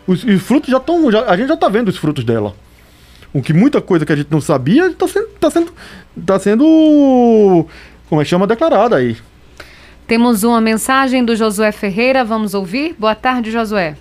Os, 0.07 0.25
os 0.25 0.43
frutos 0.43 0.71
já 0.71 0.79
estão. 0.79 1.09
a 1.09 1.37
gente 1.37 1.49
já 1.49 1.55
está 1.55 1.69
vendo 1.69 1.89
os 1.89 1.99
frutos 1.99 2.25
dela. 2.25 2.55
O 3.33 3.41
que 3.41 3.53
muita 3.53 3.81
coisa 3.81 4.05
que 4.05 4.13
a 4.13 4.17
gente 4.17 4.31
não 4.31 4.41
sabia 4.41 4.89
está 4.89 5.07
sendo, 5.07 5.29
tá 5.39 5.51
sendo, 5.51 5.73
tá 6.27 6.39
sendo, 6.39 7.67
como 8.09 8.21
é 8.21 8.25
que 8.25 8.31
chama, 8.31 8.47
declarada 8.47 8.97
aí. 8.97 9.17
Temos 10.07 10.43
uma 10.43 10.61
mensagem 10.61 11.25
do 11.25 11.37
Josué 11.37 11.71
Ferreira, 11.71 12.25
vamos 12.25 12.55
ouvir? 12.55 12.97
Boa 12.99 13.15
tarde, 13.15 13.53
Josué. 13.53 13.95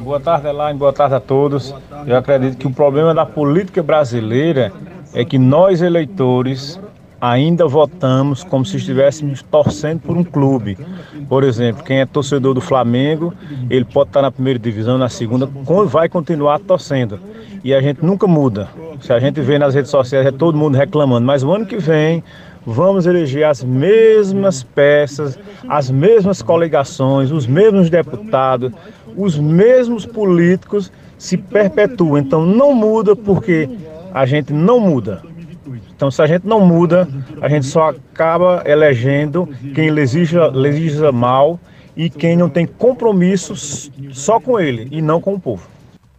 Boa 0.00 0.18
tarde, 0.18 0.48
Elaine. 0.48 0.78
Boa 0.78 0.92
tarde 0.92 1.14
a 1.14 1.20
todos. 1.20 1.74
Eu 2.06 2.16
acredito 2.16 2.56
que 2.56 2.66
o 2.66 2.72
problema 2.72 3.14
da 3.14 3.26
política 3.26 3.82
brasileira 3.82 4.72
é 5.12 5.24
que 5.24 5.38
nós, 5.38 5.82
eleitores, 5.82 6.80
ainda 7.22 7.68
votamos 7.68 8.42
como 8.42 8.66
se 8.66 8.78
estivéssemos 8.78 9.42
torcendo 9.42 10.00
por 10.00 10.16
um 10.16 10.24
clube. 10.24 10.76
Por 11.28 11.44
exemplo, 11.44 11.84
quem 11.84 12.00
é 12.00 12.04
torcedor 12.04 12.52
do 12.52 12.60
Flamengo, 12.60 13.32
ele 13.70 13.84
pode 13.84 14.10
estar 14.10 14.22
na 14.22 14.30
primeira 14.32 14.58
divisão, 14.58 14.98
na 14.98 15.08
segunda, 15.08 15.48
vai 15.86 16.08
continuar 16.08 16.58
torcendo. 16.58 17.20
E 17.62 17.72
a 17.72 17.80
gente 17.80 18.04
nunca 18.04 18.26
muda. 18.26 18.68
Se 19.00 19.12
a 19.12 19.20
gente 19.20 19.40
vê 19.40 19.56
nas 19.56 19.72
redes 19.72 19.92
sociais, 19.92 20.26
é 20.26 20.32
todo 20.32 20.58
mundo 20.58 20.76
reclamando. 20.76 21.24
Mas 21.24 21.44
o 21.44 21.52
ano 21.52 21.64
que 21.64 21.76
vem, 21.76 22.24
vamos 22.66 23.06
eleger 23.06 23.44
as 23.44 23.62
mesmas 23.62 24.64
peças, 24.64 25.38
as 25.68 25.88
mesmas 25.92 26.42
coligações, 26.42 27.30
os 27.30 27.46
mesmos 27.46 27.88
deputados, 27.88 28.72
os 29.16 29.38
mesmos 29.38 30.04
políticos 30.04 30.90
se 31.16 31.36
perpetuam. 31.36 32.18
Então 32.18 32.44
não 32.44 32.74
muda 32.74 33.14
porque 33.14 33.68
a 34.12 34.26
gente 34.26 34.52
não 34.52 34.80
muda. 34.80 35.22
Então, 36.02 36.10
se 36.10 36.20
a 36.20 36.26
gente 36.26 36.44
não 36.44 36.66
muda, 36.66 37.06
a 37.40 37.48
gente 37.48 37.64
só 37.64 37.90
acaba 37.90 38.64
elegendo 38.66 39.48
quem 39.72 39.88
legisla, 39.88 40.48
legisla 40.48 41.12
mal 41.12 41.60
e 41.96 42.10
quem 42.10 42.36
não 42.36 42.48
tem 42.48 42.66
compromissos 42.66 43.88
só 44.10 44.40
com 44.40 44.58
ele 44.58 44.88
e 44.90 45.00
não 45.00 45.20
com 45.20 45.34
o 45.34 45.38
povo. 45.38 45.68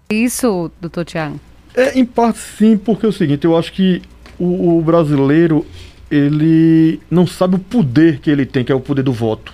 Isso, 0.10 0.72
doutor 0.80 1.04
Tiago? 1.04 1.38
É, 1.76 2.00
em 2.00 2.06
parte 2.06 2.40
sim, 2.40 2.78
porque 2.78 3.06
é 3.06 3.10
o 3.10 3.12
seguinte, 3.12 3.44
eu 3.44 3.58
acho 3.58 3.74
que 3.74 4.02
o, 4.40 4.78
o 4.78 4.82
brasileiro, 4.82 5.66
ele 6.10 7.02
não 7.12 7.28
sabe 7.28 7.56
o 7.56 7.60
poder 7.60 8.20
que 8.20 8.32
ele 8.32 8.46
tem, 8.46 8.64
que 8.64 8.72
é 8.72 8.76
o 8.76 8.80
poder 8.80 9.04
do 9.04 9.12
voto. 9.12 9.54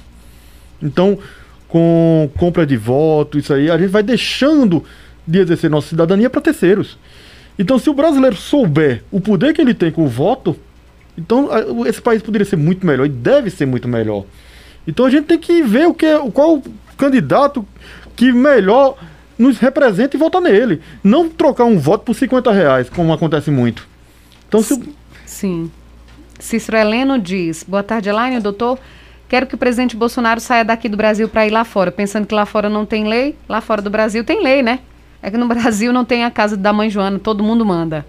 Então, 0.80 1.18
com 1.68 2.30
compra 2.38 2.68
de 2.68 2.78
voto, 2.78 3.40
isso 3.40 3.52
aí, 3.52 3.72
a 3.72 3.80
gente 3.80 3.90
vai 3.90 4.04
deixando 4.04 4.84
de 5.26 5.40
exercer 5.40 5.72
nossa 5.72 5.88
cidadania 5.88 6.30
para 6.30 6.40
terceiros. 6.40 7.00
Então, 7.60 7.78
se 7.78 7.90
o 7.90 7.94
brasileiro 7.94 8.38
souber 8.38 9.04
o 9.12 9.20
poder 9.20 9.54
que 9.54 9.62
ele 9.62 9.74
tem 9.74 9.92
com 9.92 10.06
o 10.06 10.08
voto, 10.08 10.56
então 11.18 11.50
esse 11.86 12.02
país 12.02 12.22
poderia 12.22 12.46
ser 12.46 12.56
muito 12.56 12.88
melhor 12.88 13.06
e 13.06 13.10
deve 13.10 13.50
ser 13.50 13.66
muito 13.66 13.86
melhor. 13.86 14.24
Então 14.88 15.06
a 15.06 15.10
gente 15.10 15.26
tem 15.26 15.38
que 15.38 15.62
ver 15.62 15.86
o 15.86 15.94
que 15.94 16.06
é, 16.06 16.18
qual 16.32 16.64
candidato 16.98 17.66
que 18.16 18.32
melhor 18.32 18.98
nos 19.38 19.58
representa 19.58 20.16
e 20.16 20.20
votar 20.20 20.42
nele. 20.42 20.82
Não 21.04 21.30
trocar 21.30 21.66
um 21.66 21.78
voto 21.78 22.06
por 22.06 22.16
50 22.16 22.52
reais, 22.52 22.90
como 22.90 23.12
acontece 23.12 23.52
muito. 23.52 23.88
Então, 24.48 24.62
se... 24.62 24.82
Sim. 25.26 25.70
Cícero 26.40 26.78
Heleno 26.78 27.20
diz: 27.20 27.64
Boa 27.68 27.84
tarde, 27.84 28.10
Elaine, 28.10 28.40
doutor. 28.40 28.80
Quero 29.28 29.46
que 29.46 29.54
o 29.54 29.58
presidente 29.58 29.96
Bolsonaro 29.96 30.40
saia 30.40 30.66
daqui 30.66 30.90
do 30.90 30.98
Brasil 30.98 31.30
para 31.30 31.46
ir 31.46 31.52
lá 31.52 31.64
fora, 31.64 31.92
pensando 31.92 32.26
que 32.26 32.34
lá 32.34 32.46
fora 32.46 32.70
não 32.70 32.86
tem 32.86 33.08
lei. 33.08 33.36
Lá 33.48 33.62
fora 33.62 33.82
do 33.82 33.90
Brasil 33.90 34.24
tem 34.24 34.42
lei, 34.42 34.64
né? 34.64 34.80
É 35.22 35.30
que 35.30 35.38
no 35.38 35.48
Brasil 35.48 35.92
não 35.92 36.06
tem 36.06 36.24
a 36.24 36.32
casa 36.32 36.56
da 36.56 36.72
mãe 36.72 36.90
Joana, 36.90 37.20
todo 37.20 37.44
mundo 37.44 37.66
manda. 37.66 38.06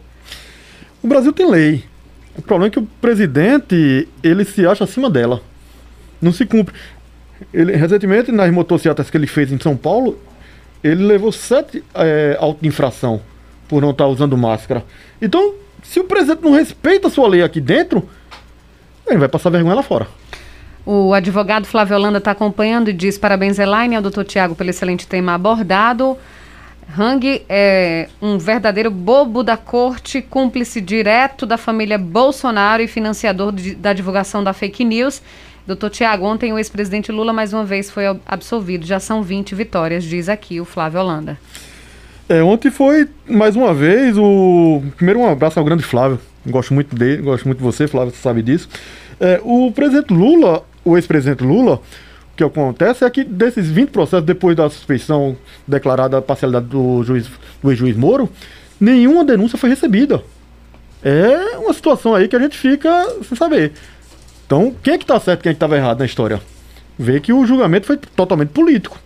O 1.03 1.09
Brasil 1.09 1.33
tem 1.33 1.51
lei. 1.51 1.85
O 2.37 2.43
problema 2.43 2.69
é 2.69 2.71
que 2.71 2.79
o 2.79 2.89
presidente, 3.01 4.09
ele 4.23 4.45
se 4.45 4.67
acha 4.67 4.85
acima 4.85 5.11
dela. 5.11 5.43
Não 6.21 6.33
se 6.33 6.47
cumpre. 6.47 6.75
Ele, 7.53 7.75
recentemente, 7.75 8.31
nas 8.31 8.53
motocicletas 8.53 9.11
que 9.11 9.17
ele 9.17 9.27
fez 9.27 9.51
em 9.51 9.59
São 9.59 9.77
Paulo, 9.77 10.19
ele 10.85 11.05
levou 11.05 11.33
sete 11.33 11.83
é, 11.95 12.37
auto 12.39 12.61
de 12.61 12.69
infração 12.69 13.21
por 13.67 13.81
não 13.83 13.91
estar 13.91 14.05
tá 14.05 14.11
usando 14.11 14.37
máscara. 14.37 14.85
Então, 15.21 15.55
Se 15.83 15.99
o 16.01 16.05
presidente 16.05 16.43
não 16.43 16.53
respeita 16.53 17.09
a 17.09 17.11
sua 17.11 17.29
lei 17.29 17.43
aqui 17.43 17.61
dentro, 17.61 18.09
ele 19.07 19.19
vai 19.19 19.29
passar 19.29 19.51
vergonha 19.51 19.75
lá 19.75 19.83
fora. 19.83 20.07
O 20.85 21.13
advogado 21.13 21.67
Flávio 21.67 21.97
Holanda 21.97 22.19
está 22.19 22.31
acompanhando 22.31 22.91
e 22.91 22.93
diz 22.93 23.19
parabéns, 23.19 23.59
Elaine, 23.59 23.97
ao 23.97 24.03
doutor 24.03 24.25
Tiago 24.25 24.55
pelo 24.55 24.71
excelente 24.71 25.07
tema 25.07 25.35
abordado. 25.35 26.17
Hang 26.99 27.43
é 27.49 28.09
um 28.21 28.39
verdadeiro 28.39 28.91
bobo 28.91 29.43
da 29.43 29.57
corte, 29.57 30.21
cúmplice 30.23 30.81
direto 30.81 31.47
da 31.47 31.57
família 31.57 31.97
Bolsonaro 31.99 32.83
e 32.83 32.89
financiador 32.89 33.53
de, 33.53 33.75
da 33.75 33.93
divulgação 33.93 34.43
da 34.43 34.53
fake 34.53 34.85
news. 34.85 35.23
Doutor 35.67 35.91
Tiago, 35.91 36.25
ontem 36.25 36.53
o 36.53 36.59
ex-presidente 36.59 37.13
Lula 37.13 37.33
mais 37.33 37.53
uma 37.53 37.65
vez 37.65 37.91
foi 37.91 38.05
absolvido. 38.27 38.87
Já 38.87 38.99
são 38.99 39.23
20 39.23 39.55
vitórias, 39.55 40.05
diz 40.05 40.29
aqui 40.29 40.61
o 40.61 40.65
Flávio 40.65 41.01
Holanda. 41.01 41.39
É, 42.29 42.43
ontem 42.43 42.71
foi, 42.71 43.09
mais 43.29 43.57
uma 43.57 43.75
vez, 43.75 44.17
o. 44.17 44.83
Primeiro, 44.97 45.21
um 45.21 45.29
abraço 45.29 45.59
ao 45.59 45.65
grande 45.65 45.83
Flávio. 45.83 46.19
Gosto 46.47 46.73
muito 46.73 46.95
dele, 46.95 47.23
gosto 47.23 47.45
muito 47.45 47.59
de 47.59 47.65
você, 47.65 47.87
Flávio, 47.87 48.13
você 48.13 48.23
sabe 48.23 48.43
disso. 48.43 48.69
É, 49.19 49.41
o 49.45 49.71
presidente 49.73 50.13
Lula, 50.13 50.65
o 50.85 50.97
ex-presidente 50.97 51.45
Lula, 51.45 51.81
que 52.41 52.59
acontece 52.59 53.05
é 53.05 53.11
que 53.11 53.23
desses 53.23 53.69
20 53.69 53.91
processos, 53.91 54.25
depois 54.25 54.57
da 54.57 54.69
suspeição 54.71 55.37
declarada 55.67 56.19
a 56.19 56.23
parcialidade 56.23 56.67
do 56.67 57.03
juiz, 57.03 57.29
do 57.63 57.71
ex-juiz 57.71 57.97
Moro, 57.97 58.31
nenhuma 58.81 59.25
denúncia 59.25 59.59
foi 59.59 59.69
recebida. 59.69 60.23
É 61.03 61.59
uma 61.59 61.73
situação 61.75 62.15
aí 62.15 62.29
que 62.29 62.37
a 62.37 62.39
gente 62.39 62.57
fica 62.57 63.09
sem 63.27 63.37
saber. 63.37 63.73
Então, 64.47 64.75
quem 64.83 64.95
é 64.95 64.99
que 64.99 65.05
tá 65.05 65.21
certo 65.21 65.41
e 65.41 65.43
quem 65.43 65.51
é 65.51 65.53
que 65.53 65.57
estava 65.57 65.77
errado 65.77 65.99
na 65.99 66.07
história? 66.07 66.41
Vê 66.99 67.21
que 67.21 67.33
o 67.33 67.45
julgamento 67.47 67.87
foi 67.87 67.97
totalmente 67.97 68.51
político. 68.51 68.99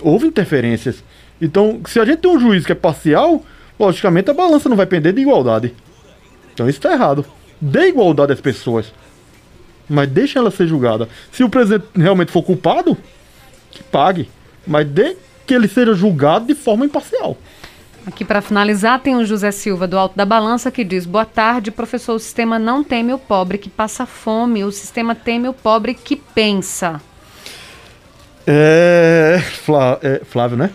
Houve 0.00 0.26
interferências. 0.26 1.02
Então, 1.40 1.80
se 1.86 1.98
a 1.98 2.04
gente 2.04 2.18
tem 2.18 2.30
um 2.30 2.38
juiz 2.38 2.64
que 2.64 2.72
é 2.72 2.74
parcial, 2.74 3.44
logicamente 3.78 4.30
a 4.30 4.34
balança 4.34 4.68
não 4.68 4.76
vai 4.76 4.86
pender 4.86 5.12
de 5.12 5.20
igualdade. 5.20 5.74
Então 6.54 6.68
isso 6.68 6.78
está 6.78 6.92
errado. 6.92 7.24
Dê 7.60 7.88
igualdade 7.88 8.32
às 8.32 8.40
pessoas. 8.40 8.92
Mas 9.88 10.08
deixa 10.08 10.38
ela 10.38 10.50
ser 10.50 10.66
julgada. 10.66 11.08
Se 11.32 11.42
o 11.42 11.48
presidente 11.48 11.86
realmente 11.94 12.30
for 12.30 12.42
culpado, 12.42 12.96
que 13.70 13.82
pague. 13.82 14.28
Mas 14.66 14.86
dê 14.86 15.16
que 15.46 15.54
ele 15.54 15.66
seja 15.66 15.94
julgado 15.94 16.46
de 16.46 16.54
forma 16.54 16.84
imparcial. 16.84 17.36
Aqui 18.06 18.24
para 18.24 18.40
finalizar, 18.40 19.00
tem 19.00 19.16
o 19.16 19.24
José 19.24 19.50
Silva 19.50 19.86
do 19.86 19.98
Alto 19.98 20.16
da 20.16 20.24
Balança 20.24 20.70
que 20.70 20.82
diz: 20.82 21.04
Boa 21.04 21.24
tarde, 21.24 21.70
professor. 21.70 22.14
O 22.14 22.18
sistema 22.18 22.58
não 22.58 22.82
teme 22.82 23.12
o 23.12 23.18
pobre 23.18 23.58
que 23.58 23.68
passa 23.68 24.06
fome, 24.06 24.64
o 24.64 24.72
sistema 24.72 25.14
teme 25.14 25.48
o 25.48 25.52
pobre 25.52 25.94
que 25.94 26.16
pensa. 26.16 27.00
É. 28.46 29.42
Flá, 29.62 29.98
é 30.02 30.22
Flávio, 30.24 30.56
né? 30.56 30.70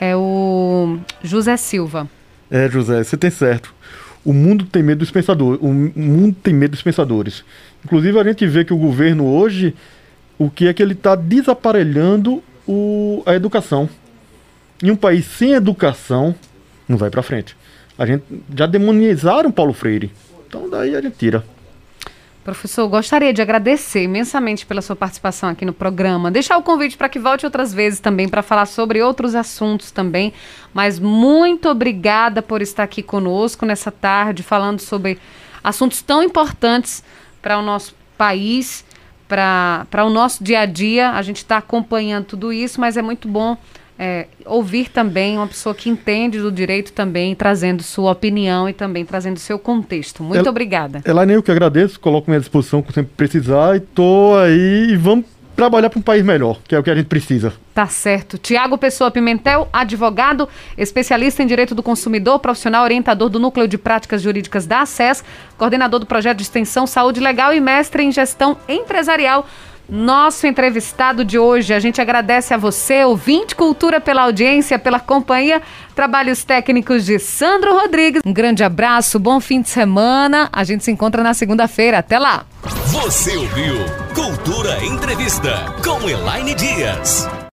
É 0.00 0.16
o 0.16 0.98
José 1.22 1.56
Silva. 1.56 2.08
É, 2.50 2.68
José, 2.68 3.04
você 3.04 3.16
tem 3.16 3.30
certo. 3.30 3.72
O 4.24 4.32
mundo 4.32 4.64
tem 4.64 4.82
medo 4.82 4.98
dos 4.98 5.10
pensadores. 5.10 5.60
O 5.62 5.68
mundo 5.68 6.36
tem 6.42 6.52
medo 6.52 6.72
dos 6.72 6.82
pensadores. 6.82 7.44
Inclusive, 7.84 8.18
a 8.18 8.24
gente 8.24 8.46
vê 8.46 8.64
que 8.64 8.72
o 8.72 8.78
governo 8.78 9.26
hoje, 9.26 9.74
o 10.38 10.50
que 10.50 10.66
é 10.66 10.72
que 10.72 10.82
ele 10.82 10.92
está 10.92 11.14
desaparelhando 11.14 12.42
o, 12.66 13.22
a 13.26 13.34
educação. 13.34 13.88
Em 14.82 14.90
um 14.90 14.96
país 14.96 15.24
sem 15.24 15.52
educação, 15.52 16.34
não 16.88 16.96
vai 16.96 17.10
para 17.10 17.22
frente. 17.22 17.56
A 17.98 18.06
gente 18.06 18.24
já 18.54 18.66
demonizaram 18.66 19.50
Paulo 19.50 19.72
Freire. 19.72 20.10
Então 20.46 20.68
daí 20.68 20.94
a 20.94 21.00
gente 21.00 21.16
tira. 21.16 21.44
Professor, 22.44 22.88
gostaria 22.88 23.32
de 23.32 23.40
agradecer 23.40 24.02
imensamente 24.02 24.66
pela 24.66 24.82
sua 24.82 24.96
participação 24.96 25.48
aqui 25.48 25.64
no 25.64 25.72
programa. 25.72 26.28
Deixar 26.28 26.56
o 26.56 26.62
convite 26.62 26.96
para 26.96 27.08
que 27.08 27.20
volte 27.20 27.46
outras 27.46 27.72
vezes 27.72 28.00
também 28.00 28.28
para 28.28 28.42
falar 28.42 28.66
sobre 28.66 29.00
outros 29.00 29.36
assuntos 29.36 29.92
também. 29.92 30.32
Mas 30.74 30.98
muito 30.98 31.68
obrigada 31.68 32.42
por 32.42 32.60
estar 32.60 32.82
aqui 32.82 33.00
conosco 33.00 33.64
nessa 33.64 33.92
tarde, 33.92 34.42
falando 34.42 34.80
sobre 34.80 35.20
assuntos 35.62 36.02
tão 36.02 36.20
importantes 36.20 37.04
para 37.42 37.58
o 37.58 37.62
nosso 37.62 37.94
país, 38.16 38.84
para 39.28 40.04
o 40.06 40.10
nosso 40.10 40.42
dia 40.42 40.60
a 40.60 40.66
dia. 40.66 41.10
A 41.10 41.20
gente 41.20 41.38
está 41.38 41.58
acompanhando 41.58 42.24
tudo 42.24 42.52
isso, 42.52 42.80
mas 42.80 42.96
é 42.96 43.02
muito 43.02 43.28
bom 43.28 43.58
é, 43.98 44.26
ouvir 44.46 44.88
também 44.88 45.36
uma 45.36 45.46
pessoa 45.46 45.74
que 45.74 45.88
entende 45.88 46.40
do 46.40 46.50
direito 46.50 46.92
também, 46.92 47.34
trazendo 47.34 47.82
sua 47.82 48.12
opinião 48.12 48.68
e 48.68 48.72
também 48.72 49.04
trazendo 49.04 49.38
seu 49.38 49.58
contexto. 49.58 50.22
Muito 50.22 50.44
El, 50.44 50.50
obrigada. 50.50 51.02
Elaine, 51.04 51.34
eu 51.34 51.42
que 51.42 51.50
agradeço, 51.50 52.00
coloco 52.00 52.30
minha 52.30 52.40
disposição 52.40 52.82
quando 52.82 52.94
sempre 52.94 53.12
precisar 53.16 53.76
e 53.76 53.80
tô 53.80 54.34
aí 54.36 54.88
e 54.90 54.96
vamos 54.96 55.26
trabalhar 55.56 55.90
para 55.90 55.98
um 55.98 56.02
país 56.02 56.24
melhor, 56.24 56.58
que 56.66 56.74
é 56.74 56.78
o 56.78 56.82
que 56.82 56.90
a 56.90 56.94
gente 56.94 57.06
precisa. 57.06 57.52
Tá 57.74 57.86
certo. 57.86 58.38
Tiago 58.38 58.76
Pessoa 58.78 59.10
Pimentel, 59.10 59.68
advogado, 59.72 60.48
especialista 60.76 61.42
em 61.42 61.46
direito 61.46 61.74
do 61.74 61.82
consumidor, 61.82 62.38
profissional 62.38 62.84
orientador 62.84 63.28
do 63.28 63.38
Núcleo 63.38 63.68
de 63.68 63.78
Práticas 63.78 64.22
Jurídicas 64.22 64.66
da 64.66 64.82
ACES, 64.82 65.24
coordenador 65.56 66.00
do 66.00 66.06
projeto 66.06 66.38
de 66.38 66.42
extensão 66.42 66.86
Saúde 66.86 67.20
Legal 67.20 67.54
e 67.54 67.60
mestre 67.60 68.02
em 68.02 68.12
gestão 68.12 68.56
empresarial 68.68 69.46
nosso 69.88 70.46
entrevistado 70.46 71.24
de 71.24 71.38
hoje. 71.38 71.74
A 71.74 71.80
gente 71.80 72.00
agradece 72.00 72.54
a 72.54 72.56
você, 72.56 73.04
ouvinte 73.04 73.54
Cultura, 73.54 74.00
pela 74.00 74.22
audiência, 74.22 74.78
pela 74.78 74.98
companhia. 74.98 75.62
Trabalhos 75.94 76.44
técnicos 76.44 77.04
de 77.04 77.18
Sandro 77.18 77.74
Rodrigues. 77.74 78.22
Um 78.24 78.32
grande 78.32 78.64
abraço, 78.64 79.18
bom 79.18 79.40
fim 79.40 79.60
de 79.60 79.68
semana. 79.68 80.48
A 80.52 80.64
gente 80.64 80.84
se 80.84 80.90
encontra 80.90 81.22
na 81.22 81.34
segunda-feira. 81.34 81.98
Até 81.98 82.18
lá. 82.18 82.46
Você 82.86 83.36
ouviu 83.36 83.76
Cultura 84.14 84.84
Entrevista 84.84 85.74
com 85.84 86.08
Elaine 86.08 86.54
Dias. 86.54 87.28